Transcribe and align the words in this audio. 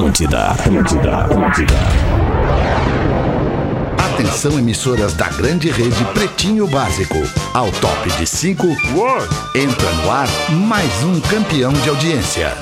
Atlântida, 0.00 0.52
Atlântida, 0.52 1.16
Atlântida. 1.24 1.74
Atenção 3.98 4.58
emissoras 4.58 5.12
da 5.12 5.28
grande 5.28 5.70
rede 5.70 6.02
Pretinho 6.14 6.66
Básico. 6.66 7.18
Ao 7.52 7.70
top 7.70 8.08
de 8.12 8.26
5, 8.26 8.66
entra 9.54 9.92
no 9.92 10.10
ar 10.10 10.26
mais 10.52 11.04
um 11.04 11.20
campeão 11.20 11.70
de 11.74 11.90
audiência. 11.90 12.56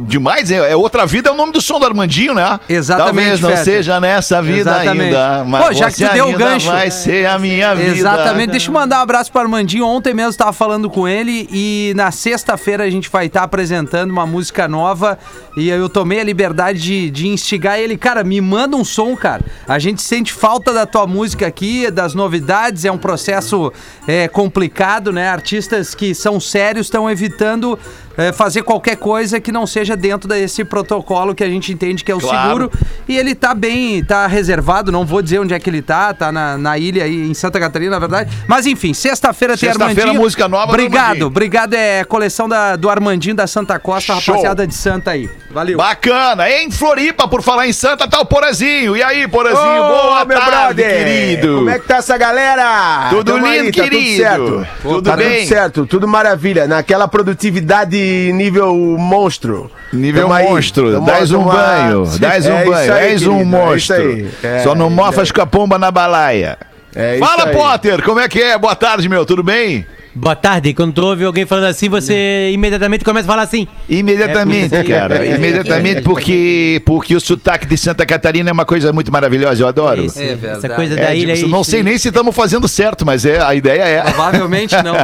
demais, 0.07 0.51
é, 0.51 0.71
é 0.71 0.75
outra 0.75 1.05
vida, 1.05 1.29
é 1.29 1.31
o 1.31 1.35
nome 1.35 1.51
do 1.51 1.61
som 1.61 1.79
do 1.79 1.85
Armandinho, 1.85 2.33
né? 2.33 2.59
Exatamente, 2.69 3.39
Talvez 3.39 3.41
não 3.41 3.63
seja 3.63 3.99
nessa 3.99 4.41
vida 4.41 4.59
Exatamente. 4.71 5.15
ainda. 5.15 5.43
Mas 5.45 5.65
Pô, 5.65 5.73
já 5.73 5.87
que 5.87 5.97
você 5.97 6.07
tu 6.07 6.13
deu 6.13 6.29
o 6.29 6.37
gancho. 6.37 6.67
Vai 6.67 6.91
ser 6.91 7.27
a 7.27 7.39
minha 7.39 7.73
vida. 7.73 7.95
Exatamente. 7.95 8.51
Deixa 8.51 8.69
eu 8.69 8.73
mandar 8.73 8.99
um 8.99 9.01
abraço 9.01 9.31
pro 9.31 9.41
Armandinho. 9.41 9.85
Ontem 9.85 10.13
mesmo 10.13 10.31
eu 10.31 10.37
tava 10.37 10.53
falando 10.53 10.89
com 10.89 11.07
ele 11.07 11.47
e 11.51 11.93
na 11.95 12.11
sexta-feira 12.11 12.83
a 12.83 12.89
gente 12.89 13.09
vai 13.09 13.25
estar 13.25 13.43
apresentando 13.43 14.11
uma 14.11 14.25
música 14.25 14.67
nova 14.67 15.17
e 15.57 15.69
eu 15.69 15.89
tomei 15.89 16.19
a 16.19 16.23
liberdade 16.23 16.79
de, 16.79 17.09
de 17.09 17.27
instigar 17.27 17.79
ele. 17.79 17.97
Cara, 17.97 18.23
me 18.23 18.39
manda 18.41 18.75
um 18.75 18.83
som, 18.83 19.15
cara. 19.15 19.43
A 19.67 19.79
gente 19.79 20.01
sente 20.01 20.31
falta 20.33 20.73
da 20.73 20.85
tua 20.85 21.07
música 21.07 21.47
aqui, 21.47 21.89
das 21.89 22.13
novidades. 22.13 22.85
É 22.85 22.91
um 22.91 22.97
processo 22.97 23.71
é, 24.07 24.27
complicado, 24.27 25.11
né? 25.11 25.29
Artistas 25.29 25.95
que 25.95 26.13
são 26.13 26.39
sérios 26.39 26.87
estão 26.87 27.09
evitando 27.15 27.79
é, 28.17 28.31
fazer 28.31 28.61
qualquer 28.63 28.95
coisa 28.97 29.39
que 29.39 29.51
não 29.51 29.65
seja 29.67 29.95
dentro 29.95 30.27
desse 30.27 30.63
protocolo 30.63 31.33
que 31.35 31.43
a 31.43 31.49
gente 31.49 31.71
entende 31.71 32.03
que 32.03 32.11
é 32.11 32.15
o 32.15 32.19
Claro. 32.19 32.47
seguro. 32.47 32.71
E 33.07 33.17
ele 33.17 33.35
tá 33.35 33.53
bem, 33.53 34.03
tá 34.03 34.25
reservado, 34.27 34.91
não 34.91 35.05
vou 35.05 35.21
dizer 35.21 35.39
onde 35.39 35.53
é 35.53 35.59
que 35.59 35.69
ele 35.69 35.81
tá, 35.81 36.13
tá 36.13 36.31
na, 36.31 36.57
na 36.57 36.77
ilha 36.77 37.03
aí 37.03 37.29
em 37.29 37.33
Santa 37.33 37.59
Catarina, 37.59 37.91
na 37.91 37.99
verdade. 37.99 38.29
Mas 38.47 38.65
enfim, 38.65 38.93
sexta-feira 38.93 39.57
tem 39.57 39.69
Sexta-feira, 39.69 40.01
Armandinho. 40.01 40.21
música 40.23 40.47
nova 40.47 40.67
do 40.67 40.69
Obrigado, 40.73 41.27
obrigado. 41.27 41.73
É 41.73 42.01
a 42.01 42.05
coleção 42.05 42.47
da, 42.49 42.75
do 42.75 42.89
Armandinho 42.89 43.35
da 43.35 43.47
Santa 43.47 43.77
Costa, 43.79 44.19
Show. 44.19 44.33
rapaziada 44.35 44.65
de 44.65 44.73
Santa 44.73 45.11
aí. 45.11 45.29
Valeu. 45.51 45.77
Bacana. 45.77 46.49
Em 46.49 46.69
Floripa, 46.69 47.27
por 47.27 47.41
falar 47.41 47.67
em 47.67 47.73
Santa, 47.73 48.07
tá 48.07 48.19
o 48.19 48.25
Porazinho. 48.25 48.95
E 48.97 49.01
aí, 49.03 49.27
Porazinho? 49.27 49.83
Ô, 49.83 49.87
Boa 49.87 50.25
meu 50.25 50.37
tarde, 50.37 50.51
brother! 50.83 51.05
querido. 51.05 51.55
Como 51.55 51.69
é 51.69 51.79
que 51.79 51.87
tá 51.87 51.97
essa 51.97 52.17
galera? 52.17 53.07
Tudo 53.09 53.33
Tamo 53.33 53.47
lindo, 53.47 53.71
tá 53.71 53.83
querido. 53.83 54.05
Tudo 54.05 54.17
certo. 54.17 54.67
Tudo 54.81 55.09
tá 55.09 55.15
bem? 55.15 55.37
tudo 55.39 55.47
certo, 55.47 55.85
tudo 55.85 56.07
maravilha. 56.07 56.67
Naquela 56.67 57.07
produtividade 57.07 57.97
nível 58.33 58.75
monstro. 58.97 59.71
Nível 59.93 60.23
Tamo 60.23 60.33
aí, 60.33 60.45
monstro, 60.49 60.91
tamo- 60.93 61.05
dás 61.05 61.31
um 61.31 61.43
banho, 61.43 62.05
dás 62.19 62.45
um 62.45 62.53
É 62.53 62.65
banho, 62.65 62.93
aí, 62.93 63.07
és 63.11 63.25
um 63.27 63.43
monstro. 63.45 63.95
aí. 63.95 64.29
É, 64.43 64.59
Só 64.63 64.75
não 64.75 64.89
mofas 64.89 65.31
com 65.31 65.41
a 65.41 65.45
pomba 65.45 65.77
na 65.77 65.91
balaia. 65.91 66.57
É 66.95 67.17
Fala, 67.17 67.47
aí. 67.49 67.53
Potter, 67.53 68.01
como 68.03 68.19
é 68.19 68.27
que 68.29 68.41
é? 68.41 68.57
Boa 68.57 68.75
tarde, 68.75 69.09
meu, 69.09 69.25
tudo 69.25 69.43
bem? 69.43 69.85
Boa 70.17 70.33
tarde. 70.35 70.73
Quando 70.73 70.93
tu 70.93 71.03
ouve 71.05 71.25
alguém 71.25 71.45
falando 71.45 71.65
assim, 71.65 71.89
você 71.89 72.49
imediatamente 72.53 73.03
começa 73.03 73.27
a 73.27 73.29
falar 73.31 73.41
assim. 73.41 73.67
Imediatamente, 73.89 74.73
É, 74.73 74.77
porque- 74.77 74.93
cara. 74.93 75.25
é, 75.25 75.35
Imediatamente, 75.35 76.01
porque, 76.03 76.81
porque 76.85 77.13
o 77.13 77.19
sotaque 77.19 77.65
de 77.65 77.77
Santa 77.77 78.05
Catarina 78.05 78.49
é 78.49 78.53
uma 78.53 78.63
coisa 78.65 78.93
muito 78.93 79.11
maravilhosa, 79.11 79.61
eu 79.61 79.67
adoro. 79.67 80.05
Esse- 80.05 80.21
É 80.21 80.25
essa 80.31 80.35
verdade. 80.37 80.73
coisa 80.75 80.93
É, 80.93 80.97
da 81.01 81.07
tipo, 81.07 81.17
ilha 81.17 81.33
aí. 81.33 81.47
não 81.49 81.65
sei 81.65 81.83
nem 81.83 81.97
se 81.97 82.07
estamos 82.07 82.33
fazendo 82.33 82.65
certo, 82.65 83.05
mas 83.05 83.25
é, 83.25 83.41
a 83.41 83.53
ideia 83.53 83.81
é. 83.83 84.01
Provavelmente 84.03 84.73
não. 84.81 84.95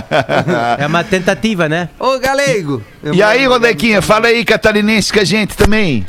É 0.79 0.87
uma 0.87 1.03
tentativa, 1.03 1.67
né? 1.67 1.89
Ô, 1.99 2.17
Galego. 2.17 2.81
E 3.11 3.21
aí, 3.21 3.45
Rodequinha, 3.45 4.01
fala 4.01 4.27
aí 4.27 4.45
catarinense 4.45 5.11
com 5.11 5.19
a 5.19 5.25
gente 5.25 5.57
também. 5.57 6.05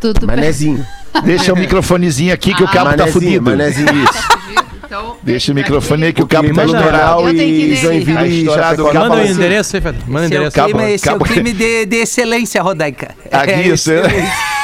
Tudo 0.00 0.26
bem. 0.28 0.36
Manezinho. 0.36 0.86
Deixa 1.24 1.52
o 1.52 1.56
microfonezinho 1.56 2.32
aqui 2.32 2.54
que 2.54 2.62
o 2.62 2.66
cabo 2.68 2.90
tá 2.90 2.98
Manezinho, 2.98 3.12
fudido. 3.12 3.50
manezinho, 3.50 4.04
isso. 4.04 4.28
Então, 4.88 5.18
Deixa 5.22 5.52
o 5.52 5.54
microfone 5.54 6.06
aí 6.06 6.12
que 6.14 6.22
o 6.22 6.26
cabo 6.26 6.52
tá. 6.54 6.64
Litoral 6.64 7.28
e. 7.28 7.74
Joinville 7.76 8.16
Tá 8.16 8.26
e. 8.26 8.48
Acaba 8.60 8.94
Manda 8.94 9.16
o 9.16 9.26
endereço 9.26 9.76
aí, 9.76 9.82
Fernando. 9.82 10.04
Manda 10.08 10.22
o 10.22 10.26
Esse 10.26 10.34
é 10.34 10.38
o 10.38 10.46
endereço. 10.46 10.64
Clima, 10.64 10.90
esse 10.90 11.08
é 11.08 11.12
o 11.12 11.16
acaba- 11.16 11.30
clima 11.30 11.52
de, 11.52 11.84
de 11.86 11.96
excelência, 11.96 12.62
Rodaica. 12.62 13.10
Aqui, 13.30 13.50
É 13.50 13.62
isso, 13.68 13.90
né? 13.92 14.00
excelência. 14.00 14.32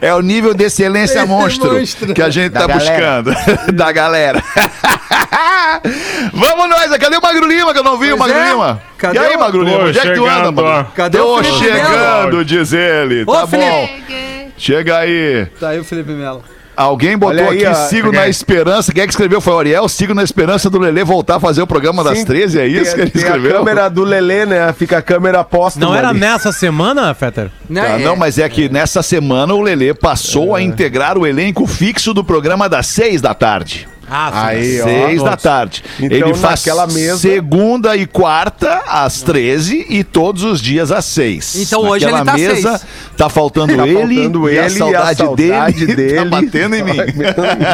É 0.00 0.14
o 0.14 0.20
nível 0.20 0.54
de 0.54 0.64
excelência 0.64 1.24
monstro, 1.26 1.72
monstro. 1.74 2.14
que 2.14 2.22
a 2.22 2.30
gente 2.30 2.50
Da 2.52 2.60
tá 2.62 2.66
galera. 2.66 3.22
buscando. 3.22 3.34
da 3.72 3.92
galera. 3.92 4.42
Vamos 6.32 6.68
nós, 6.68 6.90
cadê 6.96 7.16
o 7.16 7.22
Magro 7.22 7.46
Lima 7.46 7.72
que 7.72 7.78
eu 7.78 7.84
não 7.84 7.98
vi 7.98 8.12
o 8.12 8.16
Pois 8.18 8.32
Magro 8.32 8.46
é. 8.46 8.50
Lima? 8.50 8.82
Cadê 8.96 9.18
e 9.18 9.20
aí, 9.20 9.36
o- 9.36 9.38
Magro 9.38 9.62
Lima? 9.62 9.78
Tô 9.78 9.84
Onde 9.86 9.98
é 9.98 10.02
que 10.02 10.10
tu 10.12 10.26
anda, 10.26 10.50
Magro? 10.52 10.92
Cadê 10.94 11.18
Tô 11.18 11.38
o 11.38 11.44
chegando, 11.44 12.44
diz 12.44 12.72
ele. 12.72 13.22
Ô, 13.26 13.32
tá 13.32 13.46
Felipe. 13.46 13.70
bom. 13.70 13.88
Chega 14.56 14.98
aí. 14.98 15.46
Tá 15.60 15.68
aí 15.68 15.78
o 15.78 15.84
Felipe 15.84 16.10
Melo. 16.12 16.42
Alguém 16.78 17.18
botou 17.18 17.50
aí, 17.50 17.64
aqui, 17.64 17.66
ó. 17.66 17.74
sigo 17.88 18.12
na 18.12 18.28
esperança. 18.28 18.92
Quem 18.92 19.02
é 19.02 19.06
que 19.06 19.12
escreveu? 19.12 19.40
Foi 19.40 19.52
o 19.54 19.58
Ariel. 19.58 19.88
Sigo 19.88 20.14
na 20.14 20.22
esperança 20.22 20.70
do 20.70 20.78
Lelê 20.78 21.02
voltar 21.02 21.36
a 21.36 21.40
fazer 21.40 21.60
o 21.60 21.66
programa 21.66 22.04
das 22.04 22.18
Sim, 22.18 22.24
13. 22.24 22.60
É 22.60 22.66
isso 22.68 22.94
tem- 22.94 23.08
que 23.08 23.18
ele 23.18 23.24
escreveu? 23.24 23.50
a 23.56 23.58
câmera 23.58 23.88
do 23.90 24.04
Lelê, 24.04 24.46
né? 24.46 24.72
Fica 24.72 24.98
a 24.98 25.02
câmera 25.02 25.42
posta. 25.42 25.80
Não 25.80 25.92
era 25.94 26.12
nessa 26.14 26.52
semana, 26.52 27.12
Fetter? 27.14 27.50
Tá, 27.74 27.80
É. 27.80 27.98
não, 27.98 28.14
mas 28.14 28.38
é 28.38 28.48
que 28.48 28.68
nessa 28.68 29.02
semana 29.02 29.54
o 29.54 29.60
Lelê 29.60 29.92
passou 29.92 30.54
a 30.54 30.62
integrar 30.62 31.18
o 31.18 31.26
elenco 31.26 31.66
fixo 31.66 32.14
do 32.14 32.22
programa 32.22 32.68
das 32.68 32.86
seis 32.86 33.20
da 33.20 33.34
tarde. 33.34 33.88
Ah, 34.10 34.46
Aí, 34.46 34.80
ó. 34.80 34.84
Seis 34.84 35.22
da 35.22 35.36
tarde. 35.36 35.84
Então, 36.00 36.16
Ele 36.28 36.34
faz 36.34 36.64
mesa- 36.92 37.18
segunda 37.18 37.96
e 37.96 38.06
quarta 38.06 38.82
às 38.88 39.22
13 39.22 39.86
e 39.88 40.02
todos 40.04 40.42
os 40.44 40.60
dias 40.60 40.90
às 40.90 41.04
seis. 41.04 41.54
Então, 41.56 41.82
hoje 41.82 42.04
Naquela 42.06 42.20
ele 42.20 42.26
tá 42.26 42.32
mesa 42.54 42.78
seis. 42.78 42.90
tá 43.16 43.28
faltando 43.28 43.76
Tá 43.76 43.86
ele 43.86 43.94
faltando 44.16 44.48
e 44.48 44.56
ele 44.56 44.58
a 44.60 44.70
saudade, 44.70 45.18
saudade 45.18 45.86
dele, 45.86 45.94
dele. 45.96 46.16
tá 46.16 46.24
batendo 46.24 46.74
em 46.76 46.82
mim. 46.82 46.96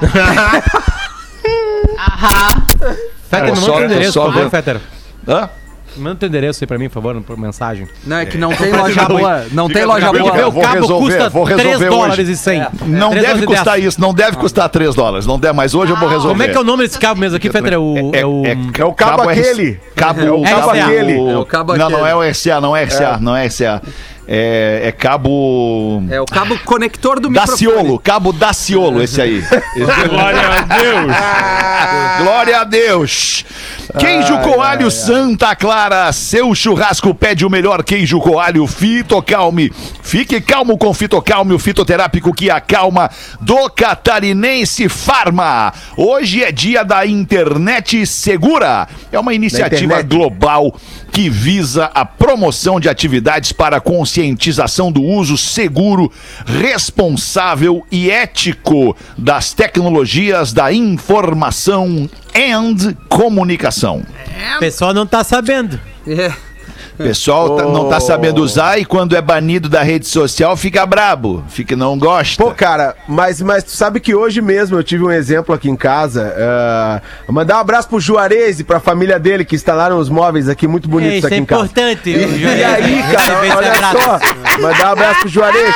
Aham. 1.98 2.66
Fetter, 3.30 3.50
É, 3.52 3.56
só- 3.56 3.62
manda 3.62 3.74
o 3.74 3.84
endereço, 3.86 4.22
por 4.22 4.34
favor. 4.34 4.50
Fetter. 4.50 4.82
Hã? 5.28 5.50
Manda 5.98 6.16
o 6.16 6.18
teu 6.20 6.30
endereço 6.30 6.64
aí 6.64 6.68
pra 6.68 6.78
mim, 6.78 6.88
por 6.88 6.96
favor, 6.96 7.22
por 7.22 7.38
mensagem. 7.38 7.88
Não, 8.06 8.18
é 8.18 8.26
que 8.26 8.38
não 8.38 8.54
tem 8.54 8.72
loja 8.72 9.06
boa. 9.06 9.46
Não 9.52 9.70
tem 9.70 9.86
loja 9.86 10.12
boa. 10.12 10.38
eu 10.38 10.52
vou 10.52 10.62
o 10.62 10.66
cabo 10.66 10.80
resolver, 10.82 11.06
custa 11.06 11.30
vou 11.30 11.46
3 11.46 11.62
resolver 11.62 11.90
dólares 11.90 12.20
hoje. 12.20 12.32
e 12.32 12.38
100. 12.38 12.68
Não 12.88 13.10
Três 13.10 13.26
deve 13.26 13.42
dólares 13.42 13.46
custar 13.46 13.74
10. 13.76 13.86
isso, 13.86 14.02
não 14.02 14.14
deve 14.14 14.38
custar 14.38 14.70
3 14.70 14.96
dólares. 14.96 15.26
Não 15.26 15.40
deve, 15.40 15.54
mas 15.54 15.74
hoje 15.74 15.92
eu 15.92 15.98
vou 15.98 16.08
resolver. 16.08 16.30
Como 16.30 16.44
é 16.44 16.48
que 16.48 16.58
é 16.58 16.60
o 16.60 16.64
nome 16.64 16.84
desse 16.84 17.00
cabo 17.00 17.20
mesmo 17.20 17.38
aqui, 17.38 17.50
Fetter? 17.50 17.74
É 17.74 17.78
o... 17.78 18.12
É, 18.14 18.26
o... 18.26 18.44
É 18.46 18.86
o 18.86 18.94
cabo 18.94 19.30
aquele. 19.30 19.80
Cabo, 19.96 20.22
É 20.22 20.32
o 20.32 20.42
cabo 20.44 20.70
aquele. 20.70 21.14
É 21.14 21.38
o 21.38 21.46
cabo 21.46 21.78
não, 21.78 21.90
não 21.90 22.08
é 22.08 22.16
o 22.16 22.22
RCA, 22.22 22.62
não 22.62 22.76
é 22.76 22.84
RCA, 22.84 23.18
não 23.20 23.36
é 23.36 23.48
RCA. 23.48 23.82
É, 24.28 24.82
é 24.84 24.92
cabo. 24.92 26.04
É 26.10 26.20
o 26.20 26.26
cabo 26.26 26.60
conector 26.66 27.20
do 27.20 27.30
microfone. 27.30 27.72
Daciolo, 27.72 28.00
cabo 28.00 28.34
Daciolo, 28.34 29.02
esse 29.02 29.22
aí. 29.22 29.42
Glória 30.10 30.48
a 30.50 30.62
Deus. 30.64 31.16
Glória 32.22 32.60
a 32.60 32.64
Deus! 32.66 33.46
Queijo 33.98 34.38
Coalho 34.40 34.92
Santa 34.92 35.56
Clara, 35.56 36.12
seu 36.12 36.54
churrasco 36.54 37.16
pede 37.16 37.46
o 37.46 37.50
melhor 37.50 37.84
queijo 37.84 38.20
coalho 38.20 38.68
Fitocalme. 38.68 39.72
Fique 40.04 40.42
calmo 40.42 40.78
com 40.78 40.94
Fitocalme, 40.94 41.54
o 41.54 41.60
fitoterápico 41.60 42.34
que 42.34 42.50
acalma 42.50 43.10
do 43.40 43.70
Catarinense 43.70 44.90
Farma. 44.90 45.74
Hoje 45.96 46.44
é 46.44 46.52
dia 46.52 46.84
da 46.84 47.06
internet 47.06 48.06
segura. 48.06 48.88
É 49.12 49.18
uma 49.18 49.34
iniciativa 49.34 50.02
global 50.02 50.76
que 51.18 51.32
visa 51.32 51.86
a 51.96 52.06
promoção 52.06 52.80
de 52.80 52.88
atividades 52.88 53.52
para 53.52 53.82
conscientização 53.82 54.92
do 54.92 55.02
uso 55.02 55.36
seguro, 55.36 56.12
responsável 56.46 57.84
e 57.92 58.12
ético 58.12 58.96
das 59.18 59.52
tecnologias 59.52 60.54
da 60.54 60.72
informação 60.72 62.08
e 62.36 62.94
comunicação. 63.10 64.06
O 64.58 64.60
pessoal 64.60 64.94
não 64.94 65.08
tá 65.08 65.24
sabendo. 65.24 65.80
É. 66.06 66.32
O 67.00 67.04
pessoal 67.04 67.56
tá- 67.56 67.64
não 67.64 67.88
tá 67.90 68.00
sabendo 68.00 68.42
usar 68.42 68.80
e 68.80 68.86
quando 68.86 69.16
é 69.16 69.22
banido 69.22 69.70
da 69.70 69.84
rede 69.84 70.08
social 70.08 70.58
fica 70.58 70.86
brabo, 70.86 71.44
fica 71.48 71.76
não 71.76 71.98
gosta. 71.98 72.44
Pô, 72.44 72.52
cara, 72.52 72.96
mas, 73.08 73.42
mas 73.42 73.64
tu 73.64 73.72
sabe 73.72 74.00
que 74.00 74.16
hoje 74.16 74.42
mesmo 74.42 74.78
eu 74.78 74.84
tive 74.84 75.04
um 75.04 75.12
exemplo 75.12 75.54
aqui 75.54 75.70
em 75.70 75.76
casa. 75.76 76.34
eh, 76.36 77.02
mandar 77.32 77.58
um 77.58 77.60
abraço 77.60 77.88
pro 77.88 78.00
Juarez 78.00 78.60
e 78.60 78.64
pra 78.64 78.80
família 78.80 79.20
dele 79.20 79.46
que 79.46 79.56
instalaram 79.56 79.98
os 80.00 80.10
móveis 80.10 80.50
aqui 80.50 80.68
muito 80.68 80.88
bonitos 80.90 81.14
É, 81.14 81.18
isso 81.18 81.28
aqui 81.28 81.36
é 81.36 81.38
em 81.40 81.46
casa. 81.46 81.66
importante. 81.66 82.10
E, 82.10 82.44
e 82.44 82.64
aí, 82.64 83.04
cara, 83.14 83.56
olha 83.58 83.74
só, 83.76 84.60
mandar 84.62 84.88
um 84.88 84.92
abraço 84.94 85.20
pro 85.22 85.30
Juarez. 85.30 85.76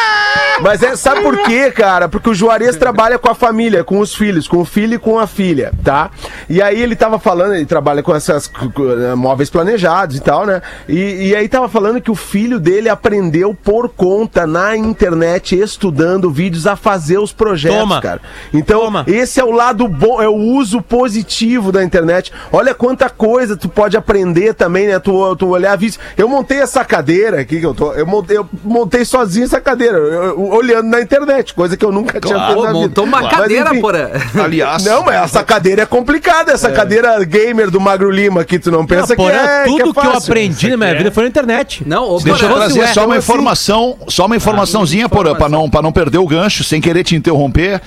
Mas 0.61 0.83
é, 0.83 0.95
sabe 0.95 1.21
por 1.21 1.37
quê, 1.43 1.71
cara? 1.71 2.07
Porque 2.07 2.29
o 2.29 2.33
Juarez 2.35 2.75
trabalha 2.77 3.17
com 3.17 3.29
a 3.29 3.33
família, 3.33 3.83
com 3.83 3.99
os 3.99 4.13
filhos, 4.13 4.47
com 4.47 4.57
o 4.57 4.65
filho 4.65 4.93
e 4.95 4.99
com 4.99 5.17
a 5.17 5.25
filha, 5.25 5.71
tá? 5.83 6.11
E 6.47 6.61
aí 6.61 6.79
ele 6.81 6.95
tava 6.95 7.17
falando, 7.17 7.55
ele 7.55 7.65
trabalha 7.65 8.03
com 8.03 8.13
essas 8.15 8.45
com, 8.47 8.69
com, 8.71 8.83
eh, 8.91 9.15
móveis 9.15 9.49
planejados 9.49 10.15
e 10.17 10.19
tal, 10.19 10.45
né? 10.45 10.61
E, 10.87 10.95
e 11.11 11.35
aí 11.35 11.47
tava 11.47 11.67
falando 11.69 12.01
que 12.01 12.11
o 12.11 12.15
filho 12.15 12.59
dele 12.59 12.89
aprendeu 12.89 13.53
por 13.53 13.89
conta 13.89 14.45
na 14.47 14.75
internet, 14.75 15.57
estudando 15.59 16.29
vídeos, 16.31 16.67
a 16.67 16.75
fazer 16.75 17.17
os 17.19 17.31
projetos, 17.31 17.77
Toma. 17.79 18.01
cara. 18.01 18.21
Então, 18.53 18.81
Toma. 18.81 19.03
esse 19.07 19.39
é 19.39 19.43
o 19.43 19.51
lado 19.51 19.87
bom, 19.87 20.21
é 20.21 20.27
o 20.27 20.35
uso 20.35 20.81
positivo 20.81 21.71
da 21.71 21.83
internet. 21.83 22.31
Olha 22.51 22.73
quanta 22.73 23.09
coisa 23.09 23.55
tu 23.57 23.67
pode 23.69 23.97
aprender 23.97 24.53
também, 24.53 24.87
né? 24.87 24.99
Tu, 24.99 25.35
tu 25.35 25.47
olhar 25.49 25.75
vídeos. 25.77 25.99
Eu 26.17 26.27
montei 26.27 26.59
essa 26.59 26.83
cadeira 26.85 27.41
aqui 27.41 27.59
que 27.59 27.65
eu 27.65 27.73
tô. 27.73 27.93
Eu 27.93 28.05
montei, 28.05 28.37
eu 28.37 28.47
montei 28.63 29.03
sozinho 29.05 29.45
essa 29.45 29.59
cadeira, 29.61 29.97
eu- 29.97 30.23
eu- 30.23 30.39
olhando 30.51 30.87
na 30.89 31.01
internet, 31.01 31.53
coisa 31.53 31.75
que 31.75 31.83
eu 31.85 31.91
nunca 31.91 32.19
tinha 32.19 32.33
Claro. 32.35 32.45
feito 32.53 32.57
Pô, 32.59 32.65
na 32.65 32.73
vida. 32.73 32.87
montou 32.87 33.03
uma 33.05 33.21
Mas, 33.21 33.35
cadeira, 33.35 33.69
enfim. 33.71 33.81
porra. 33.81 34.11
Aliás, 34.43 34.83
Não, 34.85 35.03
mas 35.03 35.15
essa 35.23 35.43
cadeira 35.43 35.83
é 35.83 35.85
complicada, 35.85 36.51
essa 36.51 36.71
cadeira 36.71 37.23
gamer 37.23 37.69
do 37.69 37.79
Magro 37.79 38.09
Lima 38.09 38.43
que 38.43 38.57
tu 38.59 38.71
não 38.71 38.85
pensa 38.85 39.01
Não, 39.01 39.07
que, 39.07 39.15
porém, 39.15 39.37
é, 39.39 39.63
tudo 39.65 39.75
que, 39.93 39.99
é 39.99 40.01
que, 40.01 40.07
eu 40.07 40.13
aprendi 40.17 40.69
na 40.71 40.77
minha 40.77 41.00
vida 41.03 41.11
foi 41.13 41.23
na 41.23 41.29
internet. 41.29 41.83
Não, 41.85 42.17
Deixa 42.19 42.45
eu 42.45 42.55
trazer 42.55 42.79
ué, 42.79 42.87
só 42.87 43.01
uma 43.01 43.05
então, 43.05 43.11
assim- 43.11 43.17
informação, 43.19 43.97
só 44.07 44.25
uma 44.25 44.35
informaçãozinha 44.35 45.07
para 45.09 45.35
para 45.35 45.49
não 45.49 45.69
para 45.69 45.81
não 45.81 45.91
perder 45.91 46.17
o 46.17 46.27
gancho, 46.27 46.63
sem 46.63 46.79
querer 46.81 47.03
te 47.03 47.15
interromper, 47.15 47.81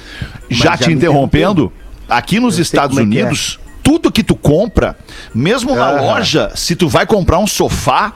já 0.50 0.70
já 0.70 0.76
te 0.76 0.92
interrompendo. 0.92 1.72
Aqui 2.08 2.38
nos 2.40 2.58
Estados 2.58 2.96
como 2.98 3.12
é 3.12 3.18
é. 3.18 3.22
Unidos, 3.22 3.58
tudo 3.82 4.10
que 4.12 4.22
tu 4.22 4.34
compra, 4.36 4.96
mesmo 5.34 5.74
na 5.74 5.88
Ah. 5.88 6.00
loja, 6.00 6.50
se 6.54 6.74
tu 6.76 6.88
vai 6.88 7.06
comprar 7.06 7.38
um 7.38 7.46
sofá, 7.46 8.12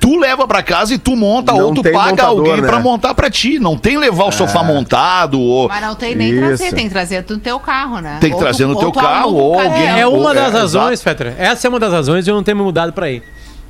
tu 0.00 0.18
leva 0.18 0.46
pra 0.46 0.62
casa 0.62 0.92
e 0.94 0.98
tu 0.98 1.16
monta 1.16 1.52
Não 1.52 1.60
ou 1.68 1.74
tu 1.74 1.82
paga 1.82 2.10
montador, 2.10 2.38
alguém 2.38 2.60
né? 2.60 2.68
pra 2.68 2.78
montar 2.78 3.14
pra 3.14 3.30
ti. 3.30 3.58
Não 3.58 3.76
tem 3.76 3.96
levar 3.96 4.24
o 4.26 4.32
sofá 4.32 4.62
montado 4.62 5.40
ou 5.40 5.66
Mas 5.68 5.80
não 5.80 5.94
tem 5.94 6.14
nem 6.14 6.30
Isso. 6.30 6.40
trazer, 6.46 6.72
tem 6.74 6.84
que 6.84 6.90
trazer 6.90 7.24
no 7.28 7.38
teu 7.38 7.58
carro, 7.58 8.00
né? 8.00 8.18
Tem 8.20 8.28
que 8.30 8.36
Ou 8.36 8.42
trazer 8.42 8.64
tu- 8.64 8.68
no 8.70 8.76
teu 8.78 8.92
carro, 8.92 9.34
ou 9.34 9.54
alguém- 9.58 9.98
É 9.98 10.06
uma 10.06 10.32
É, 10.32 10.34
das 10.34 10.52
razões, 10.52 11.02
Fetter. 11.02 11.34
Essa 11.38 11.66
é 11.66 11.70
uma 11.70 11.80
das 11.80 11.92
razões 11.92 12.24
de 12.24 12.30
eu 12.30 12.34
não 12.36 12.42
ter 12.42 12.54
me 12.54 12.62
mudado 12.62 12.92
pra 12.92 13.06
aí. 13.06 13.22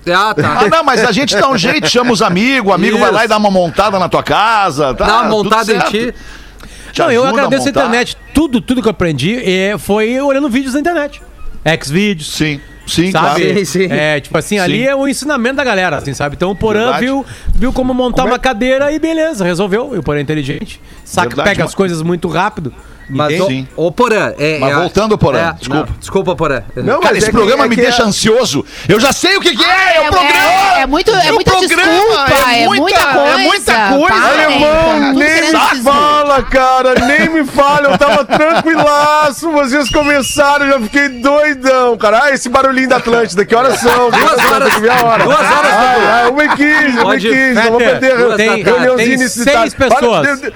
Ah, 0.07 0.35
tá. 0.35 0.59
Ah, 0.61 0.69
não, 0.69 0.85
mas 0.85 1.03
a 1.05 1.13
gente 1.13 1.37
dá 1.37 1.49
um 1.49 1.57
jeito, 1.57 1.87
chama 1.91 2.13
os 2.13 2.21
amigos, 2.23 2.71
o 2.71 2.75
amigo 2.75 2.99
vai 2.99 3.11
lá 3.11 3.21
e 3.21 3.23
Isso. 3.23 3.29
dá 3.31 3.37
uma 3.39 3.51
montada 3.51 3.99
na 3.99 4.09
tua 4.09 4.23
casa. 4.23 4.95
Tá, 4.95 5.07
Dá 5.07 5.21
uma 5.23 5.31
montada 5.31 5.73
em 5.73 5.79
ti. 5.81 6.15
Te 6.93 6.99
não, 7.01 7.11
eu 7.11 7.25
a 7.25 7.31
agradeço 7.31 7.63
a, 7.63 7.67
montar. 7.67 7.81
internet. 7.87 8.17
Tudo, 8.33 8.61
tudo 8.61 8.81
que 8.83 8.89
eu 8.89 8.91
aprendi 8.93 9.37
é, 9.45 9.77
foi 9.79 10.21
olhando 10.21 10.49
vídeos 10.49 10.75
na 10.75 10.81
internet. 10.81 11.21
Xvideos. 11.83 12.31
Sim, 12.31 12.61
sim, 12.87 13.11
Sabe? 13.11 13.41
claro. 13.43 13.59
Sim, 13.59 13.65
sim. 13.65 13.89
É, 13.91 14.21
tipo 14.21 14.37
assim, 14.37 14.59
ali 14.59 14.79
Sim. 14.79 14.85
é 14.89 14.95
o 14.95 15.09
ensinamento 15.09 15.57
da 15.57 15.65
galera, 15.65 15.97
assim, 15.97 16.13
sabe? 16.13 16.37
Então 16.37 16.51
o 16.51 16.55
Porã 16.57 16.99
viu, 16.99 17.25
viu 17.55 17.73
como 17.73 17.93
montar 17.95 18.17
Como 18.23 18.29
é- 18.29 18.33
uma 18.33 18.39
cadeira 18.39 18.93
e 18.93 18.99
beleza, 18.99 19.45
resolveu. 19.45 19.93
E 19.95 19.99
o 19.99 20.03
Porã 20.03 20.19
é 20.19 20.23
inteligente. 20.23 20.81
Saca, 21.05 21.29
Verdade, 21.29 21.49
pega 21.49 21.63
mas- 21.65 21.71
as 21.71 21.75
coisas 21.75 22.03
muito 22.03 22.29
rápido. 22.29 22.73
Mas, 23.09 23.35
entende? 23.35 23.69
ô, 23.77 23.87
ô 23.87 23.93
Porã, 23.93 24.33
é, 24.39 24.59
Mas 24.59 24.71
é- 24.73 24.75
voltando, 24.77 25.19
Porã, 25.19 25.39
é, 25.39 25.53
desculpa. 25.53 25.87
não, 25.91 25.99
desculpa, 25.99 26.37
Porã. 26.37 26.63
Não, 26.77 27.01
Cara, 27.01 27.17
esse 27.19 27.27
é 27.27 27.31
que- 27.31 27.37
programa 27.37 27.65
é 27.65 27.69
me 27.69 27.77
deixa 27.77 28.03
é- 28.03 28.07
ansioso. 28.07 28.65
Eu 28.89 28.99
já 28.99 29.13
sei 29.13 29.37
o 29.37 29.41
que, 29.41 29.55
que 29.55 29.63
é, 29.65 29.97
é, 29.97 30.01
o 30.01 30.13
programa. 30.13 30.35
É, 30.79 30.81
é 30.83 30.87
muito, 30.87 31.11
é 31.11 31.31
o 31.31 31.35
muita 31.35 31.51
programa, 31.51 31.93
desculpa, 31.93 32.51
é, 32.53 32.67
muita, 32.67 33.07
coisa. 33.07 33.29
É 33.29 33.37
muita 33.45 33.75
coisa. 33.89 34.27
Alemão, 34.29 35.13
nem 35.15 35.43
me 35.53 35.83
fala, 35.83 36.43
cara, 36.45 36.95
nem 37.07 37.29
me 37.29 37.45
fala, 37.45 37.91
eu 37.91 37.99
tava 37.99 38.25
tranquilaço, 38.25 39.51
vocês 39.53 39.91
começaram, 39.91 40.67
eu 40.67 40.73
já 40.73 40.81
fiquei 40.81 41.09
doidão, 41.09 41.97
cara. 41.99 42.21
Ah, 42.25 42.31
esse 42.31 42.49
barulhinho 42.49 42.89
da 42.89 42.97
Atlântida, 42.97 43.45
que 43.45 43.55
horas 43.55 43.79
são? 43.81 44.11
Duas 44.11 44.45
horas. 44.51 44.69
Tem 44.69 44.75
que 44.77 44.81
ver 44.81 44.91
a 44.91 45.05
hora. 45.05 45.25
Duas 45.25 45.39
horas, 45.39 45.73
ai, 45.73 46.29
uma 46.31 46.45
e 46.45 46.49
quinze, 46.49 46.99
uma 46.99 47.17
e 47.17 47.21
quinze, 47.21 47.55
não 47.55 47.63
vou 47.71 47.79
perder 47.79 48.37
tem- 48.37 48.65
necessitada. 49.09 49.61
seis 49.61 49.75
pessoas. 49.75 50.41
De- 50.41 50.51
de- 50.51 50.55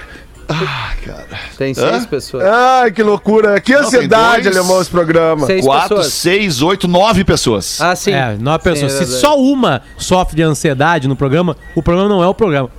Tem 1.59 1.73
seis 1.73 2.05
pessoas. 2.05 2.45
Ai, 2.45 2.89
que 2.89 3.03
loucura, 3.03 3.59
que 3.59 3.73
ansiedade, 3.73 4.43
dois. 4.43 4.55
alemão, 4.57 4.79
esse 4.81 4.89
programa. 4.89 5.45
Seis 5.45 5.65
Quatro, 5.65 5.97
pessoas. 5.97 6.13
seis, 6.13 6.61
oito, 6.61 6.87
nove 6.87 7.25
pessoas. 7.25 7.81
Ah, 7.81 7.93
sim. 7.97 8.13
É, 8.13 8.37
nove 8.39 8.63
pessoas. 8.63 8.93
Sim, 8.93 9.03
é 9.03 9.05
Se 9.05 9.19
só 9.19 9.37
uma 9.37 9.81
sofre 9.97 10.37
de 10.37 10.41
ansiedade 10.41 11.05
no 11.05 11.17
programa, 11.17 11.57
o 11.75 11.83
programa 11.83 12.07
não 12.07 12.23
é 12.23 12.27
o 12.27 12.33
programa. 12.33 12.69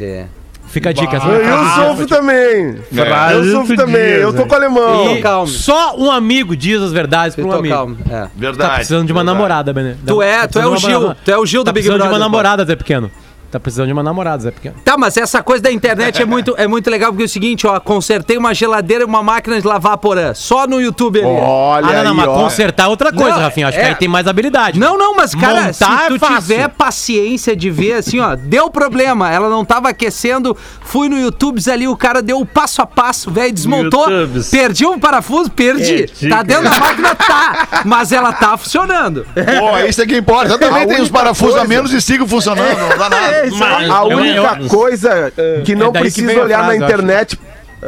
É. 0.00 0.24
Fica 0.68 0.90
a 0.90 0.92
dica. 0.92 1.16
essa 1.16 1.26
Eu, 1.26 1.44
frase 1.44 1.74
sofro 1.74 2.06
também. 2.06 2.78
É. 2.96 3.32
Eu 3.34 3.44
sofro 3.52 3.76
também, 3.76 4.02
eu 4.02 4.32
tô 4.32 4.46
com 4.46 4.52
o 4.52 4.56
alemão. 4.56 5.16
E 5.16 5.20
calmo. 5.20 5.46
só 5.48 5.96
um 5.98 6.10
amigo 6.10 6.56
diz 6.56 6.80
as 6.80 6.92
verdades 6.92 7.34
pra 7.34 7.44
um 7.44 7.48
Tô 7.48 7.56
amigo. 7.56 7.74
calmo. 7.74 7.98
É. 8.08 8.28
Verdade. 8.36 8.70
Tá 8.70 8.74
precisando 8.76 9.04
de 9.06 9.12
uma 9.12 9.20
verdade. 9.20 9.36
namorada, 9.36 9.72
Bené. 9.74 9.96
Tu 10.06 10.22
é- 10.22 10.40
Tá 10.42 10.48
tu 10.48 10.58
é 10.60 10.66
o 10.66 10.68
uma 10.70 10.78
Gil, 10.78 11.14
tu 11.24 11.30
é 11.30 11.36
o 11.36 11.44
Gil 11.44 11.62
do 11.62 11.66
tá 11.66 11.72
Big 11.72 11.82
precisando 11.82 11.96
de 11.98 12.02
uma 12.04 12.08
Brother, 12.08 12.24
namorada, 12.24 12.64
Zé 12.64 12.76
Pequeno. 12.76 13.10
Tá 13.50 13.58
precisando 13.58 13.88
de 13.88 13.92
uma 13.92 14.02
namorada, 14.02 14.42
Zé 14.44 14.50
Pequeno. 14.52 14.76
Tá, 14.84 14.96
mas 14.96 15.16
essa 15.16 15.42
coisa 15.42 15.60
da 15.62 15.72
internet 15.72 16.22
é 16.22 16.24
muito, 16.24 16.54
é 16.56 16.68
muito 16.68 16.88
legal, 16.88 17.10
porque 17.10 17.24
é 17.24 17.26
o 17.26 17.28
seguinte, 17.28 17.66
ó, 17.66 17.80
consertei 17.80 18.36
uma 18.38 18.54
geladeira 18.54 19.02
e 19.02 19.06
uma 19.06 19.22
máquina 19.24 19.60
de 19.60 19.66
lavar 19.66 19.98
porã, 19.98 20.32
só 20.34 20.68
no 20.68 20.80
YouTube 20.80 21.18
ali. 21.18 21.26
Olha 21.28 21.86
ah, 21.86 21.92
não, 22.04 22.04
não, 22.04 22.10
aí, 22.12 22.16
mas 22.16 22.28
ó. 22.28 22.34
consertar 22.34 22.84
é 22.84 22.86
outra 22.88 23.12
coisa, 23.12 23.34
Não, 23.36 23.42
Rafinha. 23.42 23.68
Acho 23.68 23.78
é- 23.78 23.82
que 23.82 23.88
aí 23.88 23.94
tem 23.96 24.08
mais 24.08 24.26
habilidade. 24.28 24.78
Não, 24.78 24.96
não, 24.96 25.16
mas 25.16 25.34
cara, 25.34 25.62
Montar 25.62 25.72
se 25.72 26.06
tu 26.08 26.14
é 26.14 26.18
fácil. 26.20 26.36
tiver 26.42 26.68
paciência 26.68 27.56
de 27.56 27.70
ver 27.70 27.94
assim, 27.94 28.20
ó, 28.20 28.36
deu 28.36 28.70
problema, 28.70 29.30
ela 29.32 29.48
não 29.48 29.64
tava 29.64 29.88
aquecendo, 29.88 30.56
fui 30.82 31.08
no 31.08 31.18
YouTube 31.18 31.60
ali, 31.72 31.88
o 31.88 31.96
cara 31.96 32.22
deu 32.22 32.38
o 32.38 32.46
passo 32.46 32.80
a 32.82 32.86
passo, 32.86 33.30
velho, 33.32 33.52
desmontou, 33.52 34.08
YouTubes. 34.08 34.48
perdi 34.50 34.86
um 34.86 34.98
parafuso, 34.98 35.50
perdi. 35.50 36.04
É, 36.22 36.28
tá 36.28 36.42
dentro 36.44 36.64
da 36.70 36.78
máquina, 36.78 37.14
tá, 37.16 37.82
mas 37.84 38.12
ela 38.12 38.32
tá 38.32 38.56
funcionando. 38.56 39.26
Pô, 39.34 39.76
isso 39.88 40.00
é 40.02 40.06
que 40.06 40.16
importa. 40.16 40.52
Eu 40.52 40.58
também 40.58 40.84
A 40.84 40.86
tenho 40.86 41.02
os 41.02 41.08
parafusos 41.10 41.56
a 41.56 41.58
coisa- 41.60 41.68
menos 41.74 41.92
e 41.92 42.00
sigo 42.00 42.26
funcionando. 42.28 42.78
Não 42.78 42.96
dá 42.96 43.08
nada. 43.10 43.39
É, 43.42 43.46
isso 43.46 43.64
aí. 43.64 43.90
a 43.90 43.94
eu- 44.04 44.18
única 44.18 44.58
eu- 44.60 44.68
coisa 44.68 45.32
que 45.64 45.74
não 45.74 45.88
é 45.88 45.92
que 45.92 45.98
precisa 46.00 46.32
a 46.32 46.44
olhar 46.44 46.58
frase, 46.64 46.78
na 46.78 46.84
acho. 46.86 46.94
internet. 46.94 47.40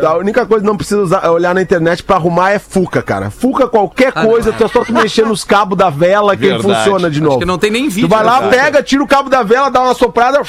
A 0.02 0.16
única 0.16 0.46
coisa 0.46 0.62
que 0.64 0.66
não 0.70 0.76
precisa 0.76 1.02
usar- 1.02 1.30
olhar 1.30 1.54
na 1.54 1.60
internet 1.60 2.02
pra 2.02 2.16
arrumar 2.16 2.52
é 2.52 2.58
fuca, 2.58 3.02
cara. 3.02 3.30
Fuca 3.30 3.68
qualquer 3.68 4.10
coisa, 4.10 4.50
tu 4.50 4.64
é 4.64 4.68
só 4.68 4.82
tu 4.84 4.92
mexer 4.92 5.26
nos 5.26 5.44
cabos 5.44 5.76
da 5.76 5.90
vela 5.90 6.34
que 6.34 6.46
ele 6.46 6.62
funciona 6.62 7.10
de 7.10 7.18
Acho 7.18 7.24
novo. 7.26 7.38
que 7.40 7.44
não 7.44 7.58
tem 7.58 7.70
nem 7.70 7.88
vídeo. 7.90 8.08
Tu 8.08 8.10
vai 8.10 8.24
lá, 8.24 8.40
né? 8.40 8.48
pega, 8.48 8.82
tira 8.82 9.02
o 9.02 9.06
cabo 9.06 9.28
da 9.28 9.42
vela, 9.42 9.68
dá 9.70 9.82
uma 9.82 9.92
soprada, 9.94 10.40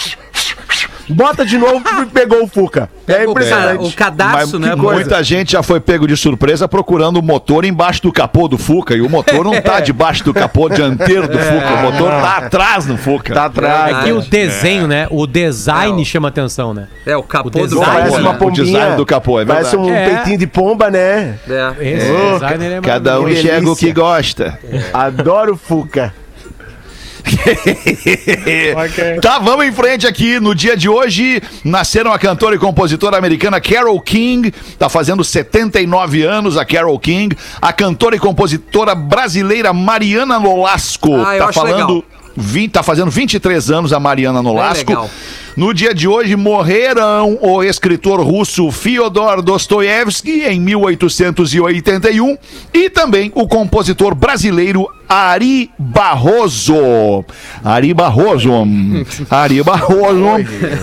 bota 1.09 1.45
de 1.45 1.57
novo 1.57 1.83
e 2.01 2.05
pegou 2.07 2.43
o 2.43 2.47
Fuca. 2.47 2.89
É 3.07 3.13
Cara, 3.13 3.25
impressionante. 3.25 3.85
o 3.85 3.91
cadastro, 3.93 4.59
Mas 4.59 4.69
né? 4.69 4.75
coisa. 4.75 4.93
muita 5.01 5.23
gente 5.23 5.51
já 5.51 5.61
foi 5.63 5.79
pego 5.79 6.07
de 6.07 6.15
surpresa 6.15 6.67
procurando 6.67 7.17
o 7.17 7.21
motor 7.21 7.65
embaixo 7.65 8.01
do 8.03 8.11
capô 8.11 8.47
do 8.47 8.57
Fuca. 8.57 8.95
E 8.95 9.01
o 9.01 9.09
motor 9.09 9.43
não 9.43 9.59
tá 9.61 9.79
debaixo 9.81 10.23
do 10.23 10.33
capô 10.33 10.69
dianteiro 10.69 11.27
do 11.27 11.37
Fuca. 11.37 11.73
O 11.73 11.81
motor 11.91 12.09
tá 12.09 12.37
atrás 12.37 12.85
no 12.85 12.97
Fuca. 12.97 13.33
Tá 13.33 13.45
atrás. 13.45 13.97
É 13.97 14.03
que 14.03 14.11
o 14.13 14.21
desenho, 14.21 14.87
né? 14.87 15.07
O 15.09 15.27
design 15.27 15.99
É, 15.99 16.01
o- 16.01 16.05
chama 16.05 16.29
atenção, 16.29 16.73
né? 16.73 16.87
É, 17.05 17.17
o 17.17 17.23
capô 17.23 17.47
O 17.49 17.51
do 17.51 17.59
design, 17.67 17.85
Parece 17.85 18.15
né? 18.15 18.21
uma 18.21 18.31
O 18.31 18.37
pombinha. 18.37 18.63
design 18.65 18.95
do 18.95 19.05
capô, 19.05 19.41
é 19.41 19.45
Parece 19.45 19.75
um 19.75 19.83
verdade. 19.85 20.09
É. 20.11 20.15
peitinho 20.15 20.37
de 20.37 20.47
pomba, 20.47 20.89
né? 20.89 21.37
É. 21.49 21.73
Esse 21.81 22.11
Oh, 22.11 22.33
design 22.39 22.65
ele 22.65 22.73
é 22.75 22.81
Cada 22.81 23.19
um 23.19 23.27
enxerga 23.27 23.69
o 23.69 23.75
que 23.75 23.91
gosta. 23.91 24.57
Adoro 24.93 25.57
Fuca. 25.57 26.13
Tá, 29.21 29.39
vamos 29.39 29.65
em 29.65 29.71
frente 29.71 30.05
aqui. 30.07 30.39
No 30.39 30.53
dia 30.53 30.75
de 30.75 30.89
hoje, 30.89 31.41
nasceram 31.63 32.11
a 32.11 32.19
cantora 32.19 32.55
e 32.55 32.59
compositora 32.59 33.17
americana 33.17 33.59
Carole 33.59 34.01
King. 34.01 34.53
Tá 34.77 34.89
fazendo 34.89 35.23
79 35.23 36.23
anos 36.23 36.57
a 36.57 36.65
Carole 36.65 36.99
King. 36.99 37.35
A 37.61 37.71
cantora 37.71 38.15
e 38.15 38.19
compositora 38.19 38.95
brasileira 38.95 39.73
Mariana 39.73 40.39
Nolasco. 40.39 41.15
Ah, 41.15 41.37
tá 41.37 41.53
falando. 41.53 41.95
legal. 41.95 42.03
20, 42.35 42.71
tá 42.71 42.81
fazendo 42.81 43.11
23 43.11 43.71
anos 43.71 43.93
a 43.93 43.99
Mariana 43.99 44.41
Nolasco. 44.41 44.89
legal. 44.89 45.09
No 45.55 45.71
dia 45.71 45.93
de 45.93 46.07
hoje 46.07 46.35
morreram 46.35 47.37
o 47.39 47.63
escritor 47.63 48.19
russo 48.21 48.71
Fyodor 48.71 49.39
Dostoiévski 49.39 50.45
em 50.45 50.59
1881 50.59 52.37
e 52.73 52.89
também 52.89 53.31
o 53.35 53.47
compositor 53.47 54.15
brasileiro 54.15 54.87
Ari 55.07 55.69
Barroso. 55.77 57.23
Ari 57.63 57.93
Barroso. 57.93 58.51
Ari 59.29 59.61
Barroso. 59.61 60.25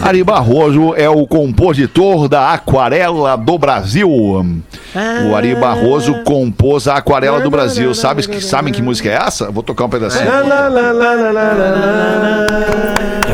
Ari 0.02 0.22
Barroso 0.22 0.94
é 0.94 1.10
o 1.10 1.26
compositor 1.26 2.28
da 2.28 2.52
Aquarela 2.52 3.36
do 3.36 3.58
Brasil. 3.58 4.08
O 4.08 5.34
Ari 5.34 5.56
Barroso 5.56 6.22
compôs 6.22 6.86
a 6.86 6.94
Aquarela 6.94 7.40
do 7.40 7.50
Brasil. 7.50 7.92
Sabe, 7.92 8.22
sabem 8.40 8.72
que 8.72 8.80
música 8.80 9.08
é 9.08 9.14
essa? 9.14 9.50
Vou 9.50 9.64
tocar 9.64 9.86
um 9.86 9.90
pedacinho. 9.90 10.30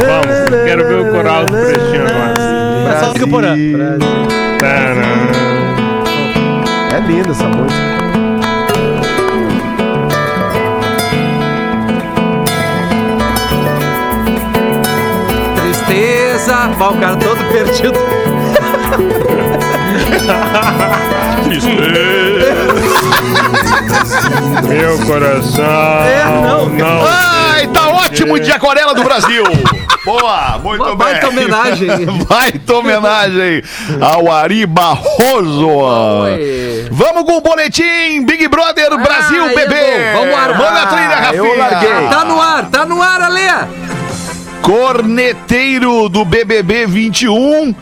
Vamos, 0.06 0.36
quero 0.64 0.86
ver 0.86 1.00
o 1.00 1.10
coral 1.12 1.44
do 1.46 1.52
Pretinho 1.52 2.06
agora. 2.06 2.34
É 2.88 3.00
só 3.00 3.12
liga 3.12 3.26
por. 3.26 3.42
É 3.44 3.56
linda 7.00 7.30
essa 7.30 7.48
música. 7.48 7.96
Tristeza. 15.56 16.68
Vai, 16.78 16.88
o 16.88 17.00
cara 17.00 17.16
todo 17.16 17.44
perdido. 17.52 17.98
Meu 24.68 24.98
coração. 25.06 25.64
não. 26.42 26.68
não. 26.70 27.04
Ai, 27.06 27.66
tá 27.68 27.85
ótimo 28.16 28.38
de 28.40 28.50
Aquarela 28.50 28.94
do 28.94 29.04
Brasil. 29.04 29.44
Boa, 30.04 30.58
muito 30.62 30.80
Uma 30.84 30.94
bem. 30.94 30.96
baita 30.98 31.28
homenagem. 31.28 31.88
Baita 32.28 32.74
homenagem 32.76 33.62
ao 34.00 34.30
Ari 34.32 34.64
Barroso. 34.64 35.66
Oi. 35.68 36.86
Vamos 36.92 37.24
com 37.24 37.38
o 37.38 37.40
boletim 37.40 38.24
Big 38.24 38.46
Brother 38.46 38.96
Brasil, 38.98 39.42
aí, 39.42 39.54
bebê. 39.54 40.12
Vamos 40.14 40.32
lá. 40.32 40.48
Manda 40.48 40.82
a 40.82 40.86
trilha, 40.86 41.08
Ah, 41.16 41.20
Rafinha. 41.20 41.42
eu 41.42 41.58
larguei. 41.58 42.08
Tá 42.08 42.24
no 42.24 42.40
ar, 42.40 42.66
tá 42.70 42.86
no 42.86 43.02
ar, 43.02 43.20
Ale. 43.22 43.66
Corneteiro 44.62 46.08
do 46.08 46.24
BBB 46.24 46.86
21. 46.86 47.74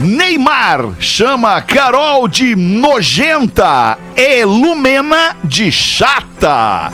Neymar 0.00 0.94
chama 0.98 1.60
Carol 1.62 2.26
de 2.26 2.56
nojenta 2.56 3.96
e 4.16 4.44
Lumena 4.44 5.36
de 5.44 5.70
chata. 5.70 6.90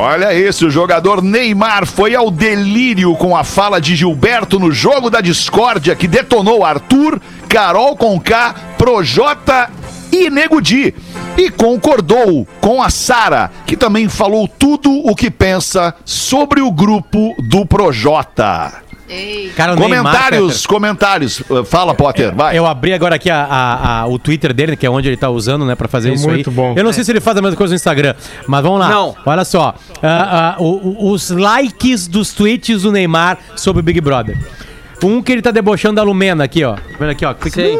Olha 0.00 0.32
isso, 0.32 0.68
o 0.68 0.70
jogador 0.70 1.20
Neymar 1.20 1.84
foi 1.84 2.14
ao 2.14 2.30
delírio 2.30 3.16
com 3.16 3.36
a 3.36 3.42
fala 3.42 3.80
de 3.80 3.96
Gilberto 3.96 4.56
no 4.56 4.70
jogo 4.70 5.10
da 5.10 5.20
discórdia 5.20 5.96
que 5.96 6.06
detonou 6.06 6.64
Arthur, 6.64 7.20
Carol 7.48 7.96
Conká, 7.96 8.54
Projota 8.78 9.68
e 10.12 10.30
Nego 10.30 10.62
Di. 10.62 10.94
E 11.36 11.50
concordou 11.50 12.46
com 12.60 12.80
a 12.80 12.90
Sara, 12.90 13.50
que 13.66 13.76
também 13.76 14.08
falou 14.08 14.46
tudo 14.46 14.88
o 14.88 15.16
que 15.16 15.32
pensa 15.32 15.92
sobre 16.04 16.60
o 16.60 16.70
grupo 16.70 17.34
do 17.48 17.66
Projota. 17.66 18.87
Ei. 19.08 19.50
Cara, 19.56 19.72
o 19.72 19.76
Neymar, 19.76 19.98
Comentários, 20.12 20.66
comentários. 20.66 21.40
Uh, 21.48 21.64
Fala, 21.64 21.94
Potter, 21.94 22.34
vai. 22.34 22.58
Eu 22.58 22.66
abri 22.66 22.92
agora 22.92 23.14
aqui 23.14 23.30
a- 23.30 23.44
a- 23.44 24.00
a- 24.02 24.06
o 24.06 24.18
Twitter 24.18 24.52
dele, 24.52 24.76
que 24.76 24.84
é 24.84 24.90
onde 24.90 25.08
ele 25.08 25.16
tá 25.16 25.30
usando, 25.30 25.64
né, 25.64 25.74
pra 25.74 25.88
fazer 25.88 26.10
É 26.10 26.14
isso 26.14 26.28
muito 26.28 26.50
aí. 26.50 26.54
bom. 26.56 26.74
Eu 26.76 26.84
não 26.84 26.92
sei 26.92 27.02
se 27.04 27.10
ele 27.10 27.20
faz 27.20 27.36
a 27.36 27.40
mesma 27.42 27.56
coisa 27.56 27.72
no 27.72 27.76
Instagram, 27.76 28.14
mas 28.46 28.62
vamos 28.62 28.78
lá. 28.80 28.88
Não. 28.90 29.16
Olha 29.24 29.44
só. 29.44 29.74
o- 30.58 30.64
o- 31.08 31.10
os 31.12 31.30
likes 31.30 32.06
dos 32.06 32.32
tweets 32.32 32.82
do 32.82 32.92
Neymar 32.92 33.38
sobre 33.56 33.80
o 33.80 33.82
Big 33.82 34.00
Brother. 34.00 34.36
Um 35.02 35.22
que 35.22 35.30
ele 35.32 35.40
tá 35.42 35.50
debochando 35.52 35.94
da 35.96 36.02
Lumena 36.02 36.44
aqui, 36.44 36.64
ó. 36.64 36.74
Tá 36.74 36.82
Vendo 36.98 37.10
aqui, 37.10 37.24
ó. 37.24 37.34
Sei. 37.50 37.78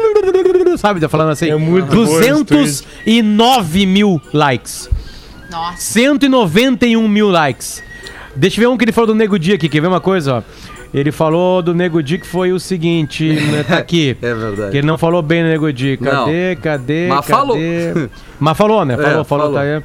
Sabe, 0.77 0.99
tá 0.99 1.09
falando 1.09 1.31
assim. 1.31 1.49
É 1.49 1.55
muito 1.55 1.87
bom 1.87 2.03
esse 2.21 2.43
209 2.43 3.85
mil 3.85 4.21
likes. 4.33 4.89
Nossa. 5.51 5.77
191 5.81 7.07
mil 7.07 7.29
likes. 7.29 7.83
Deixa 8.35 8.57
eu 8.57 8.61
ver 8.69 8.73
um 8.73 8.77
que 8.77 8.85
ele 8.85 8.91
falou 8.91 9.07
do 9.07 9.15
Nego 9.15 9.37
Di 9.37 9.53
aqui. 9.53 9.67
Quer 9.67 9.81
ver 9.81 9.87
uma 9.87 9.99
coisa, 9.99 10.35
ó? 10.35 10.41
Ele 10.93 11.11
falou 11.11 11.61
do 11.61 11.73
Nego 11.73 12.01
Di 12.01 12.17
que 12.17 12.25
foi 12.25 12.51
o 12.51 12.59
seguinte, 12.59 13.29
né, 13.31 13.63
tá 13.63 13.77
aqui. 13.77 14.17
É 14.21 14.33
verdade. 14.33 14.71
Que 14.71 14.77
ele 14.77 14.87
não 14.87 14.97
falou 14.97 15.21
bem 15.21 15.43
no 15.43 15.49
Nego 15.49 15.71
Di. 15.71 15.97
Cadê, 15.97 16.55
cadê, 16.55 17.07
Mas 17.07 17.25
cadê? 17.25 17.37
falou. 17.37 17.57
Mas 18.39 18.57
falou, 18.57 18.85
né? 18.85 18.95
Falou, 18.95 19.09
É, 19.09 19.23
falou, 19.23 19.25
falou. 19.25 19.53
tá 19.53 19.61
aí. 19.61 19.83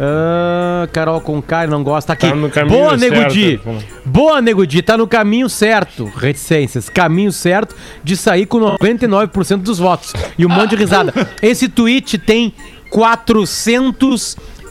Ah, 0.00 0.88
Carol 0.92 1.22
ele 1.62 1.70
não 1.70 1.84
gosta. 1.84 2.12
Aqui. 2.12 2.28
Tá 2.28 2.34
no 2.34 2.50
caminho 2.50 2.76
Boa, 2.76 2.96
Nego 2.96 3.28
Di. 3.28 3.60
Boa, 4.04 4.42
Nego 4.42 4.66
Di. 4.66 4.82
Tá 4.82 4.96
no 4.96 5.06
caminho 5.06 5.48
certo. 5.48 6.10
Reticências. 6.16 6.88
Caminho 6.88 7.30
certo 7.30 7.76
de 8.02 8.16
sair 8.16 8.46
com 8.46 8.58
99% 8.58 9.58
dos 9.58 9.78
votos. 9.78 10.12
E 10.36 10.44
um 10.44 10.48
monte 10.48 10.70
de 10.70 10.76
risada. 10.82 11.12
Esse 11.40 11.68
tweet 11.68 12.18
tem 12.18 12.52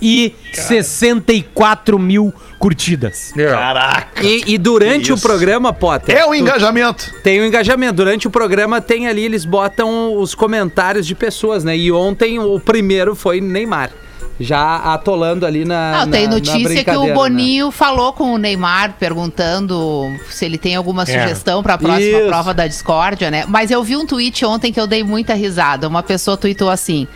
464 0.01 1.97
mil 1.99 2.33
curtidas. 2.59 3.31
Caraca. 3.35 4.23
E, 4.23 4.43
e 4.53 4.57
durante 4.57 5.13
o 5.13 5.17
programa, 5.17 5.71
Potter. 5.73 6.15
É 6.17 6.25
o 6.25 6.33
engajamento. 6.35 7.11
Tem 7.23 7.39
o 7.39 7.45
engajamento. 7.45 7.93
Durante 7.93 8.27
o 8.27 8.31
programa 8.31 8.81
tem 8.81 9.07
ali, 9.07 9.23
eles 9.23 9.45
botam 9.45 10.15
os 10.17 10.35
comentários 10.35 11.05
de 11.07 11.15
pessoas, 11.15 11.63
né? 11.63 11.75
E 11.77 11.91
ontem 11.91 12.39
o 12.39 12.59
primeiro 12.59 13.15
foi 13.15 13.39
Neymar. 13.41 13.91
Já 14.39 14.77
atolando 14.77 15.45
ali 15.45 15.63
na. 15.65 15.99
Não, 16.05 16.11
tem 16.11 16.23
na- 16.23 16.29
na 16.31 16.35
notícia 16.37 16.83
que 16.83 16.89
o 16.91 17.03
né? 17.05 17.13
Boninho 17.13 17.69
falou 17.69 18.11
com 18.11 18.33
o 18.33 18.37
Neymar, 18.39 18.95
perguntando 18.99 20.11
se 20.31 20.45
ele 20.45 20.57
tem 20.57 20.75
alguma 20.75 21.05
sugestão 21.05 21.61
para 21.61 21.75
a 21.75 21.77
próxima 21.77 22.17
Isso. 22.19 22.27
prova 22.27 22.51
da 22.51 22.65
discórdia, 22.65 23.29
né? 23.29 23.45
Mas 23.47 23.69
eu 23.69 23.83
vi 23.83 23.95
um 23.95 24.05
tweet 24.05 24.43
ontem 24.43 24.73
que 24.73 24.79
eu 24.79 24.87
dei 24.87 25.03
muita 25.03 25.35
risada. 25.35 25.87
Uma 25.87 26.01
pessoa 26.01 26.37
tweetou 26.37 26.71
assim: 26.71 27.07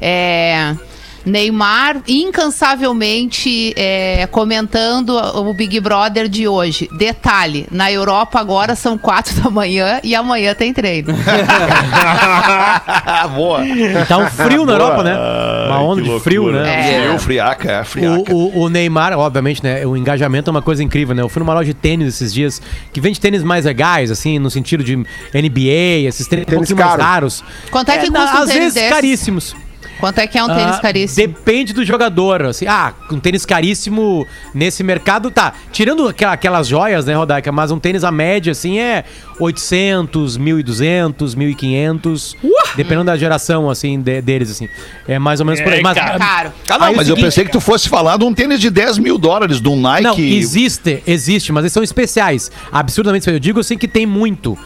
é, 0.00 0.74
Neymar 1.24 2.00
incansavelmente 2.08 3.72
é, 3.76 4.26
comentando 4.30 5.10
o 5.10 5.52
Big 5.54 5.78
Brother 5.80 6.28
de 6.28 6.46
hoje. 6.48 6.88
Detalhe: 6.96 7.66
na 7.70 7.90
Europa 7.90 8.38
agora 8.40 8.74
são 8.74 8.96
quatro 8.98 9.34
da 9.42 9.50
manhã 9.50 10.00
e 10.02 10.14
amanhã 10.14 10.54
tem 10.54 10.72
treino. 10.72 11.12
Boa. 13.34 13.60
Tá 14.08 14.18
um 14.18 14.26
frio 14.30 14.64
na 14.64 14.72
Europa, 14.72 15.02
né? 15.02 15.14
Uma 15.68 15.82
onda 15.82 16.02
de 16.02 16.20
frio, 16.20 16.50
né? 16.52 16.68
É. 16.68 17.02
Frio, 17.06 17.18
friaca, 17.18 17.70
é 17.72 17.84
friaca. 17.84 18.32
O, 18.34 18.58
o- 18.58 18.60
o 18.64 18.68
Neymar, 18.68 19.12
obviamente, 19.18 19.62
né? 19.62 19.86
O 19.86 19.96
engajamento 19.96 20.50
é 20.50 20.52
uma 20.52 20.62
coisa 20.62 20.82
incrível, 20.82 21.14
né? 21.14 21.22
Eu 21.22 21.28
fui 21.28 21.40
numa 21.40 21.54
loja 21.54 21.66
de 21.68 21.74
tênis 21.74 22.08
esses 22.14 22.32
dias 22.32 22.60
que 22.92 23.00
vende 23.00 23.20
tênis 23.20 23.42
mais 23.42 23.64
legais, 23.64 24.10
assim, 24.10 24.38
no 24.38 24.50
sentido 24.50 24.82
de 24.82 24.96
NBA, 24.96 26.06
esses 26.08 26.26
tênis, 26.26 26.44
um 26.44 26.46
Tênis 26.50 26.68
pouquinho 26.68 26.76
mais 26.78 26.90
caro. 26.90 27.02
raros. 27.02 27.44
Quanto 27.70 27.90
é 27.90 27.98
que 27.98 28.10
na- 28.10 28.20
custa 28.22 28.36
um 28.38 28.42
Às 28.42 28.48
tênis 28.48 28.58
vezes 28.62 28.74
desses? 28.74 28.90
caríssimos. 28.90 29.56
Quanto 30.00 30.18
é 30.18 30.26
que 30.26 30.36
é 30.38 30.42
um 30.42 30.48
tênis 30.48 30.76
Ah, 30.76 30.80
caríssimo? 30.80 31.26
Depende 31.28 31.72
do 31.72 31.84
jogador. 31.84 32.42
Assim, 32.46 32.66
ah, 32.66 32.92
um 33.10 33.20
tênis 33.20 33.44
caríssimo 33.46 34.26
nesse 34.54 34.82
mercado, 34.82 35.30
tá. 35.30 35.52
Tirando 35.70 36.08
aquela- 36.08 36.32
aquelas 36.32 36.66
joias, 36.66 37.04
né, 37.04 37.14
Rodaica? 37.14 37.52
Mas 37.52 37.70
um 37.70 37.78
tênis 37.78 38.02
a 38.02 38.10
média, 38.10 38.52
assim, 38.52 38.78
é 38.80 39.04
800, 39.38 40.36
1.200, 40.38 41.34
1.500. 41.34 42.36
Dependendo 42.76 43.04
da 43.04 43.16
geração, 43.16 43.68
assim, 43.68 44.00
de- 44.00 44.22
deles, 44.22 44.50
assim. 44.50 44.68
É 45.06 45.18
mais 45.18 45.40
ou 45.40 45.46
menos 45.46 45.60
por 45.60 45.72
aí. 45.72 45.80
É 45.80 45.82
Mas, 45.82 45.98
caro. 45.98 46.18
Caro. 46.18 46.52
Ah, 46.68 46.78
não, 46.78 46.86
Aí 46.86 46.96
mas 46.96 47.08
eu 47.08 47.14
seguinte, 47.16 47.24
pensei 47.26 47.44
que 47.44 47.52
tu 47.52 47.60
fosse 47.60 47.88
falar 47.88 48.16
de 48.16 48.24
um 48.24 48.32
tênis 48.32 48.60
de 48.60 48.70
10 48.70 48.98
mil 48.98 49.18
dólares, 49.18 49.60
de 49.60 49.68
um 49.68 49.80
Nike. 49.80 50.02
Não, 50.02 50.18
existe, 50.18 51.02
existe, 51.06 51.52
mas 51.52 51.62
eles 51.64 51.72
são 51.72 51.82
especiais. 51.82 52.50
Absurdamente 52.72 53.22
especiais. 53.22 53.36
Eu 53.36 53.40
digo 53.40 53.60
assim 53.60 53.76
que 53.76 53.88
tem 53.88 54.06
muito. 54.06 54.56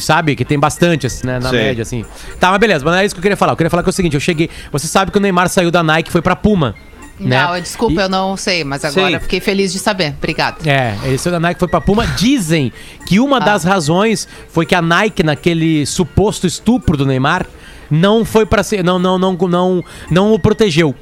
Sabe 0.00 0.34
que 0.34 0.44
tem 0.44 0.58
bastante, 0.58 1.06
assim, 1.06 1.26
né? 1.26 1.38
Na 1.38 1.50
Sei. 1.50 1.58
média, 1.62 1.82
assim. 1.82 2.04
Tá, 2.40 2.50
mas 2.50 2.58
beleza, 2.58 2.84
mas 2.84 2.94
não 2.94 3.00
é 3.00 3.04
isso 3.04 3.14
que 3.14 3.18
eu 3.18 3.22
queria 3.22 3.36
falar. 3.36 3.52
Eu 3.52 3.56
queria 3.56 3.70
falar 3.70 3.82
que 3.82 3.88
é 3.88 3.90
o 3.90 3.92
seguinte: 3.92 4.14
eu 4.14 4.20
cheguei. 4.20 4.48
Você 4.72 4.86
sabe 4.86 5.10
que 5.10 5.18
o 5.18 5.20
Neymar 5.20 5.48
saiu 5.48 5.70
da 5.70 5.82
Nike 5.82 6.08
e 6.08 6.12
foi 6.12 6.22
pra 6.22 6.34
Puma. 6.34 6.74
né? 7.20 7.44
Não, 7.46 7.60
desculpa, 7.60 8.00
E- 8.00 8.04
eu 8.04 8.08
não 8.08 8.36
sei, 8.36 8.64
mas 8.64 8.84
agora 8.84 9.12
Sim. 9.18 9.20
fiquei 9.20 9.38
feliz 9.40 9.72
de 9.72 9.78
saber. 9.78 10.14
Obrigada. 10.18 10.56
É, 10.68 10.96
ele 11.04 11.16
saiu 11.18 11.32
da 11.32 11.38
Nike 11.40 11.58
e 11.58 11.60
foi 11.60 11.68
pra 11.68 11.80
Puma. 11.80 12.04
Dizem 12.06 12.72
que 13.06 13.20
uma 13.20 13.38
das 13.38 13.62
razões 13.62 14.26
foi 14.48 14.66
que 14.66 14.74
a 14.74 14.82
Nike, 14.82 15.22
naquele 15.22 15.86
suposto 15.86 16.46
estupro 16.46 16.96
do 16.96 17.06
Neymar, 17.06 17.46
não 17.90 18.24
foi 18.24 18.44
pra 18.46 18.62
ser. 18.64 18.82
Não, 18.82 18.98
não, 18.98 19.16
não, 19.18 19.34
não, 19.36 19.84
não 20.10 20.32
o 20.32 20.38
protegeu. 20.38 20.94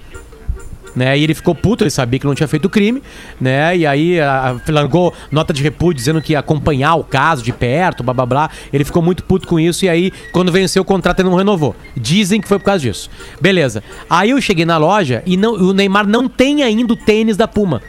Né? 0.94 1.16
E 1.18 1.24
ele 1.24 1.34
ficou 1.34 1.54
puto, 1.54 1.82
ele 1.84 1.90
sabia 1.90 2.20
que 2.20 2.26
não 2.26 2.34
tinha 2.34 2.46
feito 2.46 2.68
crime, 2.68 3.02
né? 3.40 3.74
E 3.74 3.86
aí 3.86 4.20
a, 4.20 4.50
a- 4.50 4.72
largou 4.72 5.14
nota 5.30 5.50
de 5.50 5.62
repúdio 5.62 5.94
dizendo 5.96 6.20
que 6.20 6.32
ia 6.34 6.38
acompanhar 6.38 6.96
o 6.96 7.04
caso 7.04 7.42
de 7.42 7.50
perto, 7.50 8.02
blá 8.02 8.12
blá 8.12 8.26
blá. 8.26 8.50
Ele 8.70 8.84
ficou 8.84 9.00
muito 9.02 9.24
puto 9.24 9.48
com 9.48 9.58
isso 9.58 9.86
e 9.86 9.88
aí, 9.88 10.12
quando 10.32 10.52
venceu 10.52 10.82
o 10.82 10.84
contrato, 10.84 11.20
ele 11.20 11.30
não 11.30 11.36
renovou. 11.38 11.74
Dizem 11.96 12.42
que 12.42 12.46
foi 12.48 12.58
por 12.58 12.66
causa 12.66 12.80
disso. 12.80 13.08
Beleza. 13.40 13.82
Aí 14.10 14.30
eu 14.30 14.40
cheguei 14.42 14.66
na 14.66 14.76
loja 14.76 15.22
e 15.24 15.34
não, 15.36 15.54
o 15.54 15.72
Neymar 15.72 16.06
não 16.06 16.28
tem 16.28 16.62
ainda 16.62 16.92
o 16.92 16.96
tênis 16.96 17.38
da 17.38 17.48
Puma. 17.48 17.80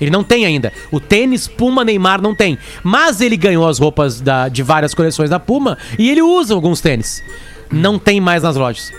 Ele 0.00 0.10
não 0.10 0.24
tem 0.24 0.44
ainda. 0.44 0.72
O 0.90 0.98
tênis 0.98 1.46
Puma 1.46 1.84
Neymar 1.84 2.20
não 2.20 2.34
tem. 2.34 2.58
Mas 2.82 3.20
ele 3.20 3.36
ganhou 3.36 3.68
as 3.68 3.78
roupas 3.78 4.20
da- 4.20 4.48
de 4.48 4.62
várias 4.62 4.92
coleções 4.92 5.30
da 5.30 5.38
Puma 5.38 5.78
e 5.96 6.10
ele 6.10 6.22
usa 6.22 6.52
alguns 6.54 6.80
tênis. 6.80 7.22
Não 7.70 7.96
tem 7.96 8.20
mais 8.20 8.42
nas 8.42 8.56
lojas. 8.56 8.90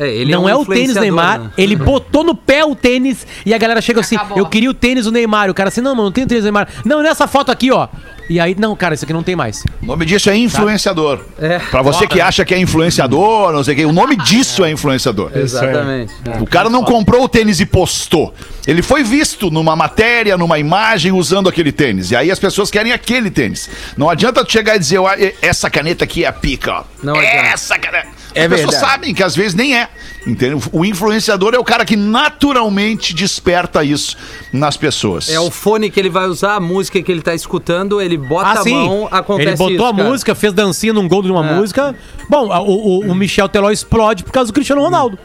É, 0.00 0.08
ele 0.08 0.32
não 0.32 0.44
um 0.44 0.48
é, 0.48 0.54
o 0.56 0.64
tênis 0.64 0.96
Neymar. 0.96 1.38
né? 1.40 1.50
Ele 1.58 1.76
botou 1.76 2.24
no 2.24 2.34
pé 2.34 2.64
o 2.64 2.74
tênis 2.74 3.26
e 3.44 3.52
a 3.52 3.58
galera 3.58 3.82
chega 3.82 4.00
assim: 4.00 4.16
Acabou. 4.16 4.38
Eu 4.38 4.46
queria 4.46 4.70
o 4.70 4.74
tênis 4.74 5.04
do 5.04 5.12
Neymar. 5.12 5.50
O 5.50 5.54
cara 5.54 5.68
assim: 5.68 5.82
Não, 5.82 5.94
mano, 5.94 6.04
não 6.04 6.12
tem 6.12 6.24
o 6.24 6.26
tênis 6.26 6.42
do 6.42 6.46
Neymar. 6.46 6.68
Não, 6.86 7.02
nessa 7.02 7.26
foto 7.28 7.52
aqui, 7.52 7.70
ó. 7.70 7.86
E 8.30 8.38
aí, 8.40 8.54
não, 8.58 8.74
cara, 8.76 8.94
isso 8.94 9.04
aqui 9.04 9.12
não 9.12 9.24
tem 9.24 9.34
mais. 9.36 9.62
O 9.82 9.86
nome 9.86 10.06
disso 10.06 10.30
é 10.30 10.36
influenciador. 10.36 11.20
É. 11.38 11.58
Pra 11.58 11.82
você 11.82 12.06
que 12.06 12.20
acha 12.20 12.44
que 12.44 12.54
é 12.54 12.58
influenciador, 12.60 13.52
não 13.52 13.62
sei 13.64 13.74
o 13.74 13.76
quê, 13.76 13.84
o 13.84 13.92
nome 13.92 14.16
disso 14.16 14.64
é 14.64 14.70
influenciador. 14.70 15.32
Exatamente. 15.34 16.14
O 16.40 16.46
cara 16.46 16.70
não 16.70 16.82
comprou 16.84 17.24
o 17.24 17.28
tênis 17.28 17.60
e 17.60 17.66
postou. 17.66 18.32
Ele 18.66 18.82
foi 18.82 19.02
visto 19.02 19.50
numa 19.50 19.74
matéria, 19.76 20.38
numa 20.38 20.58
imagem, 20.58 21.12
usando 21.12 21.48
aquele 21.48 21.72
tênis. 21.72 22.10
E 22.12 22.16
aí 22.16 22.30
as 22.30 22.38
pessoas 22.38 22.70
querem 22.70 22.92
aquele 22.92 23.30
tênis. 23.30 23.68
Não 23.96 24.08
adianta 24.08 24.44
tu 24.44 24.52
chegar 24.52 24.76
e 24.76 24.78
dizer, 24.78 24.98
"Ó, 24.98 25.12
e- 25.14 25.34
essa 25.42 25.68
caneta 25.68 26.04
aqui 26.04 26.24
é 26.24 26.28
a 26.28 26.32
pica, 26.32 26.72
ó. 26.72 26.84
Não 27.02 27.14
adianta. 27.16 27.36
essa 27.48 27.78
caneta. 27.78 28.19
É 28.34 28.44
as 28.44 28.48
pessoas 28.48 28.74
sabem 28.76 29.12
que 29.14 29.22
às 29.22 29.34
vezes 29.36 29.54
nem 29.54 29.76
é. 29.76 29.88
Entendeu? 30.26 30.60
O 30.72 30.84
influenciador 30.84 31.54
é 31.54 31.58
o 31.58 31.64
cara 31.64 31.84
que 31.84 31.96
naturalmente 31.96 33.14
desperta 33.14 33.82
isso 33.84 34.16
nas 34.52 34.76
pessoas. 34.76 35.28
É 35.30 35.40
o 35.40 35.50
fone 35.50 35.90
que 35.90 35.98
ele 35.98 36.10
vai 36.10 36.26
usar, 36.26 36.56
a 36.56 36.60
música 36.60 37.00
que 37.02 37.10
ele 37.10 37.22
tá 37.22 37.34
escutando, 37.34 38.00
ele 38.00 38.16
bota 38.18 38.60
a 38.60 38.64
mão, 38.64 39.08
acontece 39.10 39.48
Ah, 39.48 39.50
Ele 39.52 39.56
botou 39.56 39.74
isso, 39.74 39.84
a 39.86 39.94
cara. 39.96 40.08
música, 40.08 40.34
fez 40.34 40.52
dancinha 40.52 40.92
num 40.92 41.08
gol 41.08 41.22
de 41.22 41.30
uma 41.30 41.46
É. 41.48 41.54
música. 41.54 41.94
Bom, 42.28 42.48
o, 42.48 42.98
o- 43.06 43.10
o 43.12 43.14
Michel 43.14 43.48
Teló 43.48 43.70
explode 43.70 44.22
por 44.24 44.32
causa 44.32 44.50
do 44.50 44.54
Cristiano 44.54 44.82
Ronaldo. 44.82 45.18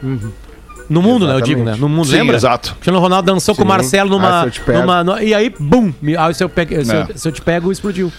No 0.88 1.02
mundo, 1.02 1.26
né? 1.26 1.34
Eu 1.34 1.40
digo, 1.40 1.64
né? 1.64 1.72
No 1.76 1.88
mundo, 1.88 1.98
Uhum. 2.06 2.12
Sim, 2.12 2.16
lembra? 2.18 2.36
exato. 2.36 2.72
Cristiano 2.74 3.00
Ronaldo 3.00 3.32
dançou 3.32 3.54
com 3.56 3.62
o 3.62 3.64
Sim. 3.64 3.68
Marcelo 3.68 4.16
Ah, 4.16 4.46
numa. 4.68 4.80
numa 4.80 5.04
no- 5.04 5.20
e 5.22 5.34
aí, 5.34 5.52
bum! 5.58 5.92
Ah, 6.16 6.32
se 6.32 6.44
eu, 6.44 6.48
pego, 6.48 6.84
se, 6.84 6.92
É. 6.94 7.06
eu, 7.10 7.18
se 7.18 7.26
eu 7.28 7.32
te 7.32 7.42
pego, 7.42 7.72
explodiu. 7.72 8.12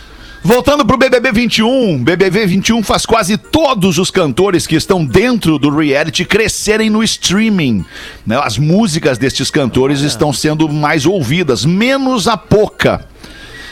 Voltando 0.44 0.86
pro 0.86 0.98
BBB 0.98 1.32
21, 1.32 2.04
BBB 2.04 2.46
21 2.46 2.84
faz 2.84 3.06
quase 3.06 3.38
todos 3.38 3.98
os 3.98 4.10
cantores 4.10 4.66
que 4.66 4.76
estão 4.76 5.04
dentro 5.04 5.60
do 5.60 5.76
reality 5.76 6.24
crescerem 6.24 6.90
no 6.90 7.04
streaming. 7.04 7.84
né? 8.26 8.40
As 8.42 8.58
músicas 8.58 9.18
destes 9.18 9.52
cantores 9.52 10.02
estão 10.02 10.32
sendo 10.32 10.70
mais 10.70 11.06
ouvidas, 11.06 11.66
menos 11.66 12.28
a 12.28 12.38
Poca. 12.38 13.06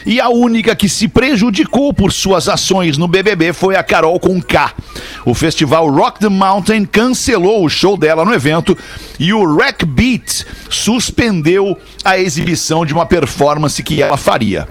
E 0.05 0.19
a 0.19 0.29
única 0.29 0.75
que 0.75 0.87
se 0.87 1.07
prejudicou 1.07 1.93
por 1.93 2.11
suas 2.11 2.47
ações 2.47 2.97
no 2.97 3.07
BBB 3.07 3.53
foi 3.53 3.75
a 3.75 3.83
Carol 3.83 4.19
Conká. 4.19 4.73
O 5.25 5.33
festival 5.33 5.89
Rock 5.89 6.19
the 6.19 6.29
Mountain 6.29 6.85
cancelou 6.85 7.65
o 7.65 7.69
show 7.69 7.97
dela 7.97 8.23
no 8.23 8.33
evento 8.33 8.77
e 9.19 9.33
o 9.33 9.55
Rec 9.55 9.83
Beat 9.83 10.45
suspendeu 10.69 11.75
a 12.03 12.19
exibição 12.19 12.85
de 12.85 12.93
uma 12.93 13.05
performance 13.05 13.81
que 13.81 14.01
ela 14.01 14.17
faria. 14.17 14.67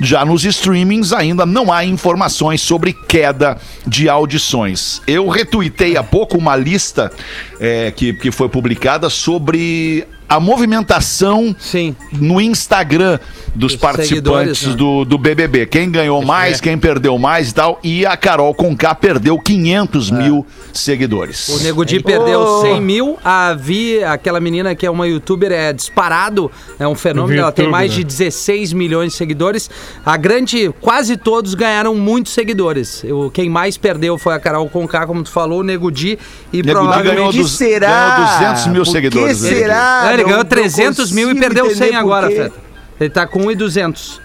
Já 0.00 0.24
nos 0.24 0.44
streamings 0.44 1.12
ainda 1.12 1.44
não 1.44 1.72
há 1.72 1.84
informações 1.84 2.62
sobre 2.62 2.92
queda 2.92 3.58
de 3.86 4.08
audições. 4.08 5.02
Eu 5.06 5.28
retuitei 5.28 5.96
há 5.96 6.02
pouco 6.02 6.38
uma 6.38 6.56
lista 6.56 7.12
é, 7.60 7.90
que, 7.90 8.14
que 8.14 8.30
foi 8.30 8.48
publicada 8.48 9.10
sobre 9.10 10.06
a 10.30 10.38
movimentação 10.38 11.54
Sim. 11.58 11.94
no 12.12 12.40
Instagram 12.40 13.18
dos 13.52 13.72
Dos 13.72 13.76
participantes 13.76 14.64
né? 14.64 14.74
do, 14.74 15.04
do 15.04 15.18
BBB. 15.18 15.66
Quem 15.66 15.90
ganhou 15.90 16.24
mais, 16.24 16.60
quem 16.60 16.78
perdeu 16.78 17.18
mais 17.18 17.50
e 17.50 17.54
tal. 17.54 17.80
E 17.82 18.06
a 18.06 18.16
Carol 18.16 18.54
Conká 18.54 18.94
perdeu 18.94 19.36
500 19.40 20.10
mil 20.12 20.46
seguidores. 20.72 21.48
O 21.48 21.58
Nego 21.64 21.84
Di 21.84 22.00
perdeu 22.00 22.60
100 22.62 22.80
mil. 22.80 23.18
A 23.24 23.54
Vi, 23.54 24.04
aquela 24.04 24.38
menina 24.38 24.74
que 24.76 24.86
é 24.86 24.90
uma 24.90 25.06
youtuber, 25.08 25.50
é 25.50 25.72
disparado. 25.72 26.48
É 26.78 26.86
um 26.86 26.94
fenômeno. 26.94 27.34
Vi 27.34 27.38
Ela 27.40 27.50
tem 27.50 27.64
YouTube, 27.64 27.72
mais 27.72 27.90
né? 27.90 27.96
de 27.98 28.04
16 28.04 28.72
milhões 28.72 29.10
de 29.12 29.18
seguidores. 29.18 29.68
A 30.06 30.16
grande, 30.16 30.72
quase 30.80 31.16
todos 31.16 31.54
ganharam 31.54 31.94
muitos 31.96 32.32
seguidores. 32.32 33.02
O, 33.04 33.30
quem 33.30 33.48
mais 33.50 33.76
perdeu 33.76 34.16
foi 34.16 34.32
a 34.34 34.38
Carol 34.38 34.68
Conká, 34.68 35.06
como 35.06 35.24
tu 35.24 35.30
falou, 35.30 35.60
o 35.60 35.64
Nego 35.64 35.90
Di. 35.90 36.16
E 36.52 36.58
Nego 36.58 36.66
Di 36.68 36.72
provavelmente... 36.72 37.14
ganhou 37.16 37.32
que 37.32 37.38
dos- 37.38 37.56
será? 37.56 38.38
ganhou 38.38 38.54
200 38.54 38.66
mil 38.68 38.84
Por 38.84 38.84
que 38.84 38.90
seguidores, 38.92 39.42
né? 39.42 39.48
será? 39.50 40.12
É, 40.12 40.19
ele 40.20 40.28
ganhou 40.28 40.42
não 40.42 40.48
300 40.48 41.12
mil 41.12 41.30
e 41.30 41.34
perdeu 41.38 41.66
100 41.66 41.72
entender 41.72 41.90
por 41.90 41.98
agora, 41.98 42.28
quê. 42.28 42.34
Feta. 42.34 42.60
Ele 43.00 43.10
tá 43.10 43.26
com 43.26 43.40
1,200. 43.40 44.20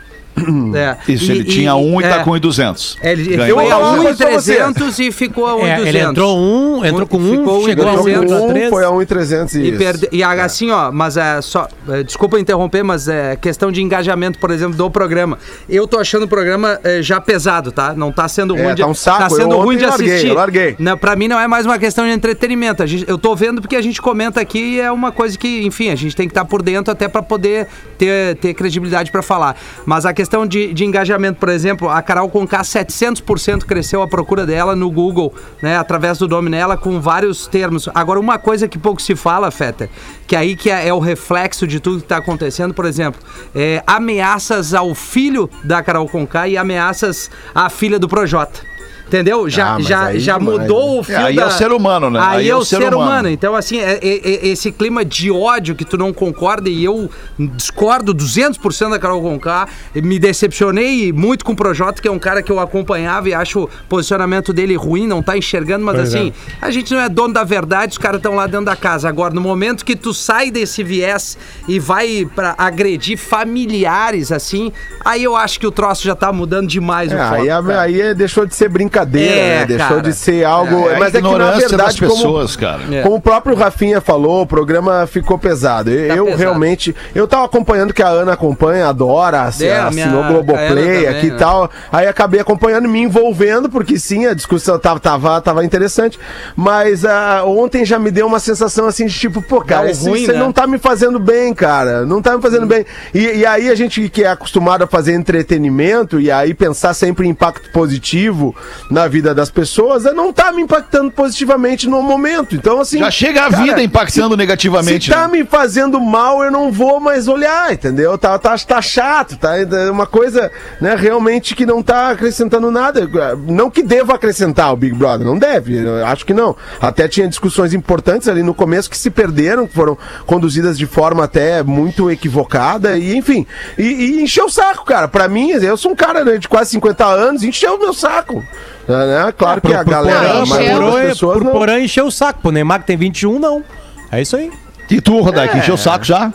É. 0.76 0.98
Isso, 1.08 1.32
E- 1.32 1.36
ele 1.36 1.44
tinha 1.46 1.76
um 1.76 2.02
e 2.02 2.04
é. 2.04 2.10
tá 2.10 2.24
com 2.24 2.32
1,200. 2.32 2.98
Ele, 3.02 3.22
ele 3.22 3.38
Ganhou. 3.38 3.58
foi 3.60 3.66
a 3.72 3.76
Eu 3.76 3.80
vou 3.80 3.80
falar 3.80 3.92
uma 3.94 4.04
coisa 4.04 4.18
pra 4.26 4.34
você. 4.34 4.52
1,300 4.60 5.00
e 5.00 5.12
ficou 5.12 5.46
a 5.48 5.56
1,200. 5.56 5.86
É, 5.86 5.90
ele 5.90 6.00
entrou 6.00 6.38
um, 6.38 6.86
entrou 6.86 7.08
com 7.08 7.20
Ficou 7.20 7.62
um, 7.62 7.66
chegou 7.66 7.88
a 7.88 7.94
Entrou 7.94 8.06
um, 8.06 8.10
Entrou 8.10 8.26
com 8.28 8.34
a 8.36 8.42
um, 8.42 8.50
três. 8.50 8.70
foi 8.70 8.84
a 8.86 8.92
1,300 8.92 9.56
E, 9.56 9.70
isso. 9.70 9.78
perde, 9.78 10.10
e 10.12 10.24
assim, 10.24 10.72
ó, 10.72 10.92
mas 10.92 11.16
é 11.18 11.42
só. 11.42 11.68
é, 11.90 12.04
desculpa 12.04 12.40
interromper, 12.40 12.84
mas 12.84 13.08
é 13.08 13.36
questão 13.36 13.72
de 13.72 13.82
engajamento, 13.82 14.38
por 14.40 14.52
exemplo, 14.52 14.76
do 14.76 14.90
programa. 14.92 15.38
Eu 15.70 15.88
tô 15.88 15.98
achando 16.00 16.24
o 16.24 16.28
programa 16.28 16.80
é, 16.84 17.02
já 17.02 17.22
pesado, 17.22 17.72
tá? 17.72 17.94
Não 17.96 18.12
tá 18.12 18.28
sendo 18.28 18.58
É, 18.58 18.64
ruim 18.64 18.76
de 18.76 18.82
tá 18.82 18.88
um 18.88 18.94
saco. 18.94 19.20
Tá 19.20 19.30
sendo 19.30 19.54
Eu 19.56 19.62
ruim 19.62 19.78
de 19.78 19.86
larguei, 19.86 20.10
assistir. 20.10 20.28
eu 20.30 20.36
larguei. 20.36 20.76
Não, 20.78 20.98
pra 20.98 21.16
mim 21.16 21.28
não 21.28 21.40
é 21.40 21.48
mais 21.48 21.66
uma 21.66 21.80
questão 21.80 22.06
de 22.06 22.12
entretenimento. 22.12 22.84
A 22.84 22.86
gente, 22.86 23.06
eu 23.08 23.18
tô 23.18 23.36
vendo 23.36 23.62
porque 23.62 23.76
a 23.76 23.82
gente 23.82 24.02
comenta 24.02 24.42
aqui 24.42 24.76
e 24.76 24.80
é 24.82 24.92
uma 24.92 25.12
coisa 25.12 25.38
que, 25.38 25.66
enfim, 25.66 25.90
a 25.90 25.96
gente 25.96 26.16
tem 26.16 26.28
que 26.28 26.32
estar 26.32 26.46
por 26.46 26.62
dentro 26.62 26.92
até 26.92 27.08
pra 27.08 27.22
poder 27.24 27.68
ter, 27.98 28.36
ter 28.36 28.54
credibilidade 28.54 29.12
pra 29.12 29.22
falar. 29.22 29.56
Mas 29.86 30.06
a 30.06 30.14
questão 30.14 30.25
de, 30.48 30.74
de 30.74 30.86
engajamento, 30.86 31.40
por 31.40 31.50
exemplo, 31.50 31.90
a 31.90 32.02
Carol 32.02 32.30
Conká 32.30 32.62
700% 32.62 33.64
cresceu 33.64 34.02
a 34.02 34.08
procura 34.08 34.46
dela 34.46 34.76
no 34.76 34.90
Google, 34.92 35.34
né, 35.62 35.78
através 35.78 36.18
do 36.18 36.28
nome 36.28 36.50
dela 36.50 36.78
com 36.78 37.00
vários 37.00 37.48
termos. 37.48 37.90
Agora 37.94 38.20
uma 38.20 38.38
coisa 38.38 38.68
que 38.68 38.78
pouco 38.78 39.02
se 39.02 39.16
fala, 39.16 39.52
Feta, 39.52 39.90
que 40.28 40.36
aí 40.36 40.56
que 40.56 40.70
é, 40.70 40.88
é 40.88 40.94
o 40.94 41.00
reflexo 41.00 41.68
de 41.68 41.80
tudo 41.80 42.02
que 42.02 42.08
tá 42.08 42.18
acontecendo, 42.18 42.74
por 42.74 42.86
exemplo, 42.86 43.22
é, 43.54 43.84
ameaças 43.88 44.74
ao 44.74 44.94
filho 44.94 45.50
da 45.64 45.82
Carol 45.82 46.08
Conká 46.08 46.48
e 46.48 46.58
ameaças 46.58 47.30
à 47.54 47.70
filha 47.70 48.00
do 48.00 48.08
Projota. 48.08 48.75
Entendeu? 49.08 49.48
Já, 49.50 49.76
Ah, 49.76 49.80
já, 49.82 50.06
aí 50.08 50.20
já 50.20 50.38
demais, 50.38 50.60
mudou 50.62 50.94
né? 50.96 51.00
o 51.00 51.04
fio 51.04 51.16
É, 51.16 51.24
aí 51.26 51.36
da... 51.36 51.44
é 51.44 51.46
o 51.46 51.52
ser 51.52 51.72
humano, 51.72 52.10
né? 52.10 52.20
Aí, 52.22 52.50
é 52.50 52.56
o 52.56 52.66
ser, 52.66 52.94
humano. 52.94 53.30
Então, 53.30 53.56
assim, 53.56 53.78
é- 53.80 54.00
é- 54.02 54.22
é- 54.30 54.48
esse 54.48 54.72
clima 54.72 55.06
de 55.06 55.30
ódio 55.32 55.76
que 55.76 55.86
tu 55.86 55.96
não 55.98 56.12
concorda 56.12 56.70
e 56.70 56.84
eu 56.84 57.10
discordo 57.38 58.14
200% 58.14 58.90
da 58.90 59.00
Carol 59.00 59.22
Conká, 59.22 59.68
me 59.96 60.18
decepcionei 60.18 61.12
muito 61.14 61.46
com 61.46 61.52
o 61.52 61.56
Projota, 61.56 62.02
que 62.02 62.08
é 62.08 62.12
um 62.12 62.18
cara 62.20 62.42
que 62.42 62.52
eu 62.52 62.60
acompanhava 62.60 63.30
e 63.30 63.34
acho 63.34 63.64
o 63.66 63.70
posicionamento 63.88 64.52
dele 64.52 64.76
ruim, 64.76 65.06
não 65.08 65.22
tá 65.22 65.38
enxergando, 65.38 65.86
mas 65.86 65.96
Pois 65.98 66.14
assim, 66.16 66.34
a 66.62 66.72
gente 66.72 66.92
não 66.94 67.02
é 67.02 67.08
dono 67.08 67.34
da 67.34 67.44
verdade, 67.44 67.92
os 67.92 67.98
caras 68.00 68.18
estão 68.18 68.36
lá 68.36 68.48
dentro 68.48 68.66
da 68.66 68.76
casa. 68.76 69.08
Agora, 69.08 69.34
no 69.34 69.42
momento 69.42 69.86
que 69.86 69.96
tu 69.96 70.14
sai 70.14 70.50
desse 70.50 70.84
viés 70.84 71.38
e 71.68 71.80
vai 71.80 72.28
pra 72.36 72.56
agredir 72.58 73.18
familiares, 73.18 74.32
assim, 74.32 74.72
aí 75.04 75.24
eu 75.24 75.36
acho 75.36 75.60
que 75.60 75.68
o 75.68 75.72
troço 75.72 76.04
já 76.04 76.16
tá 76.16 76.34
mudando 76.34 76.68
demais 76.68 77.12
o 77.12 77.16
É, 77.16 77.30
foco. 77.30 77.42
aí, 77.72 77.76
aí 77.78 78.02
é- 78.02 78.14
deixou 78.16 78.46
de 78.48 78.56
ser 78.56 78.68
brincadeira 78.70 78.95
brincadeira, 78.96 79.36
É, 79.36 79.60
né? 79.60 79.66
Deixou 79.66 79.88
cara. 79.88 80.02
de 80.02 80.14
ser 80.14 80.46
algo. 80.46 80.90
É, 80.90 80.98
mas 81.00 81.16
a 81.16 81.20
é 81.20 81.22
que 81.22 81.28
na 81.38 81.52
verdade, 81.52 81.78
das 81.78 82.00
como, 82.00 82.12
pessoas, 82.12 82.56
cara. 82.56 82.82
É. 82.92 83.02
como 83.02 83.16
o 83.16 83.22
próprio 83.22 83.56
Rafinha 83.56 84.00
falou, 84.00 84.42
o 84.44 84.48
programa 84.48 85.06
ficou 85.08 85.38
pesado. 85.38 85.90
Eu, 85.92 86.16
eu 86.16 86.26
pesado. 86.26 86.40
realmente. 86.42 86.96
Eu 87.14 87.28
tava 87.28 87.46
acompanhando 87.46 87.94
que 87.94 88.02
a 88.02 88.08
Ana 88.08 88.34
acompanha, 88.34 88.88
adora, 88.88 89.38
É, 89.38 89.40
a 89.40 89.88
assinou 89.88 89.92
minha- 89.92 90.28
Globoplay 90.28 91.08
aqui 91.08 91.28
e 91.28 91.30
também, 91.32 91.38
tal. 91.38 91.70
Aí 91.92 92.08
acabei 92.08 92.40
acompanhando, 92.40 92.88
me 92.88 93.02
envolvendo, 93.02 93.70
porque 93.70 93.98
sim, 94.00 94.26
a 94.26 94.34
discussão 94.34 94.78
tava, 94.80 95.00
tava, 95.00 95.42
tava 95.42 95.66
interessante. 95.66 96.20
Mas 96.56 97.06
ah, 97.06 97.44
ontem 97.46 97.84
já 97.86 98.00
me 98.00 98.12
deu 98.12 98.26
uma 98.28 98.40
sensação 98.40 98.88
assim 98.88 99.06
de 99.06 99.14
tipo, 99.14 99.42
pô, 99.42 99.62
cara, 99.62 99.88
aí 99.88 100.28
né? 100.28 100.34
não 100.34 100.52
tá 100.52 100.66
me 100.68 100.78
fazendo 100.78 101.20
bem, 101.20 101.54
cara. 101.54 102.06
Não 102.06 102.22
tá 102.22 102.36
me 102.36 102.42
fazendo 102.42 102.66
bem. 102.66 102.86
E, 103.14 103.20
e 103.40 103.46
aí 103.46 103.70
a 103.70 103.76
gente 103.76 104.08
que 104.10 104.24
é 104.24 104.28
acostumado 104.28 104.84
a 104.84 104.88
fazer 104.88 105.14
entretenimento 105.14 106.20
e 106.20 106.32
aí 106.32 106.54
pensar 106.54 106.94
sempre 106.94 107.28
em 107.28 107.32
impacto 107.32 107.70
positivo 107.72 108.56
na 108.90 109.08
vida 109.08 109.34
das 109.34 109.50
pessoas, 109.50 110.06
eh, 110.06 110.14
não 110.14 110.32
tá 110.32 110.52
me 110.52 110.62
impactando 110.62 111.12
positivamente 111.12 111.90
no 111.90 112.02
momento. 112.02 112.56
Então, 112.56 112.80
assim. 112.80 113.00
Já 113.00 113.12
chega 113.12 113.46
a 113.46 113.50
cara, 113.50 113.64
vida 113.64 113.84
impactando 113.84 114.32
se- 114.32 114.38
negativamente. 114.38 115.06
Se 115.06 115.12
tá 115.12 115.28
né? 115.28 115.40
me 115.40 115.46
fazendo 115.46 116.00
mal, 116.00 116.44
eu 116.44 116.52
não 116.52 116.72
vou 116.72 117.00
mais 117.00 117.28
olhar, 117.28 117.74
entendeu? 117.74 118.18
Tá, 118.18 118.38
tá, 118.38 118.58
tá 118.58 118.82
chato, 118.82 119.38
tá? 119.38 119.58
É 119.58 119.90
uma 119.90 120.06
coisa, 120.06 120.52
né, 120.80 120.96
realmente 120.96 121.56
que 121.56 121.66
não 121.66 121.82
tá 121.82 122.12
acrescentando 122.12 122.70
nada. 122.70 123.10
Não 123.48 123.70
que 123.70 123.82
deva 123.82 124.16
acrescentar 124.16 124.72
o 124.72 124.76
Big 124.76 124.96
Brother, 124.96 125.26
não 125.26 125.38
deve, 125.38 125.80
acho 126.06 126.26
que 126.26 126.34
não. 126.34 126.56
Até 126.80 127.08
tinha 127.08 127.28
discussões 127.28 127.74
importantes 127.74 128.28
ali 128.28 128.44
no 128.44 128.54
começo 128.54 128.90
que 128.90 128.98
se 128.98 129.10
perderam, 129.10 129.68
que 129.68 129.74
foram 129.74 129.98
conduzidas 130.26 130.78
de 130.78 130.86
forma 130.86 131.24
até 131.24 131.64
muito 131.64 132.10
equivocada, 132.12 132.98
e 132.98 133.16
enfim. 133.16 133.46
E, 133.78 133.84
e 133.84 134.24
encheu 134.24 134.46
o 134.46 134.50
saco, 134.50 134.86
cara. 134.86 135.08
Pra 135.08 135.28
mim, 135.28 135.52
eu 135.52 135.78
sou 135.78 135.92
um 135.92 135.96
cara 135.96 136.24
né, 136.24 136.38
de 136.38 136.48
quase 136.48 136.72
50 136.72 137.06
anos, 137.06 137.44
encheu 137.44 137.76
o 137.76 137.80
meu 137.80 137.94
saco. 137.94 138.44
Né? 138.88 139.34
Claro 139.38 139.62
que 139.62 139.74
a 139.74 139.84
galera, 139.84 140.30
Porã, 140.30 140.44
encheu. 140.44 140.80
Porã, 140.80 141.02
pessoas 141.08 141.38
por 141.38 141.44
não. 141.44 141.52
Porã 141.52 141.80
encheu 141.80 142.06
o 142.06 142.12
saco. 142.12 142.42
Pro 142.42 142.52
Neymar 142.52 142.82
que 142.82 142.88
tem 142.88 142.98
21, 142.98 143.40
não. 143.40 143.64
É 144.12 144.22
isso 144.22 144.36
aí. 144.36 144.52
E 144.90 145.02
tu, 145.02 145.20
Rodak, 145.20 145.58
encheu 145.58 145.76
o 145.76 145.78
saco 145.78 146.06
já? 146.06 146.32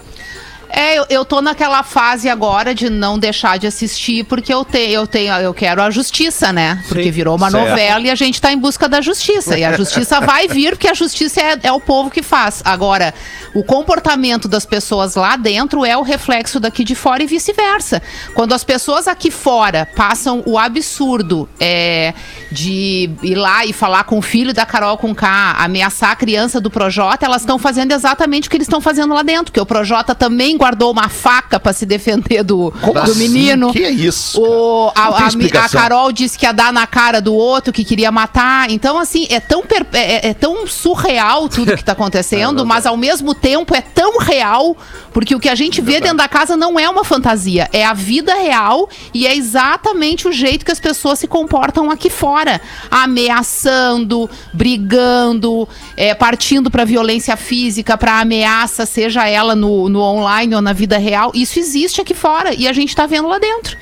É, 0.72 0.98
eu, 0.98 1.06
eu 1.10 1.24
tô 1.24 1.42
naquela 1.42 1.82
fase 1.82 2.28
agora 2.28 2.74
de 2.74 2.88
não 2.88 3.18
deixar 3.18 3.58
de 3.58 3.66
assistir, 3.66 4.24
porque 4.24 4.52
eu, 4.52 4.64
te, 4.64 4.78
eu 4.78 5.06
tenho, 5.06 5.34
eu 5.34 5.52
quero 5.52 5.82
a 5.82 5.90
justiça, 5.90 6.52
né? 6.52 6.82
Porque 6.88 7.10
virou 7.10 7.36
uma 7.36 7.50
Certo. 7.50 7.68
novela 7.68 8.00
e 8.06 8.10
a 8.10 8.14
gente 8.14 8.40
tá 8.40 8.52
em 8.52 8.58
busca 8.58 8.88
da 8.88 9.00
justiça. 9.00 9.58
E 9.58 9.64
a 9.64 9.72
justiça 9.72 10.20
vai 10.22 10.46
vir, 10.46 10.70
porque 10.70 10.88
a 10.88 10.94
justiça 10.94 11.40
é, 11.40 11.58
é 11.64 11.72
o 11.72 11.80
povo 11.80 12.10
que 12.10 12.22
faz. 12.22 12.62
Agora, 12.64 13.12
o 13.54 13.64
comportamento 13.64 14.46
das 14.46 14.64
pessoas 14.64 15.16
lá 15.16 15.36
dentro 15.36 15.84
é 15.84 15.96
o 15.96 16.02
reflexo 16.02 16.60
daqui 16.60 16.84
de 16.84 16.94
fora 16.94 17.22
e 17.22 17.26
vice-versa. 17.26 18.00
Quando 18.34 18.52
as 18.52 18.62
pessoas 18.62 19.08
aqui 19.08 19.30
fora 19.30 19.88
passam 19.96 20.42
o 20.46 20.56
absurdo 20.56 21.48
é, 21.58 22.14
de 22.50 23.10
ir 23.22 23.34
lá 23.34 23.64
e 23.64 23.72
falar 23.72 24.04
com 24.04 24.18
o 24.18 24.22
filho 24.22 24.54
da 24.54 24.64
Carol 24.64 24.96
com 24.96 25.14
K, 25.14 25.56
ameaçar 25.58 26.10
a 26.10 26.16
criança 26.16 26.60
do 26.60 26.70
Projota, 26.70 27.26
elas 27.26 27.42
estão 27.42 27.58
fazendo 27.58 27.92
exatamente 27.92 28.46
o 28.46 28.50
que 28.50 28.56
eles 28.56 28.66
estão 28.66 28.80
fazendo 28.80 29.14
lá 29.14 29.22
dentro, 29.22 29.46
porque 29.46 29.60
o 29.60 29.66
Projota 29.66 30.14
também 30.14 30.56
guardou 30.60 30.92
uma 30.92 31.08
faca 31.08 31.58
para 31.58 31.72
se 31.72 31.86
defender 31.86 32.42
do, 32.42 32.70
Como 32.82 32.92
do 32.92 33.00
assim? 33.00 33.18
menino. 33.28 33.72
Que 33.72 33.82
é 33.82 33.90
isso, 33.90 34.38
O, 34.42 34.92
a, 34.94 35.04
a, 35.06 35.26
a. 35.64 35.68
Carol 35.70 36.12
disse 36.12 36.38
que 36.38 36.44
ia 36.44 36.52
dar 36.52 36.70
na 36.70 36.86
cara 36.86 37.18
do 37.18 37.34
outro, 37.34 37.72
que 37.72 37.82
queria 37.82 38.12
matar. 38.12 38.70
Então, 38.70 38.98
assim, 38.98 39.26
é 39.30 39.40
tão, 39.40 39.62
per- 39.62 39.86
é, 39.94 40.28
é 40.28 40.34
tão 40.34 40.66
surreal 40.66 41.48
tudo 41.48 41.74
que 41.74 41.82
tá 41.82 41.92
acontecendo, 42.00 42.66
mas 42.66 42.84
ao 42.84 42.96
mesmo 42.96 43.34
tempo 43.34 43.74
é 43.74 43.80
tão 43.80 44.18
real, 44.18 44.76
porque 45.14 45.34
o 45.34 45.40
que 45.40 45.48
a 45.48 45.54
gente 45.54 45.80
vê 45.80 45.98
dentro 45.98 46.18
da 46.18 46.28
casa 46.28 46.58
não 46.58 46.78
é 46.78 46.86
uma 46.90 47.04
fantasia, 47.04 47.66
é 47.72 47.82
a 47.84 47.94
vida 47.94 48.34
real 48.34 48.86
e 49.14 49.26
é 49.26 49.34
exatamente 49.34 50.28
o 50.28 50.32
jeito 50.32 50.62
que 50.64 50.70
as 50.72 50.78
pessoas 50.80 51.18
se 51.18 51.26
comportam 51.26 51.90
aqui 51.90 52.10
fora. 52.10 52.60
Ameaçando, 52.90 54.28
brigando, 54.52 55.66
é, 55.96 56.14
partindo 56.14 56.70
para 56.70 56.84
violência 56.84 57.36
física, 57.36 57.96
para 57.96 58.20
ameaça, 58.20 58.84
seja 58.84 59.26
ela 59.26 59.54
no, 59.56 59.88
no 59.88 60.00
online 60.00 60.49
ou 60.54 60.62
na 60.62 60.72
vida 60.72 60.98
real. 60.98 61.30
Isso 61.34 61.58
existe 61.58 62.00
aqui 62.00 62.14
fora 62.14 62.54
e 62.54 62.66
a 62.68 62.72
gente 62.72 62.94
tá 62.94 63.06
vendo 63.06 63.28
lá 63.28 63.38
dentro. 63.38 63.76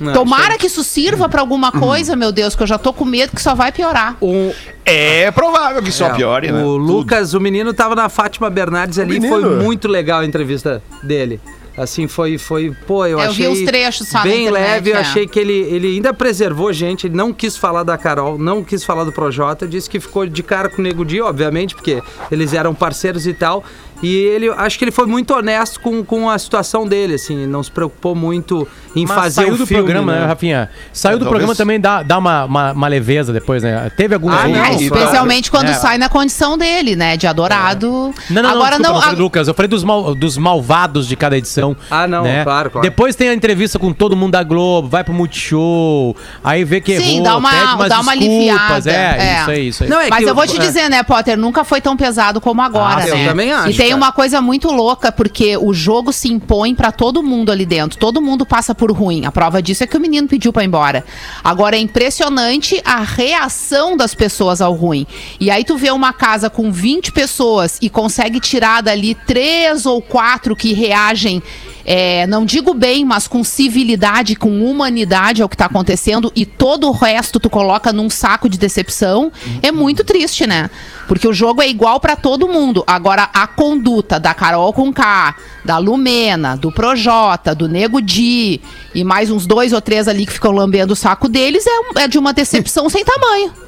Não, 0.00 0.12
Tomara 0.12 0.58
que 0.58 0.66
isso 0.66 0.82
sirva 0.82 1.28
pra 1.28 1.40
alguma 1.40 1.70
coisa, 1.70 2.16
meu 2.16 2.32
Deus, 2.32 2.56
que 2.56 2.62
eu 2.62 2.66
já 2.66 2.76
tô 2.76 2.92
com 2.92 3.04
medo 3.04 3.32
que 3.32 3.40
só 3.40 3.54
vai 3.54 3.70
piorar. 3.70 4.16
O, 4.20 4.52
É 4.84 5.30
provável 5.30 5.80
que 5.80 5.92
só 5.92 6.08
é, 6.08 6.14
piore, 6.14 6.50
né? 6.50 6.58
O 6.60 6.76
Tudo. 6.76 6.78
Lucas, 6.78 7.34
o 7.34 7.40
menino, 7.40 7.72
tava 7.72 7.94
na 7.94 8.08
Fátima 8.08 8.50
Bernardes 8.50 8.98
ali 8.98 9.16
e 9.16 9.20
menino. 9.20 9.40
foi 9.40 9.56
muito 9.62 9.86
legal 9.86 10.20
a 10.20 10.26
entrevista 10.26 10.82
dele. 11.04 11.40
Assim, 11.76 12.06
foi, 12.06 12.36
foi, 12.36 12.74
pô, 12.86 13.06
eu 13.06 13.18
Eu 13.18 13.30
achei... 13.30 13.46
vi 13.46 13.52
os 13.52 13.64
trechos 13.64 14.08
só 14.08 14.18
na 14.18 14.24
Bem 14.24 14.46
internet, 14.46 14.70
leve, 14.70 14.90
eu 14.90 14.96
é. 14.96 15.00
achei 15.00 15.26
que 15.26 15.38
ele, 15.38 15.54
ele 15.54 15.94
ainda 15.94 16.12
preservou 16.12 16.70
gente, 16.70 17.06
ele 17.06 17.16
não 17.16 17.32
quis 17.32 17.56
falar 17.56 17.82
da 17.82 17.96
Carol, 17.96 18.36
não 18.36 18.62
quis 18.62 18.84
falar 18.84 19.04
do 19.04 19.12
Projota, 19.12 19.66
disse 19.66 19.88
que 19.88 19.98
ficou 19.98 20.26
de 20.26 20.42
cara 20.42 20.68
com 20.68 20.82
o 20.82 20.84
Nego 20.84 21.02
Di, 21.02 21.22
obviamente, 21.22 21.74
porque 21.74 22.02
eles 22.30 22.52
eram 22.52 22.74
parceiros 22.74 23.26
e 23.26 23.32
tal, 23.32 23.64
e 24.02 24.14
ele, 24.16 24.48
acho 24.50 24.78
que 24.78 24.84
ele 24.84 24.90
foi 24.90 25.06
muito 25.06 25.32
honesto 25.34 25.80
com, 25.80 26.04
com 26.04 26.28
a 26.28 26.38
situação 26.38 26.86
dele, 26.86 27.14
assim, 27.14 27.46
não 27.46 27.62
se 27.62 27.70
preocupou 27.70 28.14
muito 28.14 28.66
em 28.96 29.06
Mas 29.06 29.14
fazer 29.16 29.42
saiu 29.42 29.54
o 29.54 29.56
do 29.58 29.66
filme, 29.66 29.82
programa, 29.82 30.12
né, 30.12 30.26
Rafinha? 30.26 30.68
Saiu 30.92 31.14
É, 31.14 31.18
do 31.18 31.24
talvez- 31.24 31.30
programa 31.30 31.54
também 31.54 31.80
dá, 31.80 32.02
dá 32.02 32.18
uma, 32.18 32.44
uma, 32.44 32.72
uma 32.72 32.88
leveza 32.88 33.32
depois, 33.32 33.62
né? 33.62 33.90
Teve 33.96 34.14
alguns 34.14 34.32
Ah, 34.34 34.48
não, 34.48 34.64
É, 34.64 34.74
especialmente 34.74 35.50
quando 35.50 35.68
É. 35.68 35.74
sai 35.74 35.98
na 35.98 36.08
condição 36.08 36.58
dele, 36.58 36.96
né? 36.96 37.16
De 37.16 37.26
adorado. 37.26 38.12
Não, 38.28 38.42
não, 38.42 38.50
Agora 38.50 38.78
não, 38.78 38.78
desculpa, 38.78 39.00
não. 39.06 39.12
não 39.12 39.18
a- 39.18 39.22
Lucas. 39.22 39.48
Eu 39.48 39.54
falei 39.54 39.68
dos, 39.68 39.84
mal- 39.84 40.14
dos 40.14 40.36
malvados 40.36 41.06
de 41.06 41.16
cada 41.16 41.36
edição. 41.38 41.76
Ah, 41.90 42.06
não, 42.06 42.24
né? 42.24 42.42
claro, 42.44 42.70
claro. 42.70 42.82
Depois 42.86 43.14
tem 43.16 43.28
a 43.28 43.34
entrevista 43.34 43.78
com 43.78 43.92
todo 43.92 44.16
mundo 44.16 44.32
da 44.32 44.42
Globo, 44.42 44.88
vai 44.88 45.04
pro 45.04 45.14
Multishow, 45.14 46.16
aí 46.42 46.64
vê 46.64 46.80
que 46.80 46.96
Sim, 46.98 47.12
errou, 47.14 47.22
dá 47.24 47.36
uma- 47.36 47.50
pede 47.50 47.74
umas 47.74 47.88
dá 47.88 48.00
uma 48.00 48.12
aliviada, 48.12 48.90
É, 48.90 48.94
é. 48.94 49.40
isso 49.40 49.50
aí, 49.50 49.68
isso 49.68 49.84
aí. 49.84 49.88
Não, 49.90 50.00
é 50.00 50.08
Mas 50.08 50.26
eu 50.26 50.34
vou 50.34 50.46
te 50.46 50.56
é. 50.56 50.60
dizer, 50.60 50.88
né, 50.90 51.02
Potter? 51.02 51.36
Nunca 51.38 51.64
foi 51.64 51.80
tão 51.80 51.96
pesado 51.96 52.40
como 52.40 52.60
agora, 52.62 53.02
Ah, 53.02 53.06
né? 53.06 53.24
eu 53.24 53.28
também 53.28 53.52
acho, 53.52 53.70
E 53.70 53.74
tem 53.74 53.91
cara. 53.94 54.06
uma 54.06 54.12
coisa 54.12 54.40
muito 54.40 54.70
louca, 54.70 55.10
porque 55.10 55.56
o 55.56 55.72
jogo 55.72 56.12
se 56.12 56.32
impõe 56.32 56.74
pra 56.74 56.92
todo 56.92 57.22
mundo 57.22 57.50
ali 57.50 57.66
dentro. 57.66 57.98
Todo 57.98 58.20
mundo 58.20 58.44
passa 58.44 58.74
por 58.74 58.90
ruim. 58.92 59.24
A 59.24 59.32
prova 59.32 59.62
disso 59.62 59.84
é 59.84 59.86
que 59.86 59.96
o 59.96 60.00
menino 60.00 60.28
pediu 60.28 60.52
pra 60.52 60.62
ir 60.62 60.66
embora. 60.66 61.04
Agora 61.42 61.76
é 61.76 61.80
impressionante 61.80 62.80
a 62.84 63.00
reação 63.00 63.96
das 63.96 64.14
pessoas 64.14 64.60
ao 64.60 64.74
ruim. 64.74 65.06
E 65.40 65.50
aí 65.50 65.64
tu 65.64 65.76
vê 65.76 65.90
uma 65.90 66.12
casa 66.12 66.48
com 66.48 66.70
20 66.70 67.12
pessoas 67.12 67.78
e 67.80 67.88
consegue 67.88 68.40
tirar 68.40 68.82
dali 68.82 69.14
três 69.14 69.86
ou 69.86 70.00
quatro 70.00 70.56
que 70.56 70.72
reagem 70.72 71.42
é, 71.84 72.26
não 72.26 72.44
digo 72.44 72.74
bem, 72.74 73.04
mas 73.04 73.26
com 73.26 73.42
civilidade, 73.42 74.36
com 74.36 74.64
humanidade 74.64 75.42
ao 75.42 75.48
que 75.48 75.56
tá 75.56 75.66
acontecendo 75.66 76.32
e 76.34 76.46
todo 76.46 76.88
o 76.88 76.92
resto 76.92 77.40
tu 77.40 77.50
coloca 77.50 77.92
num 77.92 78.08
saco 78.08 78.48
de 78.48 78.58
decepção, 78.58 79.32
é 79.62 79.72
muito 79.72 80.04
triste, 80.04 80.46
né? 80.46 80.70
Porque 81.06 81.26
o 81.26 81.32
jogo 81.32 81.62
é 81.62 81.68
igual 81.68 82.00
pra 82.00 82.16
todo 82.16 82.48
mundo. 82.48 82.84
Agora, 82.86 83.28
a 83.32 83.46
conduta 83.46 84.18
da 84.18 84.34
Carol 84.34 84.72
com 84.72 84.92
K, 84.92 85.34
da 85.64 85.78
Lumena, 85.78 86.56
do 86.56 86.72
Projota, 86.72 87.54
do 87.54 87.68
Nego 87.68 88.00
Di 88.00 88.60
e 88.94 89.04
mais 89.04 89.30
uns 89.30 89.46
dois 89.46 89.72
ou 89.72 89.80
três 89.80 90.08
ali 90.08 90.26
que 90.26 90.32
ficam 90.32 90.52
lambendo 90.52 90.92
o 90.92 90.96
saco 90.96 91.28
deles 91.28 91.64
é, 91.66 92.02
é 92.02 92.08
de 92.08 92.18
uma 92.18 92.32
decepção 92.32 92.88
sem 92.90 93.04
tamanho. 93.04 93.61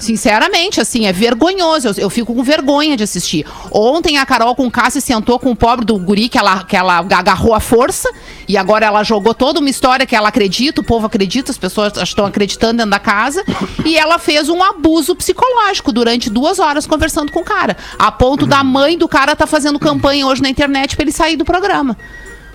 Sinceramente, 0.00 0.80
assim, 0.80 1.06
é 1.06 1.12
vergonhoso. 1.12 1.88
Eu, 1.88 1.94
eu 1.96 2.10
fico 2.10 2.34
com 2.34 2.42
vergonha 2.42 2.96
de 2.96 3.04
assistir. 3.04 3.46
Ontem 3.70 4.18
a 4.18 4.26
Carol 4.26 4.54
com 4.54 4.70
se 4.90 5.00
sentou 5.00 5.38
com 5.38 5.50
o 5.50 5.56
pobre 5.56 5.84
do 5.84 5.98
guri 5.98 6.28
que 6.28 6.38
ela, 6.38 6.64
que 6.64 6.76
ela 6.76 6.98
agarrou 6.98 7.54
a 7.54 7.60
força 7.60 8.10
e 8.48 8.56
agora 8.56 8.86
ela 8.86 9.02
jogou 9.02 9.34
toda 9.34 9.60
uma 9.60 9.68
história 9.68 10.06
que 10.06 10.16
ela 10.16 10.28
acredita, 10.28 10.80
o 10.80 10.84
povo 10.84 11.06
acredita, 11.06 11.50
as 11.50 11.58
pessoas 11.58 11.92
estão 11.96 12.24
acreditando 12.26 12.78
dentro 12.78 12.90
da 12.90 12.98
casa. 12.98 13.44
E 13.84 13.96
ela 13.96 14.18
fez 14.18 14.48
um 14.48 14.62
abuso 14.62 15.14
psicológico 15.14 15.92
durante 15.92 16.30
duas 16.30 16.58
horas 16.58 16.86
conversando 16.86 17.30
com 17.32 17.40
o 17.40 17.44
cara. 17.44 17.76
A 17.98 18.10
ponto 18.10 18.46
da 18.46 18.62
mãe 18.64 18.96
do 18.98 19.08
cara 19.08 19.34
tá 19.36 19.46
fazendo 19.46 19.78
campanha 19.78 20.26
hoje 20.26 20.42
na 20.42 20.48
internet 20.48 20.96
pra 20.96 21.04
ele 21.04 21.12
sair 21.12 21.36
do 21.36 21.44
programa. 21.44 21.96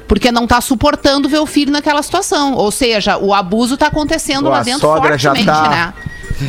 Porque 0.07 0.31
não 0.31 0.45
tá 0.45 0.61
suportando 0.61 1.27
ver 1.27 1.39
o 1.39 1.45
filho 1.45 1.71
naquela 1.71 2.03
situação. 2.03 2.53
Ou 2.53 2.71
seja, 2.71 3.17
o 3.17 3.33
abuso 3.33 3.75
tá 3.75 3.87
acontecendo 3.87 4.49
lá 4.49 4.61
dentro 4.61 4.81
sogra 4.81 5.17
já 5.17 5.31
fortemente, 5.31 5.45
tá- 5.63 5.69
né? 5.69 5.93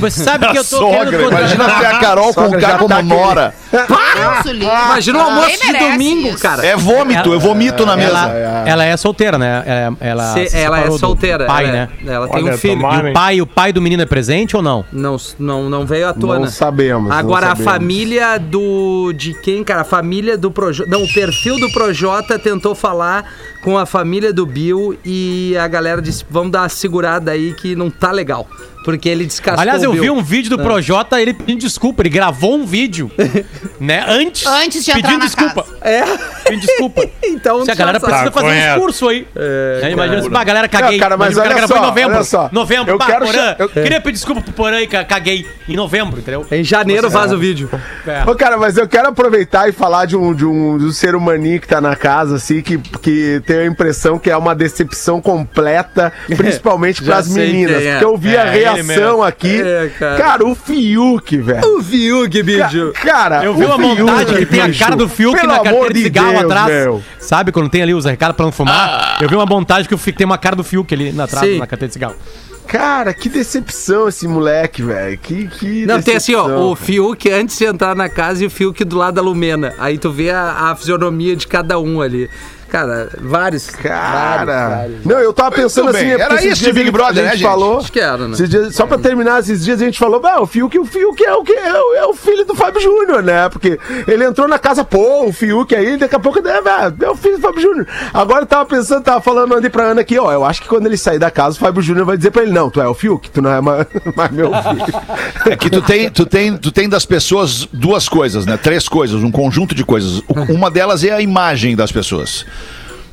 Você 0.01 0.25
sabe 0.25 0.49
que 0.49 0.59
eu 0.59 0.65
tô 0.65 0.79
Sogra, 0.79 1.05
querendo 1.11 1.25
contar- 1.25 1.39
imagina 1.41 1.65
ter 1.65 1.87
a 1.87 1.99
Carol 1.99 2.35
com 2.35 2.41
o 2.47 2.61
cara 2.61 2.79
como 2.79 2.89
tá 2.89 3.03
nora. 3.03 3.55
Deus, 3.73 4.47
livre. 4.47 4.67
Imagina 4.67 5.19
o 5.19 5.23
Ninguém 5.23 5.43
almoço 5.45 5.67
de 5.73 5.79
domingo, 5.79 6.29
isso. 6.29 6.39
cara. 6.39 6.67
É 6.67 6.77
vômito, 6.77 7.33
eu 7.33 7.41
vomito 7.41 7.87
na 7.87 7.97
mesa. 7.97 8.11
Ela, 8.29 8.69
ela 8.69 8.85
é 8.85 8.97
solteira, 8.97 9.39
né? 9.39 9.63
Ela, 9.67 9.97
ela, 10.01 10.33
Se- 10.35 10.49
se 10.51 10.57
ela 10.59 10.81
é 10.81 10.91
solteira. 10.93 11.45
Pai, 11.47 11.65
ela, 11.65 11.73
né? 11.73 11.89
é- 12.07 12.11
ela 12.13 12.29
tem 12.29 12.43
Olha, 12.45 12.55
um 12.55 12.59
filho. 12.59 12.81
E 12.81 13.11
o 13.11 13.13
pai, 13.13 13.41
o 13.43 13.47
pai 13.47 13.73
do 13.73 13.81
menino 13.83 14.03
é 14.03 14.07
presente 14.07 14.57
ou 14.57 14.63
não? 14.63 14.85
Não, 14.93 15.17
não, 15.39 15.69
não 15.71 15.87
veio 15.87 16.09
à 16.09 16.13
tona. 16.13 16.39
Não 16.41 16.47
sabemos, 16.49 17.09
não 17.11 17.17
Agora, 17.17 17.47
a 17.47 17.49
sabemos. 17.51 17.73
família 17.73 18.39
do. 18.39 19.13
De 19.15 19.35
quem, 19.35 19.63
cara? 19.63 19.83
A 19.83 19.85
família 19.85 20.37
do 20.37 20.51
Projota. 20.51 20.91
Não, 20.91 21.03
o 21.05 21.13
perfil 21.13 21.59
do 21.61 21.71
Projota 21.73 22.39
tentou 22.39 22.75
falar 22.75 23.25
com 23.67 23.77
a 23.77 23.85
família 23.85 24.33
do 24.33 24.47
Bill 24.47 24.97
e 25.05 25.57
a 25.59 25.67
galera 25.67 26.01
disse: 26.01 26.25
vamos 26.31 26.53
dar 26.53 26.61
uma 26.63 26.69
segurada 26.69 27.33
aí 27.33 27.53
que 27.53 27.75
não 27.75 27.91
tá 27.91 28.13
legal. 28.13 28.47
Porque 28.85 29.09
ele 29.09 29.25
descascou 29.27 29.61
Aliás, 29.61 29.83
o 29.83 29.87
eu 29.87 29.93
Bill. 29.95 30.03
vi 30.05 30.11
um 30.11 30.23
vídeo 30.23 30.49
do 30.49 30.63
Projota, 30.63 31.21
ele 31.21 31.35
pedindo 31.35 31.59
desculpa, 31.59 32.03
ele 32.03 32.09
gravou 32.09 32.55
um 32.55 32.65
vídeo 32.65 33.11
né? 33.81 34.05
Antes, 34.07 34.47
Antes 34.47 34.85
de 34.85 34.93
entrar 34.93 35.03
pedindo 35.03 35.19
na 35.19 35.25
desculpa. 35.25 35.65
casa. 35.65 35.77
É. 35.81 36.05
Pedindo 36.45 36.61
desculpa. 36.67 37.03
Então, 37.27 37.65
Se 37.65 37.71
a 37.73 37.75
galera 37.75 37.99
precisa 37.99 38.19
sabe. 38.25 38.33
fazer 38.33 38.47
um 38.47 38.49
correto. 38.49 38.75
discurso 38.75 39.09
aí. 39.09 39.27
É, 39.35 39.91
imagina 39.91 40.23
se 40.23 40.29
a 40.33 40.45
galera 40.45 40.69
caguei. 40.69 40.93
Não, 40.93 40.99
cara, 41.01 41.17
mas 41.17 41.33
Imagina, 41.37 41.43
o 41.43 41.47
olha 41.49 41.57
gravou 41.57 41.77
só, 41.77 41.83
em 41.83 41.87
novembro. 41.89 42.15
olha 42.15 42.25
só. 42.25 42.49
Novembro, 42.53 42.95
Eu 42.95 42.99
pá, 42.99 43.07
quero 43.07 43.27
Porã. 43.27 43.57
eu- 43.59 43.69
Queria 43.69 44.01
pedir 44.01 44.13
desculpa 44.13 44.41
pro 44.41 44.53
Porã 44.53 44.81
e 44.81 44.87
ca- 44.87 45.05
caguei. 45.05 45.45
Em 45.69 45.75
novembro, 45.75 46.21
entendeu? 46.21 46.47
Em 46.53 46.63
janeiro 46.63 47.11
faz 47.11 47.33
o 47.33 47.39
vídeo. 47.39 47.69
É. 48.07 48.23
Ô, 48.31 48.37
cara, 48.37 48.57
mas 48.57 48.77
eu 48.79 48.87
quero 48.87 49.09
aproveitar 49.09 49.69
e 49.69 49.73
falar 49.73 50.05
de 50.07 50.17
um, 50.17 50.33
de 50.33 50.45
um, 50.47 50.79
de 50.79 50.85
um 50.85 50.93
ser 50.93 51.17
humaninho 51.17 51.61
que 51.61 51.67
tá 51.67 51.81
na 51.81 51.97
casa, 51.97 52.37
assim, 52.37 52.63
que, 52.63 52.79
que 52.79 53.43
tem 53.45 53.56
a 53.61 53.67
impressão 53.67 54.19
que 54.19 54.31
é 54.31 54.37
uma 54.37 54.55
decepção 54.55 55.21
completa, 55.21 56.13
principalmente 56.37 57.03
pras 57.03 57.27
sei 57.27 57.47
meninas. 57.53 57.83
é. 57.83 57.93
Porque 57.93 58.05
eu 58.05 58.17
vi 58.17 58.35
É, 58.37 58.41
a 58.41 58.45
reação 58.51 59.23
aqui. 59.23 59.61
É, 59.61 59.91
cara. 59.99 60.17
cara. 60.17 60.47
o 60.47 60.55
Fiuk, 60.55 61.37
velho. 61.39 61.77
O 61.79 61.83
Fiuk, 61.83 62.43
bicho. 62.43 62.93
Ca- 62.95 63.17
Cara, 63.17 63.45
Eu 63.45 63.55
vi 63.55 63.65
o 63.65 63.67
uma 63.69 63.77
Fiuk, 63.79 64.03
montagem 64.03 64.37
que 64.37 64.47
tem 64.47 64.61
a 64.61 64.73
cara 64.75 64.97
do 64.97 65.09
Fiuk 65.09 65.37
pelo 65.41 65.53
na 65.53 65.61
carteira 65.61 65.95
de 65.95 66.03
cigarro 66.03 66.31
Deus, 66.33 66.45
atrás. 66.45 66.69
meu. 66.73 67.03
Sabe 67.19 67.53
quando 67.53 67.69
tem 67.69 67.83
ali 67.83 67.95
os 67.95 68.05
recados 68.05 68.37
pra 68.37 68.45
não 68.45 68.53
fumar? 68.53 69.19
Eu 69.21 69.29
vi 69.29 69.35
uma 69.35 69.47
montagem 69.47 69.87
que 69.89 69.95
o 69.95 69.99
Fiuk 69.99 70.17
tem 70.19 70.25
uma 70.25 70.39
cara 70.39 70.55
do 70.57 70.63
Fiuk 70.65 70.93
ali 70.95 71.13
na, 71.13 71.25
atrás, 71.25 71.47
Sim. 71.47 71.59
na 71.59 71.67
carteira 71.67 71.89
de 71.89 71.93
cigarro. 71.95 72.15
Cara, 72.67 73.15
que 73.15 73.29
decepção 73.29 74.09
esse 74.09 74.27
moleque, 74.27 74.83
velho. 74.83 75.17
Que, 75.19 75.47
que 75.47 75.87
Não, 75.87 76.03
tem 76.03 76.17
assim, 76.17 76.35
ó, 76.35 76.43
decepção, 76.43 76.71
o 76.73 76.75
Fiuk 76.75 77.31
antes 77.31 77.57
de 77.57 77.65
entrar 77.65 77.95
na 77.95 78.09
casa 78.09 78.43
e 78.43 78.47
o 78.47 78.51
Fiuk 78.51 78.85
do 78.85 78.97
lado 78.97 79.15
da 79.15 79.23
Lumena. 79.23 79.73
Aí 79.79 79.99
tu 79.99 80.11
vê 80.11 80.31
a, 80.31 80.71
a 80.71 80.77
fisionomia 80.77 81.37
de 81.37 81.47
cada 81.47 81.79
um 81.79 82.01
ali. 82.01 82.29
Cara, 82.69 83.09
vários. 83.21 83.71
Cara, 83.71 84.45
vários, 84.45 84.77
vários. 84.77 85.05
não, 85.05 85.19
eu 85.21 85.33
tava 85.33 85.53
pensando 85.53 85.91
assim, 85.91 86.07
é 86.11 86.21
era 86.21 86.45
isso 86.45 86.65
de 86.65 86.73
Big 86.73 86.91
Brother, 86.91 87.23
a 87.23 87.27
né, 87.27 87.33
gente 87.33 87.43
falou. 87.43 87.79
Acho 87.79 87.93
que 87.93 88.01
era, 88.01 88.27
né? 88.29 88.37
Dias- 88.37 88.75
só 88.75 88.87
pra 88.87 88.99
terminar, 88.99 89.41
esses 89.41 89.65
dias 89.65 89.81
a 89.81 89.85
gente 89.85 89.99
falou, 89.99 90.21
o 90.41 90.47
Fiuk, 90.47 90.79
o 90.79 90.85
Fiuk 90.85 91.25
é 91.25 91.33
o 91.35 91.45
que 91.45 91.53
é, 91.53 91.73
o- 91.73 91.95
é 91.95 92.07
o 92.07 92.15
filho 92.15 92.45
do 92.45 92.55
Fábio 92.55 92.81
Júnior, 92.81 93.23
né? 93.23 93.49
Porque 93.49 93.79
ele 94.07 94.25
entrou 94.25 94.49
na 94.49 94.59
casa, 94.59 94.85
pô, 94.85 95.27
o 95.27 95.33
Fiuk 95.33 95.75
aí, 95.75 95.97
daqui 95.97 96.15
a 96.17 96.19
pouco 96.21 96.39
é, 96.41 97.05
é 97.05 97.11
o 97.11 97.15
filho 97.17 97.37
do 97.37 97.43
Fábio 97.43 97.63
Júnior. 97.63 97.87
Agora 98.13 98.43
eu 98.43 98.47
tava 98.47 98.67
pensando, 98.67 99.03
tava 99.03 99.21
falando 99.21 99.55
andei 99.55 99.71
pra 99.71 99.85
Ana 99.85 100.01
aqui, 100.01 100.19
ó, 100.19 100.33
eu 100.33 100.45
acho 100.45 100.61
que 100.63 100.69
quando 100.69 100.87
ele 100.87 100.97
sair 100.97 101.19
da 101.19 101.31
casa, 101.31 101.57
o 101.57 101.61
Fábio 101.61 101.83
Júnior 101.83 102.05
vai 102.05 102.17
dizer 102.17 102.31
pra 102.31 102.43
ele, 102.43 102.53
não, 102.53 102.69
tu 102.69 102.81
é 102.81 102.89
o 102.89 102.95
Fiuk, 102.95 103.31
tu 103.31 103.41
não 103.41 103.51
é 103.53 103.61
mais, 103.61 103.87
mais 104.17 104.31
meu 104.33 104.51
filho. 104.51 105.03
É 105.51 105.57
que 105.57 105.71
tu 105.71 105.81
tem, 105.83 106.11
tu, 106.11 106.27
tem, 106.27 106.57
tu 106.57 106.71
tem 106.73 106.89
das 106.89 107.07
pessoas 107.07 107.67
duas 107.73 108.09
coisas, 108.09 108.45
né? 108.45 108.57
Três 108.57 108.89
coisas, 108.89 109.23
um 109.23 109.31
conjunto 109.31 109.75
de 109.75 109.85
coisas. 109.85 110.23
Uma 110.49 110.71
delas 110.71 111.05
é 111.05 111.13
a 111.13 111.21
imagem 111.21 111.77
das 111.77 111.93
pessoas. 111.93 112.45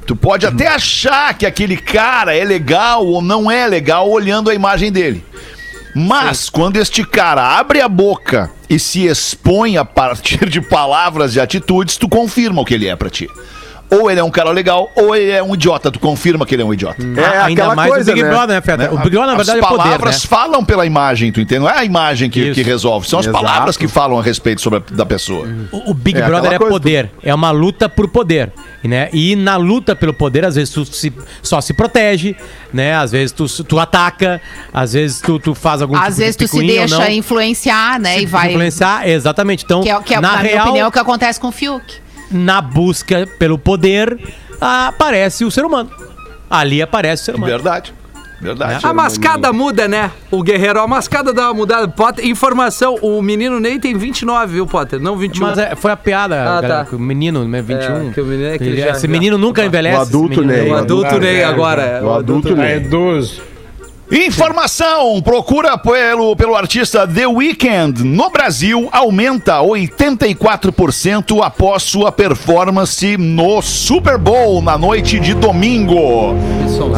Tu 0.05 0.15
pode 0.15 0.45
até 0.45 0.67
achar 0.67 1.33
que 1.37 1.45
aquele 1.45 1.77
cara 1.77 2.35
é 2.35 2.43
legal 2.43 3.05
ou 3.05 3.21
não 3.21 3.49
é 3.49 3.67
legal 3.67 4.09
olhando 4.09 4.49
a 4.49 4.53
imagem 4.53 4.91
dele. 4.91 5.23
Mas 5.95 6.49
quando 6.49 6.77
este 6.77 7.05
cara 7.05 7.57
abre 7.57 7.79
a 7.79 7.87
boca 7.87 8.51
e 8.69 8.79
se 8.79 9.05
expõe 9.05 9.77
a 9.77 9.85
partir 9.85 10.49
de 10.49 10.59
palavras 10.59 11.35
e 11.35 11.39
atitudes, 11.39 11.97
tu 11.97 12.09
confirma 12.09 12.61
o 12.61 12.65
que 12.65 12.73
ele 12.73 12.87
é 12.87 12.95
pra 12.95 13.09
ti. 13.09 13.27
Ou 13.99 14.09
ele 14.09 14.19
é 14.19 14.23
um 14.23 14.29
cara 14.31 14.51
legal, 14.51 14.91
ou 14.95 15.15
ele 15.15 15.31
é 15.31 15.41
um 15.43 15.53
idiota. 15.53 15.91
Tu 15.91 15.99
confirma 15.99 16.45
que 16.45 16.55
ele 16.55 16.61
é 16.61 16.65
um 16.65 16.73
idiota. 16.73 17.01
É 17.01 17.23
Ah, 17.25 17.45
Ainda 17.45 17.61
aquela 17.61 17.75
mais 17.75 17.89
coisa, 17.91 18.11
o 18.11 18.13
Big 18.13 18.23
né? 18.23 18.29
Brother, 18.29 18.55
né, 18.55 18.61
Feta? 18.61 18.93
O 18.93 18.97
Big 18.97 19.09
Brother, 19.11 19.27
na 19.27 19.35
verdade, 19.35 19.59
as 19.59 19.65
é 19.65 19.67
poder, 19.67 19.77
né? 19.77 19.83
palavras 19.83 20.25
falam 20.25 20.63
pela 20.65 20.85
imagem, 20.85 21.31
tu 21.31 21.39
entende? 21.41 21.59
Não 21.61 21.69
é 21.69 21.79
a 21.79 21.85
imagem 21.85 22.29
que, 22.29 22.51
que 22.53 22.61
resolve, 22.63 23.07
são 23.07 23.19
as 23.19 23.25
Exato. 23.27 23.43
palavras 23.43 23.77
que 23.77 23.87
falam 23.87 24.19
a 24.19 24.23
respeito 24.23 24.61
sobre 24.61 24.79
a, 24.79 24.95
da 24.95 25.05
pessoa. 25.05 25.47
O, 25.71 25.91
o 25.91 25.93
Big 25.93 26.17
É, 26.19 26.25
Brother 26.25 26.53
é 26.53 26.59
poder, 26.59 27.11
é 27.23 27.33
uma 27.33 27.51
luta 27.51 27.87
por 27.89 28.07
poder, 28.07 28.51
né? 28.83 29.09
E 29.13 29.35
na 29.35 29.55
luta 29.57 29.95
pelo 29.95 30.13
poder, 30.13 30.45
às 30.45 30.55
vezes 30.55 30.73
tu 30.73 30.85
se- 30.85 31.13
só 31.41 31.61
se 31.61 31.73
protege, 31.73 32.35
né? 32.73 32.95
Às 32.95 33.11
vezes 33.11 33.31
tu, 33.31 33.45
tu 33.63 33.79
ataca, 33.79 34.41
às 34.73 34.93
vezes 34.93 35.21
tu, 35.21 35.39
tu 35.39 35.53
faz 35.53 35.81
algum 35.81 35.95
Às 35.95 36.05
tipo 36.07 36.17
vezes 36.17 36.35
de 36.37 36.45
tu 36.45 36.51
se 36.51 36.65
deixa 36.65 37.11
influenciar, 37.11 37.99
né? 37.99 38.15
Se 38.17 38.23
e 38.23 38.25
vai. 38.25 38.49
influenciar, 38.49 39.07
exatamente. 39.07 39.63
Então, 39.63 39.81
Que 39.81 39.89
é, 39.89 39.99
que 40.01 40.13
é, 40.15 40.19
na, 40.21 40.33
na, 40.33 40.41
minha 40.41 40.53
real, 40.53 40.65
opinião, 40.67 40.85
é 40.85 40.89
o 40.89 40.91
que 40.91 40.99
acontece 40.99 41.39
com 41.39 41.47
o 41.47 41.51
Fiuk. 41.51 42.01
Na 42.31 42.61
busca 42.61 43.27
pelo 43.39 43.57
poder, 43.57 44.17
aparece 44.59 45.45
o 45.45 45.51
ser 45.51 45.65
humano. 45.65 45.89
Ali 46.49 46.81
aparece 46.81 47.23
o 47.23 47.25
ser 47.25 47.35
humano. 47.35 47.51
Verdade. 47.51 47.93
Verdade. 48.41 48.85
A 48.85 48.93
mascada 48.93 49.53
muda, 49.53 49.87
né? 49.87 50.11
O 50.29 50.43
Guerreiro, 50.43 50.81
a 50.81 50.85
mascada 50.87 51.31
dá 51.31 51.43
uma 51.43 51.53
mudada. 51.53 51.87
Potter, 51.87 52.25
informação, 52.27 52.95
o 53.01 53.21
menino 53.21 53.57
Ney 53.57 53.79
tem 53.79 53.95
29, 53.97 54.53
viu, 54.55 54.67
Potter? 54.67 54.99
Não 54.99 55.15
21. 55.15 55.47
Mas 55.47 55.57
é, 55.57 55.75
foi 55.77 55.91
a 55.91 55.95
piada, 55.95 56.41
Ah, 56.41 56.45
galera, 56.61 56.67
tá. 56.79 56.85
que 56.85 56.95
o 56.95 56.99
menino, 56.99 57.47
né, 57.47 57.61
21. 57.61 58.09
É, 58.09 58.11
que 58.13 58.19
o 58.19 58.25
menino 58.25 58.49
é 58.49 58.57
que 58.57 58.63
Ele- 58.65 58.81
já- 58.81 58.89
esse 58.89 59.03
já- 59.03 59.07
menino 59.07 59.37
nunca 59.37 59.63
envelhece. 59.63 59.97
O 59.97 60.01
adulto. 60.01 60.41
Ney. 60.43 60.69
o 60.69 60.75
adulto 60.75 61.17
Ney 61.19 61.41
agora. 61.41 62.01
O 62.03 62.11
adulto 62.13 62.49
Tá 62.49 62.55
Ney. 62.63 62.77
idoso. 62.77 63.41
Informação: 64.11 65.21
procura 65.21 65.77
pelo, 65.77 66.35
pelo 66.35 66.55
artista 66.55 67.07
The 67.07 67.25
Weeknd 67.25 68.03
no 68.03 68.29
Brasil 68.29 68.89
aumenta 68.91 69.59
84% 69.59 71.41
após 71.41 71.83
sua 71.83 72.11
performance 72.11 73.15
no 73.17 73.61
Super 73.61 74.17
Bowl 74.17 74.61
na 74.61 74.77
noite 74.77 75.19
de 75.19 75.33
domingo. 75.33 76.35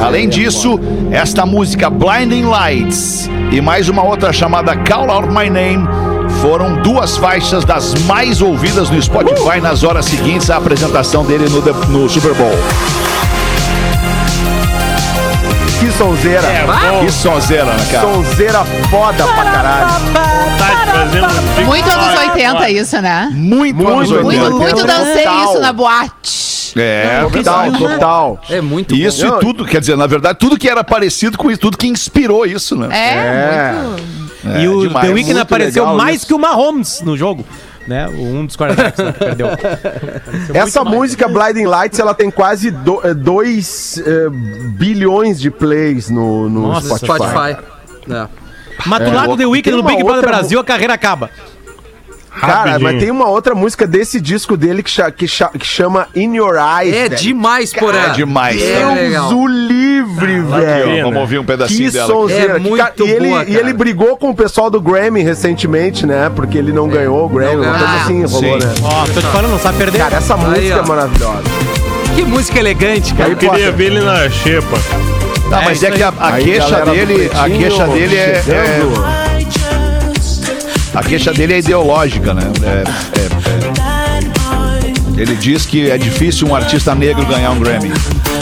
Além 0.03 0.27
disso, 0.27 0.79
esta 1.11 1.45
música 1.45 1.89
Blinding 1.89 2.45
Lights 2.45 3.29
e 3.51 3.61
mais 3.61 3.87
uma 3.87 4.03
outra 4.03 4.33
chamada 4.33 4.75
Call 4.75 5.09
Out 5.11 5.29
My 5.29 5.49
Name 5.49 5.87
foram 6.41 6.81
duas 6.81 7.17
faixas 7.17 7.63
das 7.63 7.93
mais 8.05 8.41
ouvidas 8.41 8.89
no 8.89 9.01
Spotify 9.01 9.61
nas 9.61 9.83
horas 9.83 10.05
seguintes 10.05 10.49
à 10.49 10.57
apresentação 10.57 11.23
dele 11.23 11.45
no, 11.49 11.61
no 11.89 12.09
Super 12.09 12.33
Bowl. 12.33 12.55
Que 15.95 16.03
sonzeira. 16.03 16.45
É. 16.45 17.05
Que 17.05 17.09
sonzeira, 17.11 17.63
né, 17.65 17.87
cara? 17.89 18.13
Sonzeira 18.13 18.65
foda 18.91 19.23
pra 19.23 19.43
caralho. 19.45 19.87
Um 21.61 21.65
Muito 21.65 21.89
anos 21.89 22.05
TikTok. 22.19 22.31
80 22.31 22.69
isso, 22.71 23.01
né? 23.01 23.29
Muito, 23.33 23.87
anos 23.87 24.11
Muito, 24.11 24.25
80. 24.27 24.49
Muito, 24.49 24.61
muito 24.75 24.85
dancei 24.87 25.23
isso 25.25 25.59
na 25.61 25.71
boate. 25.71 26.73
É, 26.77 27.25
Total, 27.31 27.71
total. 27.71 28.39
É 28.49 28.59
muito 28.59 28.93
Isso 28.93 29.25
bom. 29.25 29.37
e 29.37 29.39
tudo, 29.39 29.63
quer 29.63 29.79
dizer, 29.79 29.95
na 29.95 30.05
verdade, 30.05 30.37
tudo 30.37 30.57
que 30.57 30.67
era 30.69 30.83
parecido 30.83 31.37
com 31.37 31.49
isso, 31.49 31.61
tudo 31.61 31.77
que 31.77 31.87
inspirou 31.87 32.45
isso, 32.45 32.75
né? 32.75 32.89
É, 32.91 33.13
É. 33.13 33.73
muito. 34.43 34.59
E 34.61 34.67
o 34.67 34.81
demais. 34.81 35.07
The 35.07 35.13
Weeknd 35.13 35.39
apareceu 35.39 35.85
mais 35.95 36.17
isso. 36.17 36.27
que 36.27 36.33
o 36.33 36.37
Mahomes 36.39 36.99
no 37.01 37.15
jogo. 37.15 37.45
Né? 37.87 38.07
Um 38.09 38.45
dos 38.45 38.55
quarterbacks 38.57 38.97
né, 39.03 39.11
que 39.13 39.19
perdeu. 39.19 39.47
Essa 40.53 40.83
música 40.83 41.27
Blinding 41.27 41.65
Lights, 41.65 41.99
ela 41.99 42.13
tem 42.15 42.31
quase 42.31 42.71
2 42.71 44.01
bilhões 44.77 45.39
de 45.39 45.51
plays 45.51 46.09
no, 46.09 46.49
no 46.49 46.61
Nossa, 46.69 46.97
Spotify. 46.97 47.29
Spotify. 47.29 47.57
É. 48.11 48.27
Mas 48.85 49.03
do 49.09 49.15
lado 49.15 49.29
do 49.29 49.37
The 49.37 49.45
Weeknd 49.45 49.77
no 49.77 49.83
Big 49.83 50.03
Brother 50.03 50.23
Brasil, 50.27 50.59
a 50.59 50.63
carreira 50.63 50.93
acaba. 50.93 51.29
Cara, 52.37 52.53
Rapidinho. 52.71 52.81
mas 52.83 52.99
tem 52.99 53.11
uma 53.11 53.29
outra 53.29 53.55
música 53.55 53.87
desse 53.87 54.19
disco 54.19 54.57
dele 54.57 54.83
que, 54.83 54.89
cha- 54.89 55.09
que 55.09 55.25
cha- 55.25 55.47
que 55.57 55.65
chama 55.65 56.09
In 56.13 56.35
Your 56.35 56.55
Eyes. 56.57 56.93
É 56.93 57.07
velho. 57.09 57.15
demais, 57.21 57.71
porém. 57.73 58.01
É 58.01 58.09
demais. 58.09 58.61
É 58.61 58.79
Deus 58.79 58.93
legal. 58.93 59.25
o 59.27 59.29
livre, 60.05 60.39
velho. 60.41 61.03
Vamos 61.03 61.19
ouvir 61.21 61.39
um 61.39 61.43
pedacinho 61.43 61.85
Que 61.89 61.91
dela. 61.97 62.07
sonzeira. 62.07 62.55
É 62.55 62.59
muito 62.59 62.77
ca- 62.77 62.91
e, 62.97 63.03
ele, 63.03 63.27
boa, 63.29 63.41
e 63.43 63.45
cara. 63.47 63.59
ele 63.59 63.73
brigou 63.73 64.15
com 64.17 64.29
o 64.29 64.35
pessoal 64.35 64.69
do 64.69 64.79
Grammy 64.81 65.21
recentemente, 65.23 66.05
né? 66.05 66.31
Porque 66.35 66.57
ele 66.57 66.71
não 66.71 66.87
ganhou 66.87 67.25
o 67.25 67.29
Grammy. 67.29 67.65
Uma 67.65 67.71
coisa 67.77 67.85
Ah, 67.85 68.01
assim 68.03 68.23
rolou, 68.25 68.61
sim. 68.61 68.65
né? 68.67 68.73
Ó, 68.83 69.05
tô 69.05 69.19
te 69.21 69.27
falando, 69.27 69.51
não 69.51 69.59
sabe 69.59 69.77
perder. 69.77 69.97
Cara, 69.97 70.17
essa 70.17 70.37
música 70.37 70.75
ó. 70.75 70.79
é 70.79 70.87
maravilhosa. 70.87 71.43
Que 72.15 72.23
música 72.23 72.59
elegante, 72.59 73.13
cara. 73.13 73.25
Aí, 73.29 73.31
Eu 73.33 73.37
queria 73.37 73.71
ver 73.71 73.85
ele 73.87 73.99
na 74.01 74.29
xepa. 74.29 74.77
Tá, 75.49 75.61
mas 75.63 75.77
isso 75.77 75.85
é 75.85 75.91
que 75.91 76.01
a, 76.01 76.13
a 76.17 76.33
Aí, 76.33 76.43
queixa 76.43 76.81
dele, 76.85 77.29
a 77.33 77.49
queixa 77.49 77.87
dele 77.87 78.15
é, 78.15 78.43
é- 78.49 78.81
a 80.97 81.03
queixa 81.03 81.33
dele 81.33 81.53
é 81.53 81.59
ideológica, 81.59 82.33
né? 82.33 82.41
É- 82.63 82.83
é- 83.19 83.21
é. 85.17 85.21
Ele 85.21 85.35
diz 85.35 85.65
que 85.65 85.89
é 85.89 85.97
difícil 85.97 86.47
um 86.47 86.55
artista 86.55 86.93
negro 86.95 87.25
ganhar 87.25 87.51
um 87.51 87.59
Grammy. 87.59 87.91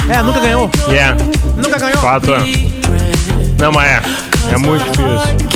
É, 0.09 0.21
nunca 0.21 0.39
ganhou. 0.39 0.69
Yeah. 0.89 1.17
Nunca 1.55 1.77
ganhou. 1.77 1.97
Fato. 1.97 2.31
Não, 3.59 3.71
mas 3.71 3.87
é. 3.87 4.01
É 4.51 4.57
muito 4.57 4.83
difícil. 4.83 5.53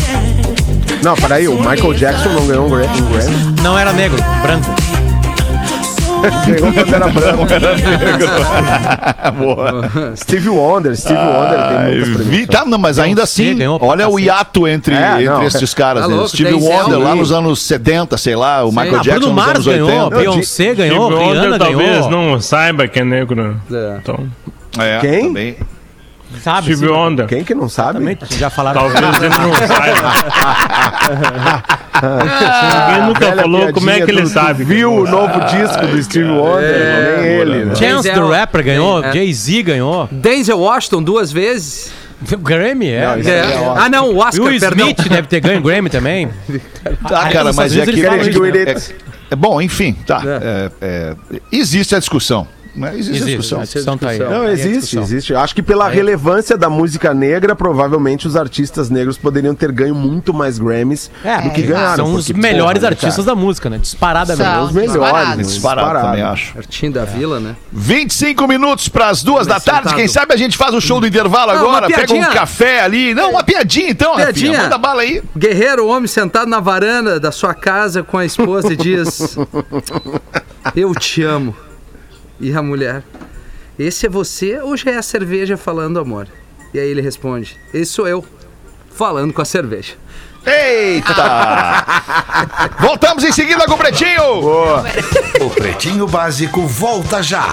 Não, 1.04 1.16
peraí, 1.16 1.48
o 1.48 1.56
Michael 1.56 1.94
Jackson 1.94 2.30
não 2.30 2.48
ganhou 2.48 2.66
um 2.66 2.70
Grammy. 2.70 3.02
Não 3.62 3.78
era 3.78 3.94
negro, 3.94 4.18
branco. 4.42 4.74
Ganhou 6.46 6.74
quando 6.74 6.94
era 6.94 7.08
branco. 7.08 7.48
Boa. 9.38 10.16
Steve 10.16 10.50
Wonder, 10.50 10.96
Steve 10.96 11.20
Wonder 11.20 11.68
tem 11.68 12.06
muitas 12.06 12.26
Vi- 12.28 12.48
tá, 12.48 12.66
não, 12.66 12.78
mas 12.78 13.00
ainda 13.00 13.24
assim, 13.24 13.56
ganhou 13.56 13.78
olha 13.82 14.08
o 14.10 14.20
hiato 14.20 14.68
entre, 14.68 14.96
É, 14.96 15.12
entre 15.14 15.26
não. 15.26 15.44
esses 15.44 15.74
caras. 15.74 16.04
Tá 16.04 16.08
né? 16.10 16.16
louco, 16.16 16.30
Steve 16.30 16.54
Wonder 16.54 17.00
lá 17.00 17.16
nos 17.16 17.32
anos 17.32 17.62
70, 17.62 18.18
sei 18.18 18.36
lá, 18.36 18.64
o 18.64 18.70
Michael 18.72 18.96
Ah, 18.98 19.02
Jackson 19.04 19.20
Bruno 19.20 19.28
nos 19.28 19.36
Mars 19.36 19.50
anos 19.52 19.66
ganhou, 19.66 19.90
80. 20.06 20.16
Beyoncé 20.18 20.74
ganhou, 20.76 21.06
Steve 21.08 21.24
Wonder 21.24 21.42
Rihanna 21.42 21.60
talvez 21.60 21.90
ganhou. 22.06 22.10
não 22.12 22.42
saiba 22.42 22.88
que 22.88 23.00
é 23.00 23.04
negro. 23.04 23.36
né? 23.44 23.56
É. 23.72 23.98
Então, 24.02 24.28
É, 24.80 25.00
Quem? 25.00 25.28
também. 25.28 25.56
Sabe? 26.42 26.64
Steve 26.74 26.88
sim. 26.88 26.94
Wonder. 26.94 27.26
Quem 27.28 27.44
que 27.44 27.54
não 27.54 27.68
sabe? 27.70 28.00
Exatamente, 28.00 28.38
já 28.40 28.50
falaram. 28.50 28.82
Talvez 28.82 29.22
ele 29.22 29.30
não 29.38 29.54
saiba. 29.68 30.14
Ninguém 32.88 33.08
nunca 33.08 33.20
Velha 33.30 33.42
falou 33.42 33.74
como 33.74 33.90
é 33.90 34.02
que 34.02 34.12
ele 34.12 34.26
sabe. 34.28 34.64
tu 34.64 34.68
Viu 34.68 34.94
o 34.94 35.08
novo 35.08 35.40
disco 35.46 35.88
do 35.88 36.04
Steve 36.04 36.30
Wonder? 36.30 37.22
Nem 37.22 37.28
ele, 37.32 37.66
né? 37.66 37.76
Chance 37.76 38.10
the 38.10 38.20
Rapper 38.20 38.64
ganhou, 38.64 39.04
É. 39.04 39.12
Jay-Z 39.14 39.64
ganhou. 39.64 40.08
Denzel 40.12 40.60
Washington 40.60 41.02
duas 41.04 41.32
vezes. 41.32 41.92
Grammy, 42.40 42.90
é. 42.90 43.02
Não, 43.06 43.14
É. 43.14 43.30
é. 43.30 43.74
Ah, 43.78 43.90
não, 43.90 44.10
o 44.12 44.18
Oscar, 44.18 44.46
Will 44.48 44.60
perdão. 44.60 44.88
Smith 44.90 45.08
deve 45.10 45.28
ter 45.28 45.40
ganho 45.40 45.62
Grammy 45.62 45.90
também. 45.90 46.30
Tá, 47.08 47.30
cara, 47.30 47.54
mas 47.54 47.76
é 47.78 47.86
que, 47.86 48.04
é, 48.06 48.10
é- 48.72 48.76
É 49.30 49.36
bom, 49.36 49.62
enfim, 49.62 49.94
tá. 50.06 50.22
É. 50.26 50.72
É, 50.82 51.16
é, 51.36 51.40
existe 51.52 51.94
a 51.96 52.00
discussão. 52.00 52.48
Né? 52.78 52.92
Existe, 52.94 53.12
Existe, 53.12 53.26
discussão. 53.26 53.62
discussão 53.62 53.98
tá 53.98 54.10
aí. 54.10 54.20
Não, 54.20 54.48
existe, 54.48 54.72
discussão. 54.80 55.04
existe. 55.04 55.36
Acho 55.36 55.56
que 55.56 55.64
pela 55.64 55.90
relevância 55.90 56.56
da 56.56 56.70
música 56.70 57.14
negra, 57.14 57.56
provavelmente 57.56 58.28
os 58.28 58.36
artistas 58.36 58.90
negros 58.90 59.18
poderiam 59.18 59.56
ter 59.56 59.72
ganho 59.72 59.96
muito 59.96 60.34
mais 60.34 60.60
Grammys 60.60 61.10
do 61.44 61.50
que 61.52 61.64
ganharam. 61.64 61.96
São 61.96 62.14
os 62.14 62.28
porque, 62.28 62.40
melhores 62.40 62.80
porra, 62.80 62.92
artistas 62.92 63.26
cara, 63.26 63.36
da 63.36 63.42
música, 63.42 63.70
né? 63.70 63.78
Disparadamente. 63.80 64.50
São. 64.50 64.64
Os 64.66 64.72
melhores. 64.72 64.94
Disparados. 64.94 65.48
Disparado, 65.48 66.08
também 66.08 66.22
acho. 66.24 66.58
Artinho 66.58 66.92
da 66.92 67.06
Vila, 67.06 67.40
né? 67.40 67.56
25 67.72 68.48
minutos 68.48 68.88
para 68.90 69.10
as 69.10 69.24
duas 69.24 69.48
da 69.48 69.56
Começou 69.56 69.74
tarde. 69.74 69.84
tarde. 69.90 70.00
Quem 70.00 70.08
sabe 70.08 70.34
a 70.34 70.38
gente 70.38 70.56
faz 70.56 70.74
o 70.74 70.82
show 70.82 71.00
do 71.00 71.08
intervalo 71.08 71.52
uma 71.52 71.60
agora, 71.60 71.88
pega 71.88 72.14
um 72.14 72.22
café 72.32 72.82
ali. 72.82 73.14
Não, 73.14 73.32
uma 73.32 73.44
piadinha 73.44 73.90
então, 73.90 74.12
Rafinha. 74.12 74.34
Piadinha. 74.34 74.62
Manda 74.64 74.78
bala 74.78 75.02
aí. 75.02 75.22
Guerreiro, 75.36 75.88
homem 75.88 76.08
sentado 76.08 76.48
na 76.48 76.60
varanda 76.60 77.20
da 77.20 77.32
sua 77.32 77.54
casa 77.54 78.04
com 78.04 78.18
a 78.18 78.26
esposa 78.26 78.74
e 78.74 78.76
diz: 78.76 79.38
Eu 80.76 80.94
te 80.94 81.24
amo. 81.24 81.56
E 82.40 82.54
a 82.54 82.62
mulher: 82.62 83.04
Esse 83.78 84.06
é 84.06 84.10
você 84.10 84.60
ou 84.60 84.76
já 84.78 84.92
é 84.92 84.98
a 84.98 85.02
cerveja 85.02 85.58
falando 85.58 86.00
amor? 86.00 86.28
E 86.74 86.80
aí 86.80 86.90
ele 86.90 87.02
responde: 87.02 87.58
Esse 87.74 87.92
sou 87.92 88.08
eu, 88.08 88.26
falando 88.92 89.34
com 89.34 89.42
a 89.42 89.46
cerveja. 89.46 89.94
Eita! 90.46 91.86
Voltamos 92.80 93.24
em 93.24 93.32
seguida 93.32 93.66
com 93.66 93.74
o 93.74 93.78
Pretinho. 93.78 94.24
O 95.42 95.50
Pretinho 95.50 96.08
Básico 96.08 96.66
volta 96.66 97.22
já. 97.22 97.48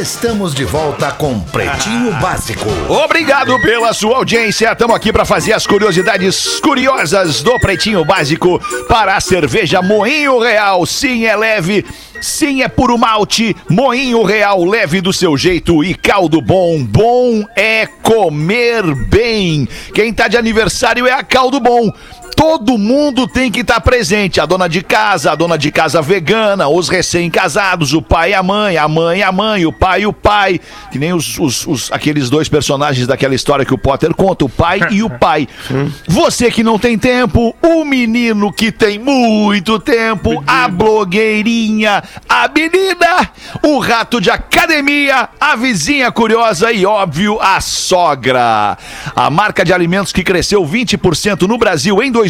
Estamos 0.00 0.52
de 0.52 0.64
volta 0.64 1.12
com 1.12 1.38
Pretinho 1.38 2.10
Básico. 2.14 2.68
Obrigado 2.88 3.60
pela 3.60 3.92
sua 3.92 4.16
audiência. 4.16 4.72
Estamos 4.72 4.96
aqui 4.96 5.12
para 5.12 5.24
fazer 5.24 5.52
as 5.52 5.68
curiosidades 5.68 6.58
curiosas 6.58 7.42
do 7.42 7.56
Pretinho 7.60 8.04
Básico 8.04 8.60
para 8.88 9.14
a 9.14 9.20
cerveja 9.20 9.80
Moinho 9.80 10.40
Real. 10.40 10.84
Sim, 10.84 11.26
é 11.26 11.36
leve. 11.36 11.86
Sim, 12.20 12.62
é 12.62 12.68
puro 12.68 12.98
malte. 12.98 13.56
Moinho 13.70 14.24
Real, 14.24 14.64
leve 14.64 15.00
do 15.00 15.12
seu 15.12 15.36
jeito. 15.36 15.84
E 15.84 15.94
caldo 15.94 16.40
bom. 16.42 16.82
Bom 16.82 17.44
é 17.54 17.86
comer 18.02 18.82
bem. 19.08 19.68
Quem 19.94 20.12
tá 20.12 20.26
de 20.26 20.36
aniversário 20.36 21.06
é 21.06 21.12
a 21.12 21.22
Caldo 21.22 21.60
Bom. 21.60 21.92
Todo 22.36 22.76
mundo 22.76 23.26
tem 23.28 23.50
que 23.50 23.60
estar 23.60 23.80
presente. 23.80 24.40
A 24.40 24.46
dona 24.46 24.68
de 24.68 24.82
casa, 24.82 25.32
a 25.32 25.34
dona 25.34 25.56
de 25.56 25.70
casa 25.70 26.02
vegana, 26.02 26.68
os 26.68 26.88
recém-casados, 26.88 27.92
o 27.94 28.02
pai 28.02 28.30
e 28.30 28.34
a 28.34 28.42
mãe, 28.42 28.76
a 28.76 28.86
mãe 28.88 29.20
e 29.20 29.22
a 29.22 29.32
mãe, 29.32 29.64
o 29.66 29.72
pai 29.72 30.02
e 30.02 30.06
o 30.06 30.12
pai. 30.12 30.60
Que 30.90 30.98
nem 30.98 31.12
os, 31.12 31.38
os- 31.38 31.66
os- 31.66 31.92
aqueles 31.92 32.28
dois 32.28 32.48
personagens 32.48 33.06
daquela 33.06 33.34
história 33.34 33.64
que 33.64 33.72
o 33.72 33.78
Potter 33.78 34.14
conta, 34.14 34.44
o 34.44 34.48
pai 34.48 34.80
e 34.90 35.02
o 35.02 35.08
pai. 35.10 35.48
Você 36.08 36.50
que 36.50 36.62
não 36.64 36.78
tem 36.78 36.98
tempo, 36.98 37.54
o 37.62 37.84
menino 37.84 38.52
que 38.52 38.70
tem 38.72 38.98
muito 38.98 39.78
tempo, 39.78 40.42
a 40.46 40.68
blogueirinha, 40.68 42.02
a 42.28 42.48
menina, 42.48 43.30
o 43.62 43.78
rato 43.78 44.20
de 44.20 44.30
academia, 44.30 45.28
a 45.40 45.56
vizinha 45.56 46.10
curiosa 46.10 46.72
e, 46.72 46.84
óbvio, 46.84 47.38
a 47.40 47.60
sogra. 47.60 48.76
A 49.14 49.30
marca 49.30 49.64
de 49.64 49.72
alimentos 49.72 50.12
que 50.12 50.22
cresceu 50.24 50.64
20% 50.66 51.42
no 51.42 51.56
Brasil 51.56 52.02
em 52.02 52.10
2020 52.10 52.23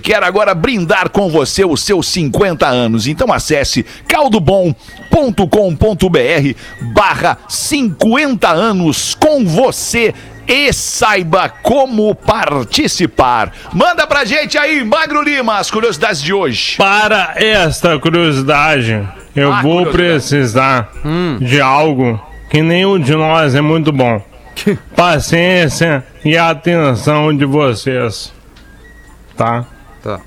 quer 0.00 0.22
agora 0.22 0.54
brindar 0.54 1.10
com 1.10 1.28
você 1.28 1.64
os 1.64 1.82
seus 1.82 2.06
50 2.08 2.66
anos. 2.66 3.06
Então 3.06 3.32
acesse 3.32 3.84
caldobom.com.br 4.06 6.54
barra 6.92 7.38
50 7.48 8.48
anos 8.48 9.14
com 9.14 9.44
você 9.44 10.14
e 10.46 10.72
saiba 10.72 11.48
como 11.48 12.14
participar. 12.14 13.52
Manda 13.72 14.06
pra 14.06 14.24
gente 14.24 14.56
aí, 14.56 14.82
Magro 14.82 15.22
Lima, 15.22 15.58
as 15.58 15.70
curiosidades 15.70 16.22
de 16.22 16.32
hoje. 16.32 16.76
Para 16.78 17.34
esta 17.36 17.98
curiosidade, 17.98 19.06
eu 19.36 19.52
Ah, 19.52 19.60
vou 19.60 19.84
curiosidade. 19.84 19.92
precisar 19.92 20.90
de 21.40 21.60
algo 21.60 22.18
que 22.48 22.62
nenhum 22.62 22.98
de 22.98 23.14
nós 23.14 23.54
é 23.54 23.60
muito 23.60 23.92
bom. 23.92 24.22
Paciência 24.96 26.02
e 26.24 26.36
atenção 26.36 27.36
de 27.36 27.44
vocês. 27.44 28.32
Tá? 29.38 29.64
Tá. 30.02 30.20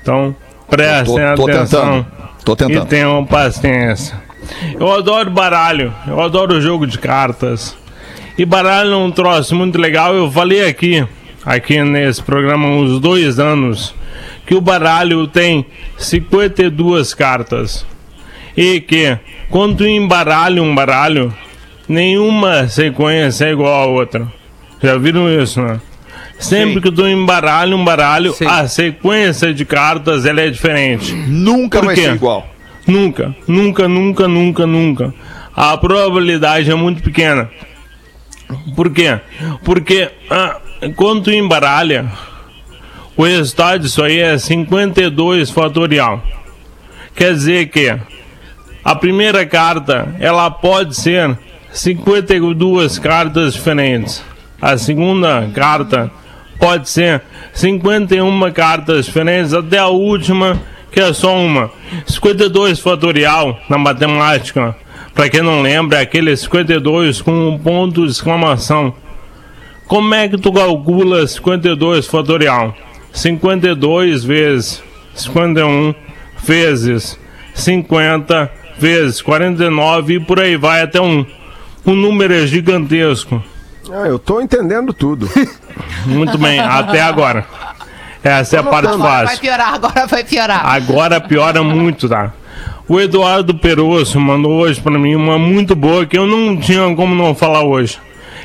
Então, 0.00 0.36
prestem 0.70 1.16
Tô- 1.34 1.44
tô 1.46 1.50
atenção. 1.50 1.80
tentando. 2.04 2.06
Tô 2.44 2.52
E 2.52 2.56
tentando. 2.56 2.86
tenham 2.86 3.24
paciência. 3.26 4.20
Eu 4.78 4.92
adoro 4.92 5.28
baralho, 5.30 5.92
eu 6.06 6.20
adoro 6.22 6.60
jogo 6.60 6.86
de 6.86 6.98
cartas. 6.98 7.76
E 8.38 8.44
baralho 8.44 8.92
é 8.92 8.96
um 8.96 9.10
troço 9.10 9.56
muito 9.56 9.76
legal. 9.80 10.14
Eu 10.14 10.30
falei 10.30 10.68
aqui, 10.68 11.04
aqui 11.44 11.82
nesse 11.82 12.22
programa, 12.22 12.68
há 12.68 12.70
uns 12.70 13.00
dois 13.00 13.40
anos, 13.40 13.92
que 14.46 14.54
o 14.54 14.60
baralho 14.60 15.26
tem 15.26 15.66
52 15.96 17.14
cartas. 17.14 17.84
E 18.56 18.80
que, 18.80 19.18
quando 19.50 19.78
tu 19.78 19.84
embaralha 19.86 20.62
um 20.62 20.74
baralho, 20.74 21.34
nenhuma 21.88 22.68
sequência 22.68 23.46
é 23.46 23.52
igual 23.52 23.82
a 23.82 23.86
outra. 23.86 24.28
Já 24.82 24.96
viram 24.96 25.28
isso, 25.28 25.60
né? 25.60 25.80
Sempre 26.38 26.74
Sim. 26.74 26.80
que 26.80 26.92
tu 26.92 27.06
embaralha 27.06 27.74
um 27.74 27.84
baralho, 27.84 28.32
Sim. 28.32 28.46
a 28.46 28.68
sequência 28.68 29.54
de 29.54 29.64
cartas 29.64 30.26
ela 30.26 30.40
é 30.40 30.50
diferente. 30.50 31.12
Nunca 31.14 31.78
Por 31.78 31.86
vai 31.86 31.94
quê? 31.94 32.02
ser 32.02 32.14
igual. 32.14 32.46
Nunca, 32.86 33.34
nunca, 33.48 33.88
nunca, 33.88 34.28
nunca, 34.28 34.66
nunca. 34.66 35.14
A 35.54 35.76
probabilidade 35.76 36.70
é 36.70 36.74
muito 36.74 37.02
pequena. 37.02 37.50
Por 38.76 38.90
quê? 38.90 39.18
Porque 39.64 40.10
ah, 40.30 40.60
quando 40.94 41.24
tu 41.24 41.30
embaralha, 41.32 42.06
o 43.16 43.24
resultado 43.24 43.80
disso 43.80 44.02
aí 44.02 44.20
é 44.20 44.38
52 44.38 45.50
fatorial. 45.50 46.22
Quer 47.14 47.32
dizer 47.32 47.68
que 47.68 47.96
a 48.84 48.94
primeira 48.94 49.44
carta, 49.46 50.14
ela 50.20 50.48
pode 50.50 50.94
ser 50.94 51.36
52 51.72 52.98
cartas 52.98 53.54
diferentes. 53.54 54.22
A 54.60 54.78
segunda 54.78 55.48
carta 55.54 56.10
pode 56.58 56.88
ser 56.88 57.22
51 57.52 58.52
cartas 58.52 59.06
diferentes 59.06 59.52
até 59.52 59.78
a 59.78 59.88
última, 59.88 60.60
que 60.90 61.00
é 61.00 61.12
só 61.12 61.36
uma. 61.36 61.70
52 62.06 62.78
fatorial 62.80 63.58
na 63.68 63.78
matemática, 63.78 64.76
para 65.14 65.30
quem 65.30 65.42
não 65.42 65.62
lembra, 65.62 65.98
é 65.98 66.02
aquele 66.02 66.36
52 66.36 67.22
com 67.22 67.48
um 67.48 67.58
ponto 67.58 68.04
de 68.04 68.12
exclamação. 68.12 68.94
Como 69.86 70.14
é 70.14 70.28
que 70.28 70.36
tu 70.36 70.52
calcula 70.52 71.26
52 71.26 72.06
fatorial? 72.06 72.74
52 73.12 74.24
vezes 74.24 74.82
51 75.14 75.94
vezes 76.44 77.18
50 77.54 78.52
vezes 78.78 79.22
49 79.22 80.14
e 80.14 80.20
por 80.20 80.38
aí 80.38 80.56
vai 80.56 80.82
até 80.82 81.00
um. 81.00 81.24
O 81.84 81.92
número 81.92 82.34
é 82.34 82.46
gigantesco. 82.46 83.42
Ah, 83.92 84.06
eu 84.06 84.18
tô 84.18 84.40
entendendo 84.40 84.92
tudo. 84.92 85.28
Muito 86.06 86.36
bem, 86.38 86.58
até 86.58 87.00
agora. 87.00 87.46
Essa 88.22 88.56
é 88.56 88.58
a 88.58 88.62
parte 88.62 88.88
Agora 88.88 88.98
vai 88.98 89.26
fácil. 89.26 89.40
piorar, 89.40 89.74
agora 89.74 90.06
vai 90.06 90.24
piorar. 90.24 90.66
Agora 90.66 91.20
piora 91.20 91.62
muito, 91.62 92.08
tá? 92.08 92.32
O 92.88 93.00
Eduardo 93.00 93.54
Perosso 93.54 94.18
mandou 94.18 94.52
hoje 94.52 94.80
pra 94.80 94.98
mim 94.98 95.14
uma 95.14 95.38
muito 95.38 95.76
boa 95.76 96.04
que 96.04 96.18
eu 96.18 96.26
não 96.26 96.56
tinha 96.56 96.92
como 96.96 97.14
não 97.14 97.36
falar 97.36 97.62
hoje. 97.62 97.98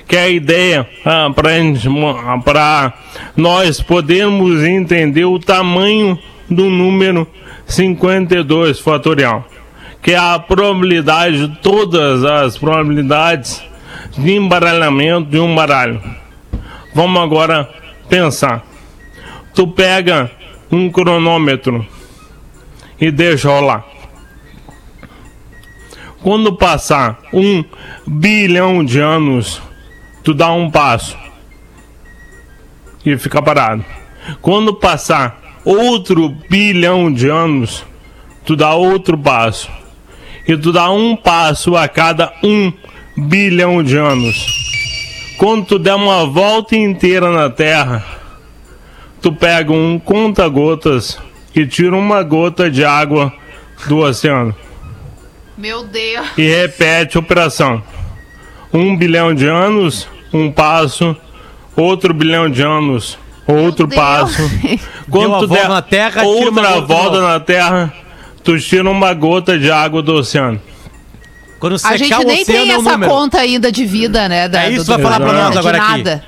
Que 0.08 0.16
é 0.16 0.24
a 0.24 0.30
ideia 0.30 0.88
ah, 1.04 1.32
pra, 1.34 1.54
gente, 1.54 1.88
ah, 1.88 2.94
nós 3.36 3.82
podermos 3.82 4.64
entender 4.64 5.26
o 5.26 5.40
tamanho 5.40 6.20
do 6.48 6.70
número 6.70 7.28
52 7.66 8.80
fatorial. 8.80 9.48
Que 10.02 10.12
é 10.12 10.18
a 10.18 10.38
probabilidade, 10.38 11.58
todas 11.62 12.24
as 12.24 12.56
probabilidades 12.56 13.64
de 14.18 14.34
embaralhamento 14.34 15.30
de 15.30 15.40
um 15.40 15.56
baralho. 15.56 16.02
Vamos 16.94 17.22
agora 17.22 17.70
pensar. 18.10 18.66
Tu 19.54 19.68
pega 19.68 20.32
um 20.72 20.90
cronômetro 20.90 21.86
e 23.00 23.12
deixa 23.12 23.50
rolar. 23.50 23.86
Quando 26.22 26.54
passar 26.54 27.20
um 27.34 27.64
bilhão 28.06 28.86
de 28.86 29.00
anos, 29.00 29.62
tu 30.24 30.34
dá 30.34 30.52
um 30.52 30.70
passo 30.70 31.18
e 33.06 33.18
fica 33.18 33.42
parado. 33.42 33.84
Quando 34.42 34.74
passar 34.74 35.42
outro 35.66 36.30
bilhão 36.50 37.12
de 37.12 37.28
anos, 37.28 37.84
tu 38.46 38.56
dá 38.56 38.74
outro 38.74 39.18
passo. 39.18 39.70
E 40.48 40.58
tu 40.58 40.72
dá 40.72 40.92
um 40.92 41.16
passo 41.16 41.76
a 41.76 41.88
cada 41.88 42.34
um 42.44 42.72
bilhão 43.16 43.84
de 43.84 43.98
anos. 43.98 44.62
Quando 45.38 45.66
tu 45.66 45.80
der 45.80 45.96
uma 45.96 46.26
volta 46.26 46.76
inteira 46.76 47.32
na 47.32 47.50
Terra, 47.50 48.06
tu 49.22 49.32
pega 49.32 49.72
um 49.72 50.00
conta-gotas 50.00 51.18
e 51.56 51.66
tira 51.66 51.96
uma 51.96 52.24
gota 52.24 52.70
de 52.70 52.86
água 52.86 53.34
do 53.88 53.98
oceano 53.98 54.56
Meu 55.58 55.84
Deus. 55.84 56.28
e 56.38 56.48
repete 56.48 57.18
a 57.18 57.20
operação. 57.20 57.82
Um 58.74 58.96
bilhão 58.96 59.34
de 59.34 59.48
anos, 59.48 60.08
um 60.34 60.52
passo, 60.52 61.16
outro 61.76 62.14
bilhão 62.14 62.50
de 62.50 62.62
anos, 62.62 63.18
outro 63.46 63.88
passo. 63.88 64.42
Quando 65.10 65.40
tu 65.40 65.48
volta 65.48 65.62
der 65.62 65.70
na 65.70 65.82
Terra, 65.82 66.24
outra 66.24 66.80
volta 66.82 67.22
na 67.22 67.40
Terra, 67.40 67.94
tu 68.44 68.58
tira 68.60 68.90
uma 68.90 69.14
gota 69.14 69.60
de 69.60 69.70
água 69.70 70.02
do 70.02 70.14
oceano. 70.14 70.62
Quando 71.62 71.76
A 71.76 71.80
secar 71.80 71.98
gente 71.98 72.14
o 72.16 72.24
nem 72.28 72.42
oceano 72.42 72.60
tem 72.66 72.72
é 72.72 72.76
essa 72.76 72.92
número. 72.92 73.12
conta 73.12 73.38
ainda 73.40 73.72
de 73.72 73.86
vida, 73.86 74.28
né? 74.28 74.50
Da, 74.50 74.64
É 74.66 74.72
isso, 74.72 74.84
do- 74.86 74.94
vai 74.94 75.02
falar 75.02 75.20
pra 75.22 75.32
nós 75.32 75.56
agora 75.56 75.78
aqui. 75.78 75.92
nada. 76.04 76.24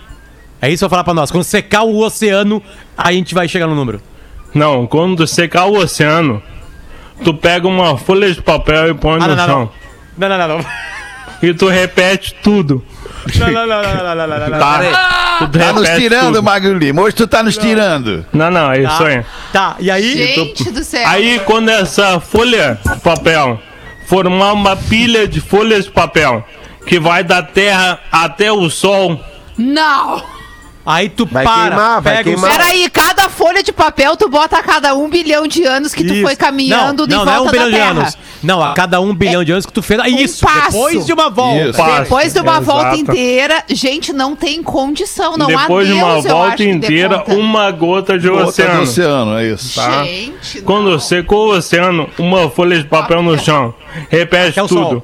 É 0.61 0.67
isso 0.69 0.77
que 0.77 0.81
vou 0.81 0.89
falar 0.91 1.03
pra 1.03 1.13
nós. 1.13 1.29
Quando 1.31 1.43
secar 1.43 1.83
o 1.83 1.97
oceano, 1.99 2.63
a 2.97 3.11
gente 3.11 3.33
vai 3.33 3.47
chegar 3.49 3.67
no 3.67 3.75
número. 3.75 3.99
Não, 4.53 4.85
quando 4.87 5.17
tu 5.17 5.27
secar 5.27 5.65
o 5.65 5.75
oceano, 5.77 6.41
tu 7.23 7.33
pega 7.33 7.67
uma 7.67 7.97
folha 7.97 8.31
de 8.31 8.41
papel 8.41 8.91
e 8.91 8.93
põe 8.93 9.15
Ah, 9.15 9.27
no 9.27 9.27
não, 9.29 9.35
não, 9.35 9.45
chão. 9.45 9.71
não. 10.17 10.29
Não, 10.29 10.37
não, 10.37 10.47
não, 10.47 10.57
não. 10.59 10.65
E 11.41 11.53
tu 11.53 11.67
repete 11.67 12.35
tudo. 12.41 12.85
Não, 13.37 13.47
não, 13.51 13.67
não, 13.67 13.81
não, 13.81 13.93
não, 13.93 14.15
não, 14.15 14.27
não, 14.27 14.49
não. 14.49 14.59
Tá? 14.59 14.79
Tu 15.39 15.57
Tá 15.57 15.73
nos 15.73 15.89
tirando, 15.89 16.25
tudo. 16.27 16.43
Magro 16.43 16.77
Lima. 16.77 17.01
Hoje 17.01 17.15
tu 17.15 17.27
tá 17.27 17.41
nos 17.41 17.57
tirando. 17.57 18.23
Não, 18.31 18.51
não, 18.51 18.71
é 18.71 18.83
isso 18.83 19.03
aí. 19.03 19.25
Tá, 19.51 19.75
e 19.79 19.89
aí? 19.89 20.13
Gente 20.35 20.69
do 20.71 20.83
céu. 20.83 21.07
Aí 21.07 21.41
quando 21.43 21.69
essa 21.69 22.19
folha 22.19 22.79
de 22.85 22.99
papel 23.01 23.59
formar 24.05 24.53
uma 24.53 24.75
pilha 24.75 25.27
de 25.27 25.39
folhas 25.39 25.85
de 25.85 25.91
papel 25.91 26.45
que 26.85 26.99
vai 26.99 27.23
da 27.23 27.41
terra 27.41 27.99
até 28.11 28.51
o 28.51 28.69
sol, 28.69 29.19
Não! 29.57 30.32
Aí 30.85 31.07
tu 31.07 31.25
Vai 31.25 31.45
para, 31.45 31.67
queimar, 31.69 32.01
vai 32.01 32.17
pega 32.17 32.23
queimar. 32.29 32.51
Peraí, 32.51 32.89
cada 32.89 33.29
folha 33.29 33.63
de 33.63 33.71
papel 33.71 34.17
tu 34.17 34.27
bota 34.27 34.57
a 34.57 34.63
cada 34.63 34.93
um 34.95 35.09
bilhão 35.09 35.47
de 35.47 35.63
anos 35.65 35.93
que 35.93 36.03
tu 36.03 36.13
Isso. 36.13 36.23
foi 36.23 36.35
caminhando 36.35 37.03
não, 37.03 37.07
de 37.07 37.15
não, 37.15 37.23
volta 37.25 37.31
não 37.31 37.37
é 37.37 37.41
um 37.41 37.45
da 37.45 37.51
bilhão 37.51 37.69
de 37.69 37.75
Terra. 37.77 37.89
anos. 37.91 38.17
Não, 38.43 38.61
a 38.61 38.73
cada 38.73 38.99
um 38.99 39.15
bilhão 39.15 39.43
de 39.45 39.51
anos 39.53 39.65
que 39.65 39.71
tu 39.71 39.81
fez. 39.81 40.01
Isso, 40.07 40.45
passo. 40.45 40.71
depois 40.73 41.05
de 41.05 41.13
uma 41.13 41.29
volta. 41.29 41.69
Isso. 41.69 41.81
Depois 42.01 42.33
de 42.33 42.39
uma 42.41 42.51
Exato. 42.57 42.65
volta 42.65 42.95
inteira, 42.97 43.63
gente, 43.69 44.11
não 44.11 44.35
tem 44.35 44.61
condição, 44.61 45.37
não 45.37 45.47
depois 45.47 45.87
há 45.89 45.93
de 45.93 45.97
uma 45.97 46.13
Deus, 46.15 46.25
eu 46.25 46.31
acho, 46.31 46.37
volta 46.49 46.63
inteira, 46.65 47.23
uma 47.29 47.71
gota 47.71 48.19
de 48.19 48.27
Outra 48.27 48.43
do 48.43 48.49
oceano. 48.49 48.81
oceano, 48.81 49.37
é 49.37 49.47
isso. 49.47 49.75
tá? 49.79 50.03
Gente, 50.03 50.57
não. 50.57 50.63
Quando 50.65 50.99
secou 50.99 51.47
o 51.53 51.55
oceano, 51.57 52.09
uma 52.19 52.49
folha 52.49 52.77
de 52.77 52.83
papel 52.83 53.23
no 53.23 53.39
chão. 53.39 53.73
Repete 54.09 54.59
o 54.59 54.67
tudo. 54.67 55.03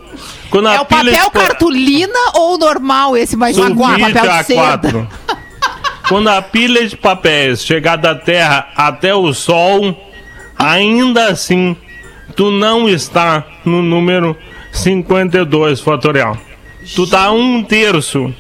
Quando 0.50 0.68
É 0.68 0.76
o 0.82 0.84
de 0.84 0.86
papel 0.90 1.32
pa- 1.32 1.40
cartolina 1.42 2.20
ou 2.34 2.58
normal 2.58 3.16
esse 3.16 3.38
mais 3.38 3.56
Sulfite 3.56 3.78
papel 4.14 4.32
de 4.38 4.44
seda? 4.46 5.08
A4. 6.10 6.10
Quando 6.10 6.28
a 6.28 6.42
pilha 6.42 6.88
de 6.88 6.98
papéis 6.98 7.64
chegar 7.64 7.96
da 7.96 8.16
Terra 8.16 8.70
até 8.76 9.14
o 9.14 9.32
Sol, 9.34 9.96
ainda 10.58 11.28
assim, 11.28 11.78
tu 12.36 12.52
não 12.52 12.90
está 12.90 13.46
no 13.64 13.82
número 13.82 14.36
52 14.72 15.80
fatorial. 15.80 16.36
Tu 16.96 17.08
tá 17.08 17.32
um 17.32 17.64
terço 17.64 18.34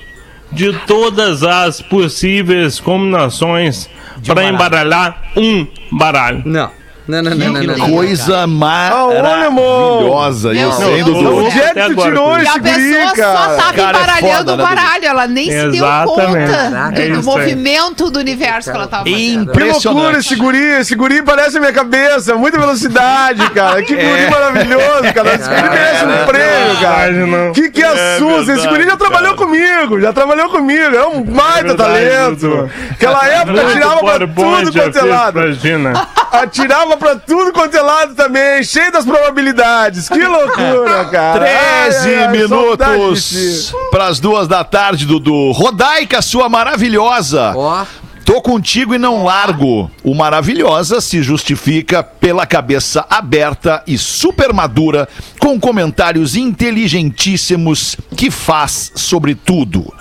de 0.51 0.73
todas 0.87 1.43
as 1.43 1.81
possíveis 1.81 2.79
combinações 2.79 3.87
para 4.25 4.45
embaralhar 4.45 5.31
um 5.37 5.67
baralho. 5.91 6.41
Não. 6.45 6.78
Não, 7.09 7.23
não, 7.23 7.31
não, 7.33 7.63
não. 7.63 7.89
Coisa 7.89 8.45
maravilhosa. 8.45 10.53
Sem 10.53 10.61
Não, 10.61 10.69
dúvida. 11.03 11.29
Onde 11.31 11.59
é 11.59 11.73
que 11.73 11.95
tu 11.95 12.01
tirou. 12.03 12.37
E 12.37 12.43
esse 12.43 12.59
guri, 12.59 12.93
pessoa 12.93 13.09
só 13.09 13.15
cara? 13.15 13.55
tava 13.55 13.73
Cara, 13.73 13.81
é 13.81 13.89
embaralhando 14.03 14.37
foda, 14.37 14.53
o 14.53 14.57
né, 14.57 14.63
baralho. 14.63 15.05
Ela 15.05 15.25
nem 15.27 15.49
se 15.51 15.69
deu 15.71 15.85
conta 16.05 16.91
É 16.95 17.07
do 17.09 17.17
aí. 17.17 17.23
movimento 17.23 18.11
do 18.11 18.19
universo 18.19 18.69
que 18.69 18.77
ela 18.77 18.85
tava 18.87 19.05
fazendo. 19.05 19.17
Que 19.17 19.33
loucura 19.33 19.51
Impressionante. 19.65 20.19
esse 20.19 20.35
guri, 20.35 20.63
esse 20.79 20.93
guri 20.95 21.23
parece 21.23 21.57
a 21.57 21.59
minha 21.59 21.73
cabeça, 21.73 22.35
muita 22.35 22.59
velocidade, 22.59 23.49
cara. 23.51 23.81
Que 23.81 23.95
guri 23.95 24.29
maravilhoso, 24.29 25.11
cara. 25.13 25.33
Esse 25.33 25.49
guri 25.49 25.63
merece 25.69 26.05
um 26.05 26.25
prêmio, 26.27 26.79
cara. 26.79 27.51
Que 27.55 27.71
que 27.71 27.81
É 27.81 27.87
assusta, 28.15 28.53
esse 28.53 28.67
guri 28.67 28.83
já 28.85 28.95
trabalhou 28.97 29.33
cara. 29.35 29.47
comigo, 29.47 29.99
já 29.99 30.13
trabalhou 30.13 30.47
comigo, 30.49 30.95
é 30.95 31.07
um 31.07 31.23
baita 31.23 31.69
verdade, 31.69 31.77
talento. 31.77 32.69
Aquela 32.91 33.25
época 33.27 33.65
tirava 33.73 33.99
pra 33.99 34.19
tudo 34.27 34.71
quanto 34.73 34.97
é 34.97 35.01
lado. 35.01 35.33
pra 35.33 35.51
Gina. 35.53 36.07
Atirava 36.31 36.95
pra 36.97 37.15
tudo 37.15 37.51
quanto 37.51 37.75
é 37.75 37.81
lado 37.81 38.15
também, 38.15 38.63
cheio 38.63 38.91
das 38.91 39.05
probabilidades. 39.05 40.07
Que 40.07 40.23
loucura, 40.23 41.05
cara. 41.05 41.39
13 41.39 42.07
Ai, 42.07 42.23
ai, 42.23 42.31
minutos 42.31 43.73
para 43.91 44.07
as 44.07 44.19
duas 44.19 44.47
da 44.47 44.63
tarde, 44.63 45.05
Dudu. 45.05 45.51
Rodaica, 45.51 46.21
sua 46.21 46.47
maravilhosa. 46.47 47.53
Ó. 47.55 47.85
Tô 48.29 48.43
contigo 48.43 48.93
e 48.93 48.99
não 48.99 49.23
largo. 49.23 49.89
O 50.03 50.13
maravilhosa 50.13 51.01
se 51.01 51.23
justifica 51.23 52.03
pela 52.03 52.45
cabeça 52.45 53.03
aberta 53.09 53.81
e 53.87 53.97
super 53.97 54.53
madura, 54.53 55.09
com 55.39 55.59
comentários 55.59 56.35
inteligentíssimos 56.35 57.97
que 58.15 58.29
faz 58.29 58.91
sobre 58.93 59.33
tudo. 59.33 59.91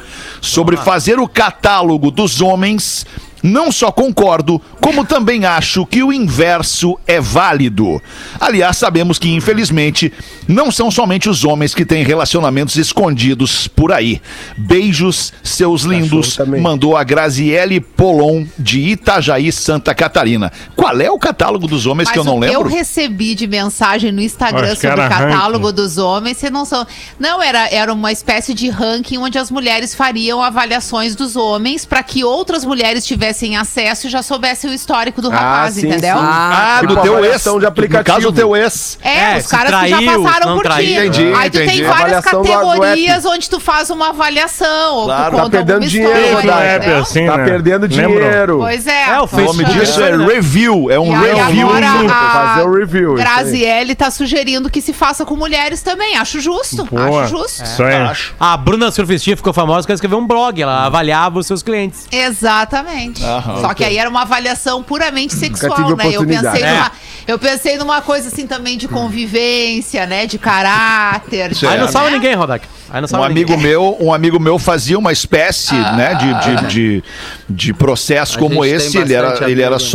Sobre 0.43 0.77
fazer 0.77 1.19
o 1.19 1.27
catálogo 1.27 2.11
dos 2.11 2.43
homens, 2.43 3.07
não 3.43 3.71
só 3.71 3.91
concordo, 3.91 4.61
como 4.81 5.05
também 5.05 5.45
acho 5.45 5.87
que 5.87 6.03
o 6.03 6.13
inverso 6.13 6.99
é 7.07 7.21
válido. 7.21 8.01
Aliás, 8.41 8.77
sabemos 8.77 9.19
que, 9.19 9.29
infelizmente, 9.29 10.13
não 10.47 10.71
são 10.71 10.91
somente 10.91 11.29
os 11.29 11.45
homens 11.45 11.75
que 11.75 11.85
têm 11.85 12.03
relacionamentos 12.03 12.77
escondidos 12.77 13.69
por 13.69 13.93
aí. 13.93 14.21
Beijos, 14.57 15.33
seus 15.43 15.83
lindos, 15.83 16.39
mandou 16.61 16.97
a 16.97 17.05
Graziele 17.05 17.81
Polon, 17.81 18.45
de 18.59 18.81
Itajaí, 18.81 19.53
Santa 19.53 19.95
Catarina. 19.95 20.51
Qual 20.75 21.01
é 21.01 21.11
o 21.11 21.19
catálogo 21.19 21.67
dos 21.67 21.87
homens 21.87 22.07
Mas 22.09 22.13
que 22.13 22.19
eu 22.19 22.25
não 22.25 22.39
o 22.39 22.41
que 22.41 22.47
eu 22.47 22.63
lembro? 22.63 22.69
recebi 22.75 23.35
de 23.35 23.47
mensagem 23.47 24.11
no 24.11 24.21
Instagram 24.21 24.75
sobre 24.75 25.01
o 25.01 25.09
catálogo 25.09 25.67
ranking. 25.67 25.77
dos 25.77 25.99
homens, 25.99 26.37
você 26.39 26.51
não 26.51 26.65
são. 26.65 26.87
Não, 27.19 27.43
era, 27.43 27.69
era 27.69 27.93
uma 27.93 28.11
espécie 28.13 28.55
de 28.55 28.69
ranking 28.69 29.19
onde 29.19 29.39
as 29.39 29.51
mulheres 29.51 29.95
fariam 29.95 30.43
avaliações 30.43 31.15
dos 31.15 31.37
homens 31.37 31.85
para 31.85 32.03
que 32.03 32.25
outras 32.25 32.65
mulheres 32.65 33.07
tivessem 33.07 33.28
acesso 33.57 34.07
e 34.07 34.11
já 34.11 34.23
soubessem 34.23 34.71
o 34.71 34.73
histórico 34.75 35.21
do 35.23 35.29
rapaz, 35.31 35.75
sim, 35.75 35.87
entendeu? 35.87 36.17
sim. 36.17 36.23
Ah, 36.25 36.77
Tipo 36.81 36.95
do 36.95 37.01
teu 37.03 37.13
ex. 37.15 37.19
avaliação 37.25 37.55
de 37.59 37.63
No 37.63 37.69
aplicativo. 37.69 38.17
caso, 38.17 38.29
o 38.29 38.33
teu 38.33 38.57
ex. 38.57 38.99
É, 39.03 39.35
É, 39.35 39.37
os 39.39 39.45
se 39.45 39.51
caras 39.51 39.67
que 39.81 39.89
já 39.89 39.97
traiu, 39.97 40.23
passaram 40.23 40.47
não 40.49 40.57
por 40.57 40.63
traiu. 40.65 40.87
ti. 40.87 40.93
Entendi, 41.09 41.33
Aí 41.37 41.51
tu 41.51 41.57
entendi. 41.59 41.73
tem 41.79 41.85
várias 41.85 41.99
Avaliação 42.27 42.43
do- 42.43 42.49
do 42.49 42.53
categorias 42.53 43.25
onde 43.25 43.51
tu 43.51 43.61
faz 43.61 43.91
uma 43.91 44.09
avaliação. 44.11 44.95
Ou 44.95 45.05
Claro. 45.07 45.25
tu 45.31 45.37
Tá 45.37 45.43
conta 45.43 45.51
perdendo 45.51 45.73
alguma 45.75 45.91
dinheiro, 45.91 46.13
história, 46.19 46.33
um 46.33 46.41
Rodaica. 46.53 46.65
app 46.69 46.85
entendeu? 46.87 47.03
assim, 47.03 47.27
Tá 47.27 47.37
né? 47.37 47.45
perdendo 47.45 47.83
Lembram? 47.87 48.09
dinheiro. 48.19 48.59
Pois 48.59 48.87
é. 48.87 49.03
É, 49.09 49.21
o 49.21 49.25
O 49.25 49.27
nome 49.27 49.27
Facebook. 49.65 49.73
disso 49.79 50.03
é 50.03 50.17
review. 50.17 50.91
É 50.91 50.99
um 50.99 51.07
E 51.13 51.15
aí 51.27 51.35
review. 51.35 51.69
agora 51.69 51.87
Vou 51.99 52.11
a 52.11 52.33
fazer 52.33 52.63
o 52.69 52.73
review, 52.75 53.15
isso 53.15 53.27
aí. 53.27 53.35
Graziele 53.35 53.95
tá 53.95 54.11
sugerindo 54.11 54.71
que 54.71 54.81
se 54.81 54.93
faça 54.93 55.25
com 55.25 55.37
mulheres 55.37 55.83
também. 55.83 56.17
Acho 56.17 56.41
justo. 56.41 56.85
Boa. 56.87 57.23
Acho 57.25 57.37
justo. 57.37 57.65
Isso 57.65 57.83
aí. 57.83 57.95
Acho. 57.97 58.35
A 58.39 58.57
Bruna 58.57 58.91
Surfistinha 58.91 59.37
ficou 59.37 59.53
famosa 59.53 59.81
porque 59.81 59.93
ela 59.93 59.97
escreveu 59.97 60.19
um 60.19 60.27
blog, 60.27 60.61
ela 60.61 60.87
avaliava 60.87 61.39
os 61.39 61.47
seus 61.47 61.63
clientes. 61.63 62.07
Exatamente. 62.13 63.18
Aham. 63.23 63.61
Só 63.61 63.75
que 63.75 63.85
aí 63.85 63.97
era 63.99 64.09
uma 64.09 64.23
avaliação 64.23 64.83
puramente 64.83 65.35
sexual, 65.35 65.97
né? 65.97 66.09
Eu 66.13 66.27
pensei, 66.27 66.63
É. 66.63 66.73
numa, 66.75 66.93
eu 67.27 67.39
pensei 67.39 67.77
numa 67.79 68.01
coisa 68.03 68.29
assim 68.29 68.47
também 68.47 68.77
de 68.79 68.87
convivência, 68.89 70.07
né? 70.07 70.27
De 70.27 70.39
caráter. 70.39 71.53
de- 71.55 71.67
Aí 71.67 71.79
não 71.79 71.87
É. 71.87 71.91
salva 71.91 72.11
né? 72.11 72.17
ninguém, 72.17 72.35
Rodak. 72.35 72.67
Aí 72.91 73.01
não 73.01 73.05
Um 73.05 73.09
salva 73.09 73.27
amigo 73.27 73.51
ninguém. 73.51 73.67
meu, 73.69 73.97
um 74.01 74.13
amigo 74.13 74.41
meu 74.41 74.59
fazia 74.59 74.99
uma 74.99 75.13
espécie, 75.13 75.75
Ah. 75.75 75.93
né, 75.93 76.15
de, 76.15 76.35
de, 76.35 76.67
de, 76.69 77.05
de 77.49 77.75
processo 77.75 78.37
A 78.37 78.41
como 78.41 78.65
esse. 78.65 78.97
Ele 78.97 79.13
era, 79.15 79.31
bastante 79.31 79.51
ele 79.51 79.61
era 79.63 79.75
amigo, 79.77 79.89
né? 79.89 79.91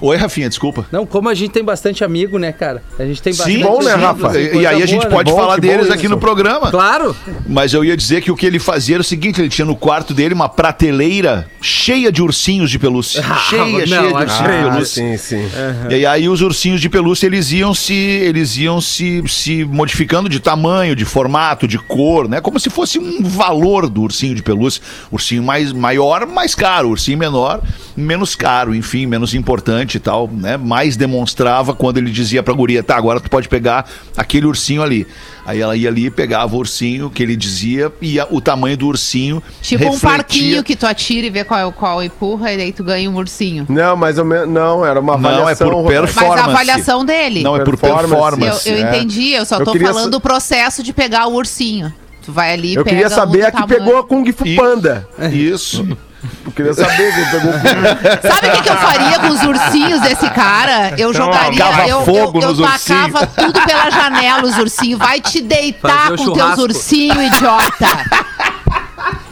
Oi, 0.00 0.16
Rafinha, 0.16 0.48
desculpa. 0.48 0.86
Não, 0.92 1.04
como 1.06 1.28
a 1.28 1.34
gente 1.34 1.50
tem 1.50 1.64
bastante 1.64 2.02
amigo, 2.04 2.38
né, 2.38 2.52
cara? 2.52 2.82
A 2.98 3.04
gente 3.04 3.20
tem 3.22 3.32
bastante 3.34 3.56
Sim, 3.56 3.62
bom, 3.62 3.82
né, 3.82 3.94
Rafa? 3.94 4.38
E, 4.38 4.56
e 4.58 4.66
aí 4.66 4.82
a 4.82 4.86
gente 4.86 5.00
boa, 5.00 5.08
né? 5.10 5.16
pode 5.16 5.30
Bom, 5.30 5.36
falar 5.36 5.60
deles 5.60 5.86
bom 5.88 5.92
aqui 5.92 6.02
isso. 6.06 6.10
no 6.14 6.18
programa. 6.18 6.70
Claro. 6.70 7.14
Mas 7.46 7.72
eu 7.74 7.84
ia 7.84 7.96
dizer 7.96 8.20
que 8.22 8.30
o 8.30 8.36
que 8.36 8.46
ele 8.46 8.58
fazia 8.58 8.96
era 8.96 9.00
o 9.00 9.04
seguinte: 9.04 9.40
ele 9.40 9.48
tinha 9.48 9.64
no 9.64 9.76
quarto 9.76 10.12
dele 10.14 10.34
uma 10.34 10.48
prateleira 10.48 11.48
cheia 11.60 12.10
de 12.12 12.22
ursinhos 12.22 12.70
de 12.70 12.78
pelúcia. 12.78 13.22
cheia, 13.48 13.62
não, 13.62 13.86
cheia 13.86 13.86
de 13.86 14.14
ursinhos 14.14 14.38
de 14.38 14.42
Ah, 14.44 14.72
pelúcia. 14.72 14.84
sim, 14.84 15.16
sim. 15.16 15.48
E 15.90 16.06
aí 16.06 16.28
os 16.28 16.40
ursinhos 16.40 16.80
de 16.80 16.88
pelúcia 16.88 17.26
eles 17.26 17.50
iam 17.52 17.74
se 17.74 17.94
eles 17.94 18.56
iam 18.56 18.80
se, 18.80 19.22
se 19.28 19.64
modificando 19.64 20.28
de 20.28 20.40
tamanho, 20.40 20.94
de 20.96 21.04
formato, 21.04 21.66
de 21.68 21.78
cor, 21.78 22.28
né? 22.28 22.40
Como 22.40 22.58
se 22.58 22.70
fosse 22.70 22.98
um 22.98 23.22
valor 23.22 23.88
do 23.88 24.02
ursinho 24.02 24.34
de 24.34 24.42
pelúcia. 24.42 24.82
Ursinho 25.10 25.42
mais 25.42 25.72
maior, 25.72 26.26
mais 26.26 26.54
caro, 26.54 26.88
ursinho 26.90 27.18
menor, 27.18 27.60
menos 27.96 28.34
caro, 28.34 28.74
enfim, 28.74 29.06
menos 29.06 29.34
importante 29.34 29.79
e 29.96 30.00
tal, 30.00 30.28
né? 30.32 30.56
Mais 30.56 30.96
demonstrava 30.96 31.74
quando 31.74 31.98
ele 31.98 32.10
dizia 32.10 32.42
pra 32.42 32.54
guria, 32.54 32.82
tá, 32.82 32.96
agora 32.96 33.20
tu 33.20 33.28
pode 33.30 33.48
pegar 33.48 33.88
aquele 34.16 34.46
ursinho 34.46 34.82
ali. 34.82 35.06
Aí 35.46 35.60
ela 35.60 35.74
ia 35.76 35.88
ali, 35.88 36.10
pegava 36.10 36.54
o 36.54 36.58
ursinho 36.58 37.10
que 37.10 37.22
ele 37.22 37.34
dizia 37.34 37.90
e 38.00 38.20
a- 38.20 38.26
o 38.30 38.40
tamanho 38.40 38.76
do 38.76 38.86
ursinho 38.86 39.42
Tipo 39.62 39.84
um 39.84 39.90
refletia- 39.92 40.08
parquinho 40.16 40.62
que 40.64 40.76
tu 40.76 40.86
atira 40.86 41.26
e 41.26 41.30
vê 41.30 41.42
qual, 41.44 41.68
é- 41.68 41.72
qual 41.72 42.02
empurra 42.02 42.52
e 42.52 42.56
daí 42.56 42.72
tu 42.72 42.84
ganha 42.84 43.10
um 43.10 43.16
ursinho. 43.16 43.66
Não, 43.68 43.96
mais 43.96 44.18
ou 44.18 44.24
menos. 44.24 44.48
Não, 44.48 44.84
era 44.86 45.00
uma 45.00 45.16
Não, 45.16 45.30
é 45.30 45.34
avaliação. 45.34 45.68
por 45.68 45.76
Rodaica. 45.76 46.02
Mas 46.02 46.12
performance. 46.14 46.40
a 46.40 46.44
avaliação 46.52 47.04
dele. 47.04 47.42
Não, 47.42 47.56
é 47.56 47.64
por 47.64 47.76
Performance. 47.76 48.08
performance. 48.08 48.68
eu 48.68 48.76
eu 48.76 48.86
é. 48.86 48.96
entendi, 48.96 49.30
eu 49.32 49.44
só 49.44 49.58
Eu 49.58 49.64
tô 49.64 49.72
queria 49.72 49.88
falando 49.88 50.10
do 50.10 50.20
processo 50.20 50.82
de 50.82 50.92
pegar 50.92 51.26
o 51.26 51.34
ursinho. 51.34 51.92
Tu 52.24 52.30
vai 52.30 52.52
ali 52.52 52.72
e 52.72 52.74
Eu 52.74 52.84
pega 52.84 52.96
queria 52.96 53.10
saber 53.10 53.44
um 53.44 53.46
a 53.46 53.50
que 53.50 53.56
tamanho. 53.62 53.78
pegou 53.84 53.98
a 53.98 54.04
Kung 54.04 54.30
Fu 54.32 54.46
Isso. 54.46 54.60
Panda. 54.60 55.08
Isso. 55.32 55.98
Eu 56.44 56.52
queria 56.52 56.74
saber 56.74 57.14
quem 57.14 57.24
pegou 57.30 57.50
o 57.50 57.60
Kung 57.60 58.28
Sabe 58.28 58.48
o 58.48 58.52
que, 58.52 58.62
que 58.62 58.68
eu 58.68 58.76
faria 58.76 59.18
com 59.20 59.28
os 59.28 59.42
ursinhos 59.42 60.00
desse 60.02 60.28
cara? 60.30 60.94
Eu 60.98 61.14
jogaria, 61.14 61.64
tacava 61.64 61.88
eu, 61.88 62.04
fogo 62.04 62.38
eu, 62.42 62.50
eu 62.50 62.54
nos 62.54 62.86
tacava 62.86 63.26
tudo 63.26 63.60
pela 63.62 63.90
janela 63.90 64.42
os 64.42 64.58
ursinhos. 64.58 64.98
Vai 64.98 65.20
te 65.20 65.40
deitar 65.40 66.10
Fazer 66.10 66.14
o 66.14 66.16
com 66.26 66.32
teus 66.32 66.58
ursinhos, 66.58 67.16
idiota. 67.16 67.86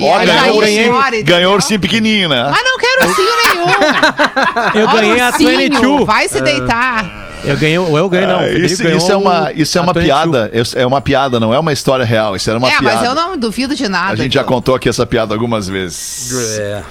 Ó, 0.00 0.18
ganhou, 0.18 0.62
entendeu? 0.62 1.24
ganhou 1.24 1.54
ursinho 1.54 1.80
pequenininho, 1.80 2.28
né? 2.28 2.48
Mas 2.50 2.64
não 2.64 2.78
quero 2.78 3.08
ursinho 3.08 3.30
nenhum. 3.44 4.80
Eu 4.80 4.88
ganhei 4.88 5.20
a 5.20 5.28
ursinho, 5.28 5.58
22. 5.58 6.06
Vai 6.06 6.28
se 6.28 6.40
deitar. 6.40 7.28
Eu 7.44 7.56
ganhei, 7.56 7.76
eu 7.76 8.08
ganhei 8.08 8.26
não. 8.26 8.40
Ah, 8.40 8.50
isso, 8.50 8.86
isso 8.86 9.12
é 9.12 9.16
uma, 9.16 9.52
isso 9.52 9.78
é 9.78 9.80
uma 9.80 9.92
22. 9.92 10.06
piada. 10.06 10.50
É 10.74 10.86
uma 10.86 11.00
piada, 11.00 11.40
não 11.40 11.54
é 11.54 11.58
uma 11.58 11.72
história 11.72 12.04
real. 12.04 12.34
Isso 12.36 12.50
era 12.50 12.58
uma 12.58 12.68
é, 12.68 12.78
piada. 12.78 12.84
mas 12.84 13.04
eu 13.04 13.14
não 13.14 13.38
duvido 13.38 13.74
de 13.74 13.88
nada. 13.88 14.12
A 14.12 14.16
gente 14.16 14.34
já 14.34 14.40
então. 14.40 14.52
contou 14.52 14.74
aqui 14.74 14.88
essa 14.88 15.06
piada 15.06 15.34
algumas 15.34 15.68
vezes. 15.68 16.58
É. 16.58 16.82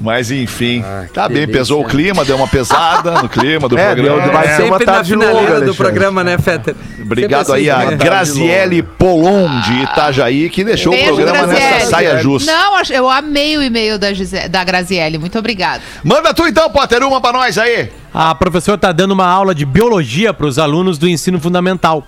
Mas 0.00 0.30
enfim, 0.32 0.82
tá 1.14 1.22
que 1.28 1.34
bem, 1.34 1.40
delícia. 1.42 1.52
pesou 1.60 1.82
o 1.82 1.84
clima, 1.84 2.24
deu 2.24 2.34
uma 2.36 2.48
pesada 2.48 3.22
no 3.22 3.28
clima 3.28 3.68
do 3.68 3.78
É, 3.78 3.86
programa. 3.94 4.22
deu- 4.22 4.32
vai 4.32 4.48
ser 4.48 4.62
uma 4.62 4.78
Sempre 4.78 4.86
na 4.86 4.92
tarde 4.94 5.14
longa, 5.14 5.30
do 5.32 5.38
Alexandre. 5.38 5.74
programa, 5.74 6.24
né, 6.24 6.38
Fetter? 6.38 6.74
Obrigado 7.00 7.46
Sempre 7.46 7.60
aí 7.60 7.70
a 7.70 7.78
assim, 7.78 7.90
né? 7.90 7.96
Graziele 7.96 8.82
Polon 8.82 9.60
de 9.60 9.82
Itajaí, 9.82 10.50
que 10.50 10.64
deixou 10.64 10.92
Beijo, 10.92 11.12
o 11.12 11.14
programa 11.16 11.46
nessa 11.46 11.60
Graziele. 11.60 11.90
saia 11.90 12.18
justa. 12.18 12.50
Não, 12.50 12.80
eu 12.90 13.08
amei 13.08 13.56
o 13.56 13.62
e-mail 13.62 13.98
da, 13.98 14.08
da 14.50 14.64
Graziele. 14.64 15.18
Muito 15.18 15.38
obrigada. 15.38 15.82
Manda 16.02 16.34
tu 16.34 16.46
então, 16.48 16.68
Potter, 16.70 17.02
uma 17.06 17.20
pra 17.20 17.32
nós 17.32 17.56
aí. 17.56 17.88
A 18.12 18.34
professora 18.34 18.74
está 18.76 18.90
dando 18.92 19.12
uma 19.12 19.26
aula 19.26 19.54
de 19.54 19.64
biologia 19.64 20.34
para 20.34 20.46
os 20.46 20.58
alunos 20.58 20.98
do 20.98 21.08
ensino 21.08 21.38
fundamental. 21.38 22.06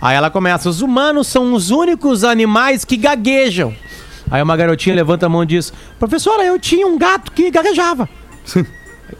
Aí 0.00 0.16
ela 0.16 0.30
começa: 0.30 0.68
os 0.68 0.80
humanos 0.80 1.26
são 1.26 1.52
os 1.52 1.70
únicos 1.70 2.24
animais 2.24 2.84
que 2.84 2.96
gaguejam. 2.96 3.74
Aí 4.30 4.42
uma 4.42 4.56
garotinha 4.56 4.94
levanta 4.94 5.26
a 5.26 5.28
mão 5.28 5.42
e 5.42 5.46
diz: 5.46 5.72
Professora, 5.98 6.44
eu 6.44 6.58
tinha 6.58 6.86
um 6.86 6.98
gato 6.98 7.32
que 7.32 7.50
gaguejava. 7.50 8.08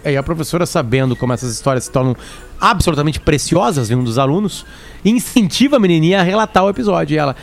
Aí 0.05 0.17
a 0.17 0.23
professora, 0.23 0.67
sabendo 0.67 1.15
como 1.15 1.33
essas 1.33 1.53
histórias 1.53 1.85
se 1.85 1.91
tornam 1.93 2.17
absolutamente 2.61 3.21
preciosas 3.21 3.89
vindo 3.89 4.03
dos 4.03 4.19
alunos, 4.19 4.67
incentiva 5.05 5.77
a 5.77 5.79
menininha 5.79 6.21
a 6.21 6.23
relatar 6.23 6.65
o 6.65 6.71
episódio. 6.71 7.15
E 7.15 7.19
ela. 7.19 7.37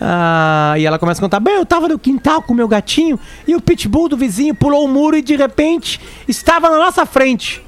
ah, 0.00 0.74
e 0.76 0.84
ela 0.84 0.98
começa 0.98 1.20
a 1.20 1.22
contar: 1.22 1.40
Bem, 1.40 1.54
eu 1.54 1.66
tava 1.66 1.88
no 1.88 1.98
quintal 1.98 2.42
com 2.42 2.52
meu 2.52 2.66
gatinho 2.66 3.18
e 3.46 3.54
o 3.54 3.60
pitbull 3.60 4.08
do 4.08 4.16
vizinho 4.16 4.54
pulou 4.54 4.84
o 4.84 4.88
muro 4.88 5.16
e 5.16 5.22
de 5.22 5.36
repente 5.36 6.00
estava 6.26 6.68
na 6.68 6.78
nossa 6.78 7.06
frente. 7.06 7.64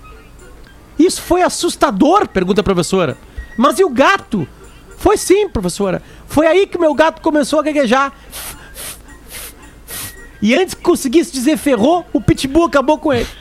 Isso 0.99 1.21
foi 1.23 1.43
assustador? 1.43 2.27
Pergunta 2.27 2.63
a 2.63 2.65
professora. 2.65 3.17
Mas 3.57 3.79
e 3.79 3.85
o 3.85 3.91
gato? 3.91 4.49
Foi 4.97 5.17
sim, 5.17 5.49
professora. 5.49 6.03
Foi 6.27 6.47
aí 6.47 6.67
que 6.67 6.79
meu 6.79 6.95
gato 6.95 7.21
começou 7.21 7.61
a 7.61 7.63
gaguejar. 7.63 8.13
E 10.41 10.55
antes 10.55 10.75
que 10.75 10.83
conseguisse 10.83 11.33
dizer 11.33 11.57
ferrou, 11.57 12.05
o 12.13 12.21
pitbull 12.21 12.67
acabou 12.67 12.99
com 12.99 13.13
ele. 13.13 13.27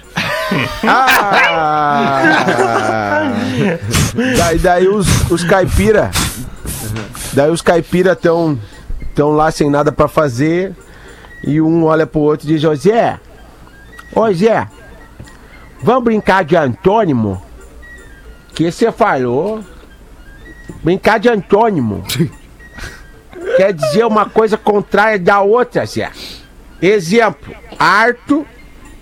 Ah! 0.88 2.22
daí, 4.38 4.60
daí 4.60 4.88
os, 4.88 5.08
os 5.32 5.44
caipira. 5.44 6.12
Daí 7.34 7.50
os 7.50 7.64
caipira 7.64 8.12
estão 8.12 8.58
tão 9.16 9.32
lá 9.32 9.50
sem 9.50 9.72
nada 9.72 9.92
pra 9.92 10.08
fazer. 10.08 10.76
E 11.44 11.60
um 11.60 11.86
olha 11.86 12.06
pro 12.06 12.22
outro 12.22 12.48
e 12.48 12.54
diz: 12.54 12.64
Ô 12.64 12.76
Zé, 12.76 13.20
ô 14.16 14.32
Zé, 14.32 14.68
vamos 15.82 16.04
brincar 16.04 16.44
de 16.44 16.56
antônimo? 16.56 17.42
Que 18.54 18.72
você 18.72 18.92
falou? 18.92 19.64
Brincar 20.84 21.20
de 21.20 21.30
antônimo. 21.30 22.04
Quer 23.58 23.74
dizer 23.74 24.06
uma 24.06 24.30
coisa 24.30 24.58
contrária 24.58 25.20
da 25.20 25.42
outra, 25.42 25.86
Zé. 25.86 26.12
Exemplo: 26.86 27.56
alto, 27.80 28.46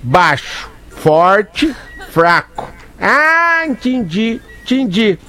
baixo, 0.01 0.71
forte, 0.89 1.75
fraco. 2.11 2.71
Ah, 2.97 3.65
entendi, 3.67 4.39
entendi. 4.63 5.19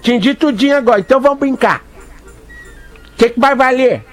Entendi 0.00 0.34
tudinho 0.34 0.76
agora, 0.76 0.98
então 0.98 1.20
vamos 1.20 1.38
brincar. 1.38 1.84
O 3.12 3.16
que, 3.16 3.30
que 3.30 3.38
vai 3.38 3.54
valer? 3.54 4.04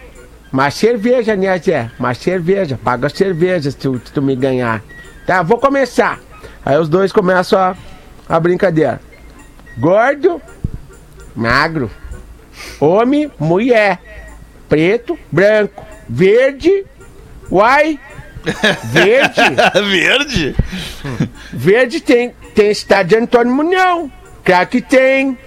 Mais 0.52 0.76
cerveja, 0.76 1.36
né, 1.36 1.58
Zé? 1.58 1.90
Mais 1.98 2.20
cerveja. 2.20 2.80
Paga 2.84 3.10
cerveja 3.10 3.72
se 3.72 3.78
tu, 3.78 4.00
tu 4.14 4.22
me 4.22 4.36
ganhar. 4.36 4.84
Tá, 5.26 5.42
vou 5.42 5.58
começar. 5.58 6.20
Aí 6.64 6.78
os 6.78 6.88
dois 6.88 7.12
começam 7.12 7.58
a, 7.58 7.76
a 8.30 8.40
brincadeira. 8.40 9.02
Gordo, 9.80 10.40
magro. 11.36 11.90
Homem, 12.80 13.32
mulher. 13.40 14.00
Preto, 14.70 15.18
branco. 15.32 15.84
Verde, 16.08 16.86
uai. 17.52 18.00
Verde. 18.86 19.42
Verde? 19.90 20.56
Verde 21.54 22.02
tem, 22.02 22.34
tem 22.56 22.72
estado 22.72 23.08
de 23.08 23.18
antônimo, 23.18 23.64
não. 23.64 24.12
Claro 24.44 24.68
que 24.68 24.82
tem. 24.82 25.38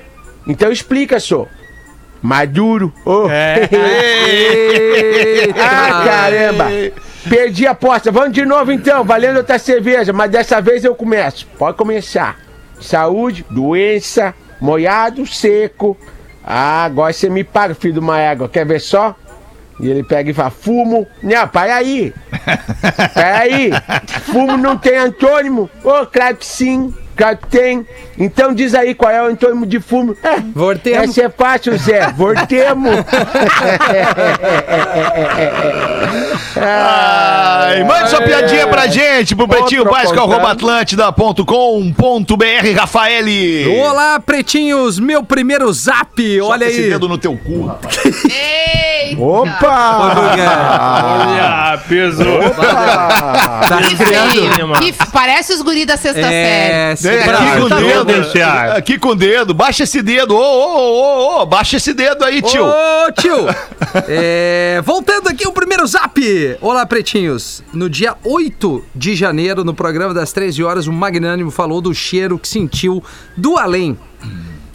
Então 0.46 0.70
explica, 0.70 1.18
só. 1.18 1.46
Maduro. 2.22 2.92
Oh. 3.04 3.26
ah, 5.60 6.04
caramba. 6.04 6.66
Perdi 7.28 7.66
a 7.66 7.72
aposta. 7.72 8.10
Vamos 8.10 8.32
de 8.32 8.44
novo 8.44 8.72
então, 8.72 9.04
valendo 9.04 9.38
outra 9.38 9.58
cerveja, 9.58 10.12
mas 10.12 10.30
dessa 10.30 10.60
vez 10.60 10.84
eu 10.84 10.94
começo. 10.94 11.46
Pode 11.58 11.76
começar. 11.76 12.38
Saúde, 12.80 13.44
doença, 13.50 14.34
molhado, 14.60 15.26
seco. 15.26 15.96
Ah, 16.42 16.84
agora 16.84 17.12
você 17.12 17.28
me 17.28 17.42
paga, 17.42 17.74
filho 17.74 17.94
de 17.94 18.00
uma 18.00 18.18
égua. 18.18 18.48
Quer 18.48 18.66
ver 18.66 18.80
só? 18.80 19.16
E 19.80 19.90
ele 19.90 20.04
pega 20.04 20.30
e 20.30 20.34
fala, 20.34 20.50
fumo. 20.50 21.06
Não, 21.22 21.48
para 21.48 21.74
aí. 21.76 22.12
Peraí, 23.14 23.70
fumo 24.26 24.56
não 24.56 24.76
tem 24.78 24.96
antônimo? 24.96 25.68
Ô, 25.82 26.06
claro 26.06 26.36
que 26.36 26.46
sim, 26.46 26.94
claro 27.16 27.38
que 27.38 27.48
tem. 27.48 27.84
Então 28.16 28.54
diz 28.54 28.72
aí 28.74 28.94
qual 28.94 29.10
é 29.10 29.20
o 29.22 29.26
antônimo 29.26 29.66
de 29.66 29.80
fumo. 29.80 30.16
É, 30.22 30.36
Vortemo. 30.54 31.02
Essa 31.02 31.22
é 31.24 31.28
fácil, 31.28 31.76
Zé. 31.76 32.12
Vortemo. 32.12 32.88
Ai, 36.56 37.82
mande 37.84 38.10
sua 38.10 38.22
piadinha 38.22 38.68
pra 38.68 38.86
gente, 38.86 39.34
pro 39.34 39.48
pretinho 39.48 39.80
Outro 39.80 39.94
básico, 39.96 40.14
contando. 40.14 40.32
arroba 40.34 40.52
atlântida.com.br, 40.52 42.78
Rafael. 42.78 43.24
Olá, 43.80 44.20
pretinhos, 44.20 45.00
meu 45.00 45.24
primeiro 45.24 45.72
zap, 45.72 46.40
olha 46.40 46.66
esse 46.66 46.82
aí. 46.82 46.90
dedo 46.90 47.08
no 47.08 47.18
teu 47.18 47.36
cu, 47.36 47.66
rapaz. 47.66 47.96
Eita! 49.10 49.22
Opa! 49.22 50.14
Olha, 51.04 51.78
pesou. 51.88 52.40
Tá 52.50 53.80
feio. 53.96 54.74
Que 54.80 54.92
parece 55.12 55.52
os 55.52 55.62
guris 55.62 55.86
da 55.86 55.96
sexta 55.96 56.22
série. 56.22 56.72
É, 56.72 56.94
É, 57.04 57.24
aqui 57.24 57.58
com 57.58 57.64
o 57.64 57.68
tá 57.68 57.76
dedo, 57.76 58.76
aqui 58.76 58.98
com 58.98 59.08
o 59.08 59.14
dedo, 59.14 59.54
baixa 59.54 59.84
esse 59.84 60.02
dedo, 60.02 60.34
ô, 60.34 60.40
ô, 60.40 61.38
ô, 61.38 61.42
ô, 61.42 61.46
baixa 61.46 61.76
esse 61.76 61.92
dedo 61.92 62.24
aí, 62.24 62.40
tio. 62.42 62.64
Ô, 62.64 63.12
tio! 63.12 63.46
É, 64.08 64.82
voltando 64.84 65.28
aqui 65.28 65.46
o 65.46 65.52
primeiro 65.52 65.86
zap! 65.86 66.20
Olá, 66.60 66.84
pretinhos! 66.86 67.62
No 67.72 67.88
dia 67.88 68.16
8 68.24 68.84
de 68.94 69.14
janeiro, 69.14 69.64
no 69.64 69.74
programa 69.74 70.14
das 70.14 70.32
13 70.32 70.62
horas, 70.62 70.86
o 70.86 70.92
Magnânimo 70.92 71.50
falou 71.50 71.80
do 71.80 71.94
cheiro 71.94 72.38
que 72.38 72.48
sentiu 72.48 73.02
do 73.36 73.56
além. 73.58 73.98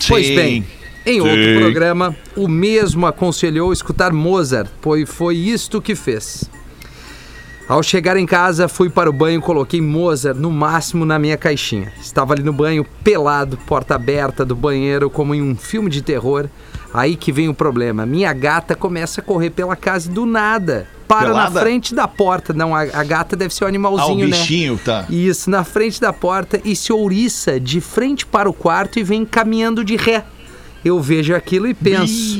Pois 0.07 0.27
Sim. 0.27 0.35
bem, 0.35 0.67
em 1.09 1.21
outro 1.21 1.43
Sim. 1.43 1.59
programa, 1.59 2.15
o 2.35 2.47
mesmo 2.47 3.07
aconselhou 3.07 3.73
escutar 3.73 4.13
Mozart, 4.13 4.69
pois 4.81 5.09
foi 5.09 5.35
isto 5.35 5.81
que 5.81 5.95
fez. 5.95 6.49
Ao 7.67 7.83
chegar 7.83 8.17
em 8.17 8.25
casa, 8.25 8.67
fui 8.67 8.89
para 8.89 9.09
o 9.09 9.13
banho 9.13 9.37
e 9.37 9.41
coloquei 9.43 9.79
Mozart 9.79 10.35
no 10.37 10.49
máximo 10.49 11.05
na 11.05 11.19
minha 11.19 11.37
caixinha. 11.37 11.93
Estava 12.01 12.33
ali 12.33 12.41
no 12.41 12.51
banho, 12.51 12.83
pelado, 13.03 13.57
porta 13.57 13.93
aberta 13.93 14.43
do 14.43 14.55
banheiro, 14.55 15.07
como 15.07 15.35
em 15.35 15.41
um 15.41 15.55
filme 15.55 15.87
de 15.87 16.01
terror. 16.01 16.47
Aí 16.91 17.15
que 17.15 17.31
vem 17.31 17.47
o 17.47 17.53
problema. 17.53 18.07
Minha 18.07 18.33
gata 18.33 18.75
começa 18.75 19.21
a 19.21 19.23
correr 19.23 19.51
pela 19.51 19.75
casa 19.75 20.09
do 20.09 20.25
nada. 20.25 20.87
Para 21.07 21.27
Pelada? 21.27 21.49
na 21.55 21.61
frente 21.61 21.93
da 21.93 22.07
porta. 22.07 22.53
Não, 22.53 22.75
a, 22.75 22.81
a 22.81 23.03
gata 23.03 23.35
deve 23.35 23.53
ser 23.53 23.63
um 23.63 23.67
Ah, 23.67 23.67
o 23.67 23.69
animalzinho, 23.69 24.27
né? 24.27 24.37
bichinho, 24.37 24.79
tá. 24.83 25.05
Isso, 25.07 25.49
na 25.49 25.63
frente 25.63 26.01
da 26.01 26.11
porta 26.11 26.59
e 26.65 26.75
se 26.75 26.91
ouriça 26.91 27.59
de 27.59 27.79
frente 27.79 28.25
para 28.25 28.49
o 28.49 28.53
quarto 28.53 28.97
e 28.97 29.03
vem 29.03 29.23
caminhando 29.25 29.83
de 29.83 29.95
ré. 29.95 30.25
Eu 30.83 30.99
vejo 30.99 31.35
aquilo 31.35 31.67
e 31.67 31.73
penso. 31.73 32.39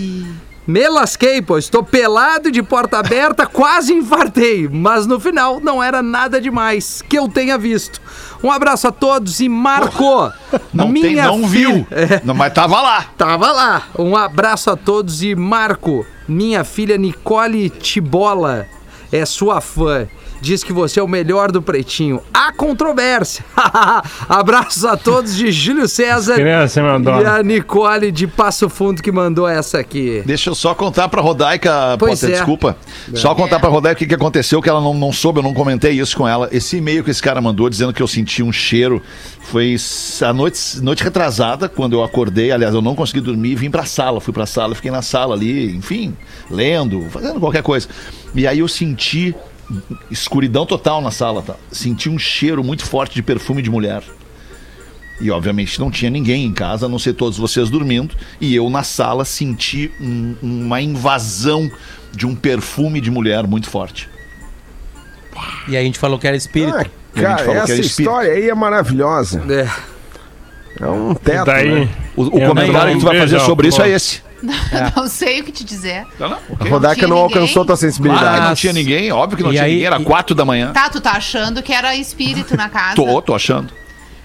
Me 0.68 0.88
lasquei, 0.88 1.42
pô, 1.42 1.58
estou 1.58 1.84
pelado 1.84 2.52
de 2.52 2.62
porta 2.62 3.00
aberta, 3.00 3.46
quase 3.48 3.92
infartei. 3.92 4.70
Mas 4.72 5.08
no 5.08 5.20
final 5.20 5.60
não 5.60 5.82
era 5.82 6.02
nada 6.04 6.40
demais 6.40 7.02
que 7.10 7.18
eu 7.18 7.28
tenha 7.28 7.58
visto. 7.58 8.00
Um 8.44 8.52
abraço 8.52 8.88
a 8.88 8.92
todos 8.92 9.40
e 9.40 9.50
marcou. 9.50 10.32
Não, 10.74 10.94
tem, 10.94 11.16
não 11.16 11.48
filha- 11.48 11.48
viu, 11.48 11.88
É, 11.92 12.22
não, 12.24 12.36
mas 12.36 12.54
tava 12.54 12.80
lá. 12.82 13.02
tava 13.18 13.52
lá. 13.52 13.88
Um 13.98 14.16
abraço 14.16 14.70
a 14.70 14.76
todos 14.78 15.24
e 15.24 15.34
Marco, 15.36 16.06
minha 16.28 16.64
filha 16.64 16.98
Nicole 16.98 17.70
Tibola 17.72 18.68
é 19.12 19.26
sua 19.26 19.60
fã. 19.62 20.08
Diz 20.42 20.64
que 20.64 20.72
você 20.72 21.00
é 21.00 21.04
o 21.04 21.08
melhor 21.08 21.52
do 21.52 21.62
Pretinho. 21.62 22.22
Há 22.34 22.52
controvérsia. 22.54 23.44
Abraços 24.28 24.86
a 24.86 24.96
todos 24.96 25.36
de 25.36 25.52
Júlio 25.52 25.88
César 25.88 26.36
Criança, 26.36 26.82
e 26.82 27.26
a 27.26 27.44
Nicole 27.44 28.12
de 28.12 28.28
Passo 28.28 28.70
Fundo 28.70 29.02
que 29.02 29.12
mandou 29.12 29.48
essa 29.48 29.80
aqui. 29.80 30.24
Deixa 30.26 30.50
eu 30.50 30.56
só 30.56 30.74
contar 30.74 31.10
pra 31.10 31.22
Rodaica, 31.22 31.98
Pois 31.98 32.20
Potter, 32.20 32.30
é. 32.30 32.38
desculpa. 32.38 32.78
Só 33.14 33.36
contar 33.36 33.60
pra 33.60 33.70
Rodaica 33.70 33.96
o 33.96 34.00
que, 34.00 34.08
que 34.08 34.16
aconteceu, 34.16 34.62
que 34.62 34.70
ela 34.70 34.82
não, 34.82 34.94
não 34.94 35.12
soube, 35.12 35.40
eu 35.40 35.44
não 35.44 35.54
comentei 35.54 35.92
isso 35.92 36.16
com 36.16 36.28
ela. 36.28 36.48
Esse 36.52 36.78
e-mail 36.78 37.04
que 37.04 37.12
esse 37.12 37.22
cara 37.22 37.42
mandou 37.42 37.70
dizendo 37.70 37.94
que 37.94 38.02
eu 38.02 38.08
senti 38.08 38.42
um 38.42 38.52
cheiro 38.52 39.02
foi 39.42 39.76
a 40.22 40.32
noite, 40.32 40.80
noite 40.82 41.04
retrasada, 41.04 41.68
quando 41.68 41.94
eu 41.94 42.04
acordei. 42.04 42.52
Aliás, 42.52 42.74
eu 42.74 42.82
não 42.82 42.96
consegui 42.96 43.20
dormir, 43.20 43.56
vim 43.56 43.70
pra 43.70 43.86
sala, 43.86 44.22
fui 44.22 44.34
pra 44.34 44.46
sala, 44.46 44.76
fiquei 44.76 44.92
na 44.92 45.02
sala 45.02 45.36
ali, 45.36 45.76
enfim, 45.76 46.16
lendo, 46.50 47.02
fazendo 47.10 47.40
qualquer 47.40 47.64
coisa. 47.64 47.88
E 48.36 48.46
aí 48.46 48.60
eu 48.60 48.68
senti 48.68 49.36
escuridão 50.10 50.66
total 50.66 51.02
na 51.02 51.12
sala, 51.12 51.42
tá? 51.42 51.56
Senti 51.72 52.10
um 52.10 52.18
cheiro 52.20 52.64
muito 52.64 52.86
forte 52.86 53.14
de 53.16 53.22
perfume 53.22 53.62
de 53.62 53.70
mulher. 53.70 54.04
E 55.22 55.30
obviamente 55.32 55.80
não 55.80 55.92
tinha 55.92 56.10
ninguém 56.10 56.46
em 56.46 56.54
casa, 56.54 56.86
a 56.86 56.90
não 56.90 56.98
ser 56.98 57.14
todos 57.14 57.38
vocês 57.38 57.70
dormindo. 57.70 58.16
E 58.40 58.56
eu 58.56 58.70
na 58.70 58.84
sala 58.84 59.26
senti 59.26 59.92
um- 60.00 60.36
uma 60.42 60.82
invasão 60.82 61.70
de 62.14 62.26
um 62.26 62.34
perfume 62.36 63.02
de 63.02 63.12
mulher 63.12 63.46
muito 63.46 63.70
forte. 63.70 64.10
E 65.68 65.76
a 65.78 65.82
gente 65.82 66.00
falou 66.00 66.18
que 66.18 66.26
era 66.28 66.36
espírito. 66.38 66.76
Ah, 66.76 66.86
E 67.16 67.26
a 67.26 67.30
gente 67.30 67.38
cara, 67.46 67.52
essa 67.60 67.72
era 67.74 67.82
espírito. 67.82 67.88
história 68.02 68.32
aí 68.32 68.50
é 68.50 68.56
maravilhosa. 68.56 69.44
É. 69.50 69.90
É 70.82 70.88
um 70.88 71.14
teto, 71.14 71.46
Daí, 71.46 71.70
né? 71.86 71.90
O, 72.16 72.24
o 72.24 72.32
comentário 72.48 72.94
que 72.94 73.00
tu 73.00 73.06
vai 73.06 73.20
fazer 73.20 73.40
sobre 73.42 73.68
isso 73.68 73.82
é 73.82 73.90
esse. 73.90 74.22
Não 74.96 75.08
sei 75.08 75.42
o 75.42 75.44
que 75.44 75.52
te 75.52 75.64
dizer. 75.64 76.06
A 76.20 76.64
Rodaica 76.66 76.96
tinha 76.96 77.08
não 77.08 77.18
ninguém. 77.18 77.38
alcançou 77.38 77.66
tua 77.66 77.76
Claro 77.76 77.78
que 77.78 77.78
sensibilidade. 77.78 78.46
não 78.48 78.56
tinha 78.56 78.74
ninguém, 78.74 79.12
óbvio 79.12 79.38
que 79.38 79.44
não 79.44 79.50
E 79.52 79.54
tinha 79.54 79.64
aí- 79.66 79.72
ninguém, 79.72 79.86
era 79.88 80.00
e- 80.00 80.04
quatro 80.04 80.34
da 80.36 80.46
manhã. 80.46 80.72
Tá, 80.72 80.90
tu 80.90 81.02
tá 81.02 81.12
achando 81.12 81.62
que 81.62 81.74
era 81.74 81.96
espírito 81.96 82.56
na 82.56 82.68
casa. 82.70 82.96
Tô, 82.96 83.22
tô 83.22 83.36
achando. 83.36 83.74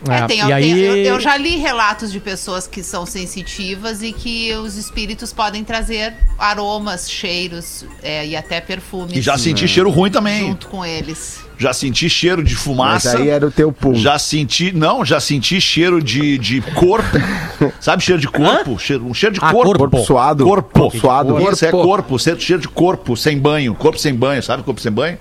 É, 0.08 0.16
É, 0.18 0.26
tem- 0.26 0.38
e 0.38 0.52
aí- 0.52 0.72
tem- 0.74 0.78
eu, 0.82 0.96
eu 1.14 1.20
já 1.20 1.36
li 1.36 1.56
relatos 1.56 2.12
de 2.12 2.20
pessoas 2.20 2.66
que 2.66 2.82
são 2.82 3.06
sensitivas 3.06 4.02
e 4.02 4.12
que 4.12 4.52
os 4.54 4.76
espíritos 4.76 5.32
podem 5.32 5.64
trazer 5.64 6.14
aromas, 6.38 7.10
cheiros 7.10 7.84
é, 8.02 8.26
e 8.26 8.36
até 8.36 8.60
perfumes 8.60 9.16
E 9.16 9.20
já 9.22 9.38
senti 9.38 9.66
cheiro 9.66 9.90
ruim 9.90 10.10
também. 10.10 10.40
junto 10.48 10.68
com 10.68 10.84
eles. 10.84 11.42
Já 11.56 11.72
senti 11.72 12.10
cheiro 12.10 12.42
de 12.42 12.54
Mas 12.54 12.62
fumaça. 12.62 13.16
aí 13.16 13.28
era 13.28 13.46
o 13.46 13.50
teu 13.50 13.70
pum. 13.72 13.94
Já 13.94 14.18
senti, 14.18 14.72
não, 14.72 15.04
já 15.04 15.20
senti 15.20 15.60
cheiro 15.60 16.02
de, 16.02 16.36
de 16.36 16.60
corpo. 16.60 17.16
Sabe 17.80 18.02
cheiro 18.02 18.20
de 18.20 18.26
corpo? 18.28 18.76
Cheiro, 18.78 19.06
um 19.06 19.14
cheiro 19.14 19.34
de 19.34 19.40
Ah, 19.42 19.52
corpo. 19.52 19.78
Corpo 19.78 20.04
suado. 20.04 20.44
Corpo. 20.44 20.90
suado. 20.98 21.40
Isso 21.52 21.64
é 21.64 21.70
Corpo. 21.70 22.18
cheiro 22.18 22.60
de 22.60 22.68
corpo, 22.68 23.16
sem 23.16 23.38
banho. 23.38 23.72
Corpo 23.74 23.98
sem 23.98 24.12
banho, 24.12 24.42
sabe 24.42 24.62
corpo 24.64 24.80
sem 24.80 24.90
banho? 24.90 25.16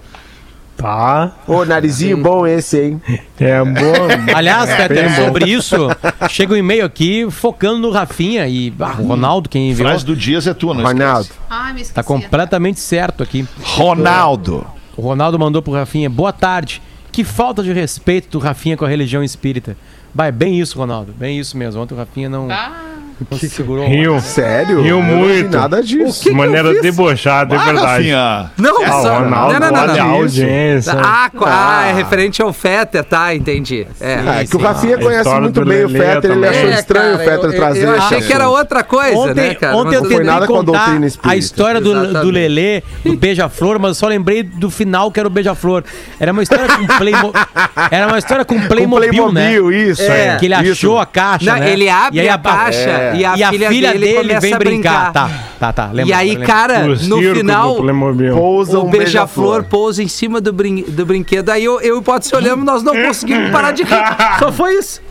Tá. 0.76 1.32
Ô, 1.48 1.64
narizinho 1.64 2.18
bom 2.18 2.46
esse, 2.46 2.82
hein? 2.82 3.02
É 3.40 3.64
bom. 3.64 4.08
Aliás, 4.36 4.70
Peter, 4.76 4.90
bem 4.90 5.16
bom. 5.16 5.26
sobre 5.26 5.46
isso, 5.46 5.76
chega 6.30 6.54
um 6.54 6.58
e-mail 6.58 6.86
aqui 6.86 7.30
focando 7.30 7.78
no 7.80 7.92
Rafinha 7.92 8.48
e 8.48 8.74
ah, 8.80 8.96
o 9.00 9.08
Ronaldo, 9.08 9.48
quem 9.48 9.70
enviou, 9.70 9.88
Frase 9.90 10.06
do 10.06 10.16
Dias 10.16 10.48
é 10.48 10.54
tua, 10.54 10.74
não 10.74 10.84
Ronaldo. 10.84 11.30
Ai, 11.50 11.74
me 11.74 11.82
esqueci. 11.82 11.94
tá 11.94 12.04
completamente 12.04 12.80
certo 12.80 13.24
aqui. 13.24 13.48
Ronaldo. 13.62 14.66
O 14.98 15.02
Ronaldo 15.02 15.40
mandou 15.40 15.62
pro 15.62 15.74
Rafinha, 15.74 16.10
boa 16.10 16.34
tarde. 16.34 16.82
Que 17.12 17.24
falta 17.24 17.62
de 17.62 17.72
respeito 17.72 18.28
do 18.30 18.40
Rafinha 18.40 18.76
com 18.76 18.86
a 18.86 18.90
religião 18.90 19.24
espírita. 19.24 19.78
Vai, 20.14 20.32
bem 20.32 20.60
isso, 20.60 20.78
Ronaldo. 20.78 21.14
Bem 21.14 21.40
isso 21.40 21.56
mesmo. 21.56 21.82
Ontem 21.82 21.94
o 21.94 21.98
Rafinha 21.98 22.28
não, 22.28 22.50
Ah, 22.52 22.93
não 23.32 23.38
se 23.40 23.50
segurou. 23.50 23.88
Riu. 23.88 24.20
Sério? 24.22 24.82
Vi 24.84 24.94
muito. 24.94 25.56
nada 25.58 25.82
disso. 25.82 26.24
que 26.24 26.30
De 26.30 26.36
maneira 26.36 26.82
debochada, 26.82 27.56
é 27.56 27.58
Ah, 27.58 27.64
verdade. 27.66 27.88
Rafinha. 27.88 28.52
Não, 28.58 28.84
Ah, 28.84 28.92
só- 28.92 28.98
o 29.20 29.24
Ronaldo, 29.24 29.54
não, 29.54 29.60
não, 29.60 29.72
não, 29.72 29.82
olha 29.92 30.04
a 30.04 30.06
audiência. 30.08 30.94
Ah, 30.98 31.30
co- 31.36 31.46
ah, 31.48 31.86
é 31.90 31.94
referente 31.94 32.42
ao 32.42 32.52
Fetter, 32.54 33.04
tá, 33.04 33.34
entendi. 33.36 33.86
É. 34.00 34.20
Ah, 34.26 34.42
é 34.42 34.46
que 34.46 34.56
o. 34.56 34.60
Rafinha 34.60 34.96
A 34.96 35.00
conhece 35.00 35.30
muito 35.40 35.66
bem 35.66 35.86
o 35.86 35.90
Fetter, 35.90 36.32
ele 36.32 36.48
achou 36.48 36.70
É, 36.70 36.74
estranho 36.74 37.12
cara, 37.12 37.16
o 37.16 37.20
Fetter 37.30 37.50
eu, 37.50 37.56
trazer 37.56 37.84
Eu 37.88 37.96
achei 37.96 38.22
que 38.22 38.34
era 38.34 38.50
outra 38.50 38.84
coisa, 38.84 39.18
Ontem, 39.18 39.50
né, 39.50 39.56
cara? 39.56 39.76
ontem 39.76 39.96
eu 39.96 40.02
tentei 40.04 40.24
nada 40.24 40.48
com 40.48 40.54
a 40.56 40.58
contar 40.66 40.90
a 41.02 41.06
espírita. 41.06 41.36
história 41.36 41.82
do, 41.82 42.14
do 42.22 42.30
Lelê, 42.32 42.82
do 43.04 43.16
Beija-Flor, 43.18 43.80
mas 43.80 43.90
eu 43.90 43.96
só 43.96 44.08
lembrei 44.08 44.44
do 44.44 44.70
final 44.70 45.12
que 45.12 45.20
era 45.20 45.28
o 45.28 45.32
Beija-Flor. 45.32 45.84
Era 46.20 46.32
uma 46.32 46.42
história 46.44 46.68
com 46.68 46.86
Playmo... 46.88 47.34
Era 47.92 48.08
uma 48.08 48.18
história 48.18 48.46
com 48.46 48.60
Playmobil, 48.62 49.32
né? 49.32 49.50
Playmobil, 49.52 49.72
isso. 49.92 50.02
É. 50.04 50.38
Que 50.38 50.46
ele 50.46 50.54
achou 50.54 50.98
a 51.00 51.06
caixa, 51.06 51.54
né? 51.60 51.72
ele 51.72 51.90
abre 51.90 52.22
E 52.22 52.30
a 52.30 52.38
caixa 52.38 53.13
e 53.16 53.26
a 53.26 53.36
e 53.38 53.44
a 53.44 53.50
filha 53.50 53.70
filha 53.70 53.92
dele 53.94 54.06
dele, 54.06 54.40
vem 54.40 54.58
brincar. 54.58 54.60
brincar. 54.60 55.14
Tá, 55.14 55.30
tá, 55.60 55.74
tá. 55.74 55.86
Lembra, 55.88 56.06
E 56.06 56.14
aí, 56.14 56.30
lembra. 56.32 56.46
cara, 56.48 56.86
O 56.86 57.08
no 57.08 57.36
final. 57.36 57.78
Pousa 58.34 58.80
o 58.80 58.86
um 58.86 58.90
beija-flor 58.90 59.64
pousa 59.64 60.04
em 60.04 60.08
cima 60.08 60.40
do, 60.42 60.52
brin 60.52 60.84
do 60.88 61.06
brinquedo. 61.06 61.50
Aí 61.50 61.64
eu, 61.64 61.80
eu 61.82 61.96
e 61.96 61.98
o 61.98 62.02
Hipótese 62.02 62.36
olhamos, 62.36 62.66
nós 62.66 62.84
não 62.84 62.94
conseguimos 62.94 63.52
parar 63.52 63.72
de 63.72 63.84
rir. 63.84 63.96
Só 64.40 64.52
foi 64.52 64.74
isso. 64.76 65.02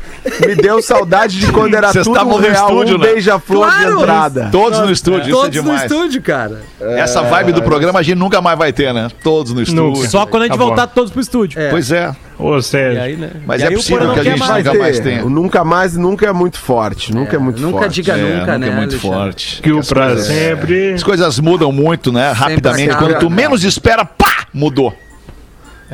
Me 0.47 0.55
deu 0.55 0.81
saudade 0.81 1.39
de 1.39 1.51
quando 1.51 1.75
era 1.75 1.93
Vocês 1.93 2.05
tudo 2.07 2.37
real, 2.39 2.69
estúdio, 2.71 2.97
um 2.97 2.99
né? 3.01 3.07
beija-flor 3.13 3.71
de 3.71 3.77
Claro. 3.77 4.01
entrada. 4.01 4.49
Todos 4.53 4.79
no 4.81 4.91
estúdio, 4.93 5.21
isso 5.23 5.31
é 5.31 5.33
Todos 5.33 5.57
no 5.57 5.63
demais. 5.63 5.83
estúdio, 5.91 6.23
cara. 6.23 6.61
Essa 6.81 7.23
vibe 7.23 7.53
do 7.53 7.63
programa 7.63 7.99
a 7.99 8.03
gente 8.03 8.17
nunca 8.19 8.41
mais 8.41 8.57
vai 8.59 8.73
ter, 8.73 8.93
né? 8.95 9.09
Todos 9.23 9.53
no 9.53 9.63
estúdio. 9.63 10.09
Só 10.09 10.25
quando 10.27 10.43
a 10.43 10.47
gente 10.47 10.53
Tá 10.53 10.59
bom. 10.59 10.67
voltar 10.69 10.87
todos 10.89 11.11
pro 11.11 11.21
estúdio. 11.21 11.61
Pois 11.71 11.91
é. 11.91 12.15
Ô, 12.39 12.57
E 12.57 12.63
Sérgio. 12.63 13.01
aí, 13.03 13.17
né? 13.17 13.31
Mas 13.47 13.63
E 13.63 13.65
é 13.67 13.71
possível 13.71 14.13
que 14.15 14.21
a 14.21 14.25
gente 14.25 14.39
mais. 14.41 14.65
nunca 14.65 14.79
mais 14.79 15.01
tenha. 15.01 15.25
O 15.25 15.31
nunca 15.31 15.65
mais 15.65 15.97
nunca 15.97 16.27
é 16.27 16.33
muito 16.33 16.59
forte. 16.59 17.15
Nunca 17.15 17.37
é 17.37 17.39
muito 17.39 17.61
Nunca 17.61 17.79
forte. 17.81 17.95
diga 17.95 18.15
É, 18.15 18.17
nunca, 18.41 18.59
né? 18.59 18.67
é 18.69 18.71
muito 18.71 18.95
Alexandre? 18.95 18.99
forte. 18.99 19.63
Que 19.63 19.71
o 19.73 19.79
As 19.79 19.89
pra 19.89 20.07
coisas- 20.07 20.27
sempre. 20.27 20.93
As 20.93 21.03
coisas 21.05 21.39
mudam 21.39 21.71
muito, 21.71 22.11
né? 22.13 22.33
Rapidamente. 22.33 22.91
acaba. 22.91 23.07
Quando 23.11 23.19
tu 23.21 23.31
menos 23.31 23.63
espera, 23.65 24.05
pá! 24.05 24.47
Mudou. 24.53 24.93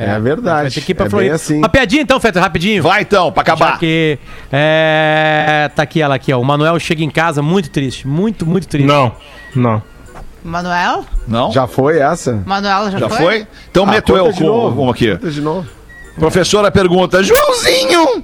É 0.01 0.19
verdade. 0.19 0.61
Vai 0.63 0.71
ter 0.71 0.81
que 0.81 0.91
ir 0.91 0.95
pra 0.95 1.05
é 1.05 1.07
bem 1.07 1.11
Floripa. 1.11 1.35
assim. 1.35 1.57
Uma 1.57 1.69
piadinha 1.69 2.01
então, 2.01 2.19
Fetter, 2.19 2.41
rapidinho. 2.41 2.81
Vai 2.83 3.01
então, 3.01 3.31
pra 3.31 3.43
Já 3.45 3.53
acabar. 3.53 3.79
que 3.79 4.17
é, 4.51 5.69
tá 5.75 5.83
aqui 5.83 6.01
ela 6.01 6.15
aqui, 6.15 6.31
ó. 6.33 6.39
O 6.39 6.45
Manuel 6.45 6.79
chega 6.79 7.03
em 7.03 7.09
casa 7.09 7.41
muito 7.41 7.69
triste, 7.69 8.07
muito, 8.07 8.45
muito 8.45 8.67
triste. 8.67 8.87
Não, 8.87 9.11
não. 9.55 9.81
Manuel? 10.43 11.03
Não? 11.27 11.51
Já 11.51 11.67
foi 11.67 11.99
essa? 11.99 12.41
Manuel 12.45 12.91
já, 12.91 12.99
Já 12.99 13.09
foi? 13.09 13.45
Então 13.69 13.83
Ah, 13.83 13.91
meto 13.91 14.15
eu 14.15 14.31
com 14.31 14.43
novo. 14.45 14.81
uma 14.83 14.91
aqui. 14.91 15.11
Conta 15.11 15.29
de 15.31 15.41
novo. 15.41 15.67
Professora 16.17 16.71
pergunta: 16.71 17.21
Joãozinho, 17.23 18.23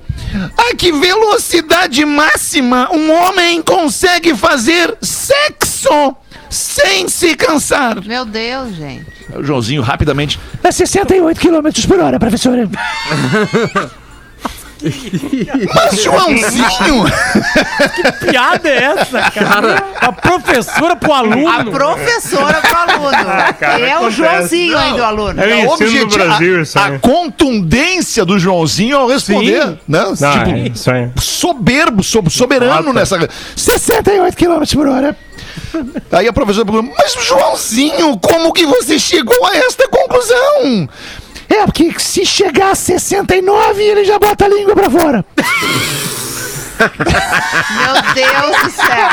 a 0.58 0.76
que 0.76 0.92
velocidade 0.92 2.04
máxima 2.06 2.90
um 2.94 3.12
homem 3.14 3.62
consegue 3.62 4.34
fazer 4.36 4.98
sexo 5.02 6.16
sem 6.56 7.08
se 7.08 7.36
cansar? 7.36 8.04
Meu 8.04 8.26
Deus, 8.26 8.76
gente. 8.76 9.06
O 9.36 9.44
Joãozinho 9.44 9.82
rapidamente. 9.82 10.40
É 10.64 10.72
68 10.72 11.40
km 11.40 11.88
por 11.88 12.00
hora, 12.00 12.20
professora. 12.20 12.70
Mas 15.74 16.04
Joãozinho! 16.04 17.06
Que 17.96 18.12
piada 18.28 18.70
é 18.70 18.84
essa, 18.84 19.22
cara? 19.32 19.84
A 20.00 20.12
professora 20.12 20.96
pro 20.96 21.14
A 21.14 21.18
aluno. 21.20 21.72
professora 21.72 22.62
pro 22.62 22.78
aluno. 22.78 23.18
cara, 23.60 23.80
é 23.80 23.94
o 23.94 23.98
acontece. 23.98 24.18
Joãozinho 24.18 24.78
aí 24.78 24.94
do 24.94 25.04
aluno. 25.04 25.42
É 25.42 25.66
o 25.66 25.74
ensino 25.74 26.06
do 26.08 26.16
Brasil, 26.18 26.62
isso 26.62 26.78
a, 26.80 26.86
aí. 26.86 26.96
a 26.96 27.00
contundência 27.00 28.24
do 28.26 28.38
Joãozinho 28.38 28.98
ao 28.98 29.08
responder. 29.08 29.62
Sim. 29.64 29.80
Né? 29.88 30.06
Não, 30.06 30.16
Tipo, 30.16 30.50
é 30.50 30.68
isso 30.74 30.92
aí. 30.92 31.10
soberbo, 31.20 32.04
so- 32.04 32.30
soberano 32.30 32.90
Ah, 32.92 32.94
nessa. 32.94 33.28
68 33.56 34.36
km 34.38 34.62
por 34.74 34.88
hora. 34.88 35.16
Aí 36.12 36.28
a 36.28 36.34
professora 36.34 36.66
pergunta: 36.66 36.94
Mas 36.98 37.14
Joãozinho, 37.26 38.18
como 38.20 38.54
que 38.54 38.66
você 38.66 38.98
chegou 39.00 39.46
a 39.46 39.56
esta 39.58 39.88
conclusão? 39.88 40.88
É, 41.50 41.66
porque 41.66 41.94
se 42.00 42.26
chegar 42.26 42.72
a 42.72 42.76
69, 42.76 43.82
ele 43.82 44.04
já 44.06 44.18
bota 44.20 44.46
a 44.46 44.48
língua 44.50 44.76
pra 44.76 44.90
fora. 44.90 45.26
Meu 46.78 48.14
Deus 48.14 48.64
do 48.64 48.70
céu. 48.72 49.08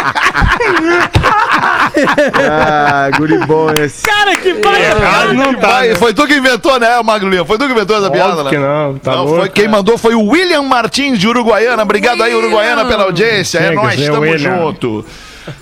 Ah, 2.50 3.10
guri 3.16 3.38
bom 3.46 3.70
esse. 3.72 4.02
Cara, 4.02 4.36
que 4.36 4.52
vai. 4.54 4.82
Errado 4.82 5.34
não 5.34 5.54
tá. 5.54 5.82
Né? 5.82 5.94
foi 5.94 6.12
tu 6.12 6.26
que 6.26 6.34
inventou, 6.34 6.78
né, 6.80 7.00
Magrinho? 7.02 7.44
Foi 7.44 7.58
tu 7.58 7.66
que 7.66 7.72
inventou 7.72 7.96
essa 7.96 8.06
Óbvio 8.06 8.22
piada, 8.24 8.42
né? 8.44 8.50
que 8.50 8.58
não, 8.58 8.98
tá 8.98 9.12
Não, 9.12 9.24
louco. 9.24 9.40
foi 9.40 9.48
quem 9.48 9.68
mandou 9.68 9.96
foi 9.96 10.14
o 10.14 10.24
William 10.26 10.62
Martins 10.62 11.18
de 11.18 11.28
Uruguaiana. 11.28 11.82
Obrigado 11.82 12.22
aí, 12.22 12.34
Uruguaiana, 12.34 12.84
pela 12.84 13.04
audiência. 13.04 13.58
É 13.58 13.70
nóis, 13.70 14.04
tamo 14.06 14.20
William. 14.22 14.56
junto. 14.58 15.04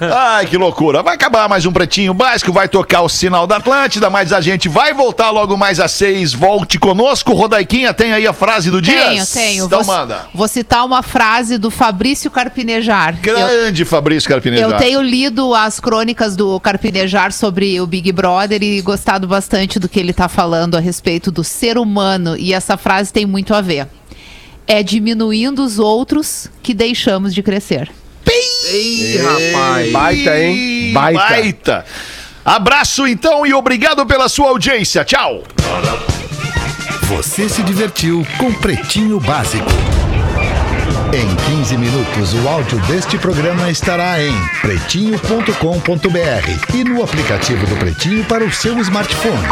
Ai, 0.01 0.47
que 0.47 0.57
loucura. 0.57 1.03
Vai 1.03 1.15
acabar 1.15 1.49
mais 1.49 1.65
um 1.67 1.73
Pretinho 1.73 2.13
Básico, 2.13 2.53
vai 2.53 2.69
tocar 2.69 3.03
o 3.03 3.09
sinal 3.09 3.47
da 3.47 3.57
Atlântida, 3.57 4.11
mas 4.11 4.33
a 4.33 4.41
gente 4.41 4.69
vai 4.69 4.93
voltar 4.93 5.31
logo 5.31 5.57
mais 5.57 5.81
às 5.81 5.93
seis. 5.93 6.33
Volte 6.33 6.79
conosco. 6.79 7.33
Rodaiquinha, 7.33 7.95
tem 7.95 8.13
aí 8.13 8.27
a 8.27 8.33
frase 8.33 8.71
do 8.71 8.81
dia? 8.81 9.07
Tenho, 9.07 9.27
tenho. 9.27 9.65
Então 9.67 9.83
vou, 9.83 9.95
manda. 9.95 10.27
vou 10.35 10.49
citar 10.49 10.85
uma 10.85 11.03
frase 11.03 11.59
do 11.59 11.71
Fabrício 11.71 12.31
Carpinejar. 12.31 13.19
Eu, 13.23 13.35
Grande 13.35 13.85
Fabrício 13.85 14.29
Carpinejar. 14.29 14.71
eu 14.71 14.77
tenho 14.77 15.01
lido 15.01 15.55
as 15.55 15.81
crônicas 15.81 16.37
do 16.37 16.59
Carpinejar 16.61 17.33
sobre 17.33 17.81
o 17.81 17.87
Big 17.87 18.13
Brother 18.13 18.63
e 18.63 18.81
gostado 18.81 19.27
bastante 19.27 19.79
do 19.79 19.89
que 19.89 19.99
ele 19.99 20.13
tá 20.13 20.29
falando 20.29 20.77
a 20.77 20.81
respeito 20.81 21.31
do 21.31 21.43
ser 21.45 21.79
humano. 21.79 22.37
E 22.37 22.53
essa 22.53 22.77
frase 22.77 23.13
tem 23.13 23.27
muito 23.27 23.55
a 23.55 23.61
ver. 23.61 23.87
É 24.67 24.83
diminuindo 24.83 25.65
os 25.65 25.79
outros 25.79 26.49
que 26.63 26.73
deixamos 26.75 27.35
de 27.35 27.43
crescer. 27.43 27.91
Ih, 28.73 29.19
rapaz. 29.19 29.93
Baita, 29.93 30.39
hein? 30.39 30.93
Baita. 30.93 31.19
Baita. 31.19 31.85
Abraço 32.45 33.07
então 33.07 33.47
e 33.47 33.53
obrigado 33.53 34.07
pela 34.07 34.29
sua 34.29 34.49
audiência. 34.49 35.05
Tchau. 35.05 35.43
Você 37.03 37.49
se 37.49 37.63
divertiu 37.63 38.27
com 38.39 38.53
Pretinho 38.53 39.21
Básico. 39.21 39.71
Em 41.13 41.57
15 41.57 41.77
minutos, 41.77 42.35
o 42.35 42.49
áudio 42.49 42.79
deste 42.87 43.19
programa 43.19 43.69
estará 43.69 44.23
em 44.23 44.33
pretinho.com.br 44.61 46.75
e 46.75 46.85
no 46.85 47.03
aplicativo 47.03 47.67
do 47.67 47.77
Pretinho 47.77 48.25
para 48.27 48.45
o 48.45 48.53
seu 48.53 48.79
smartphone. 48.79 49.49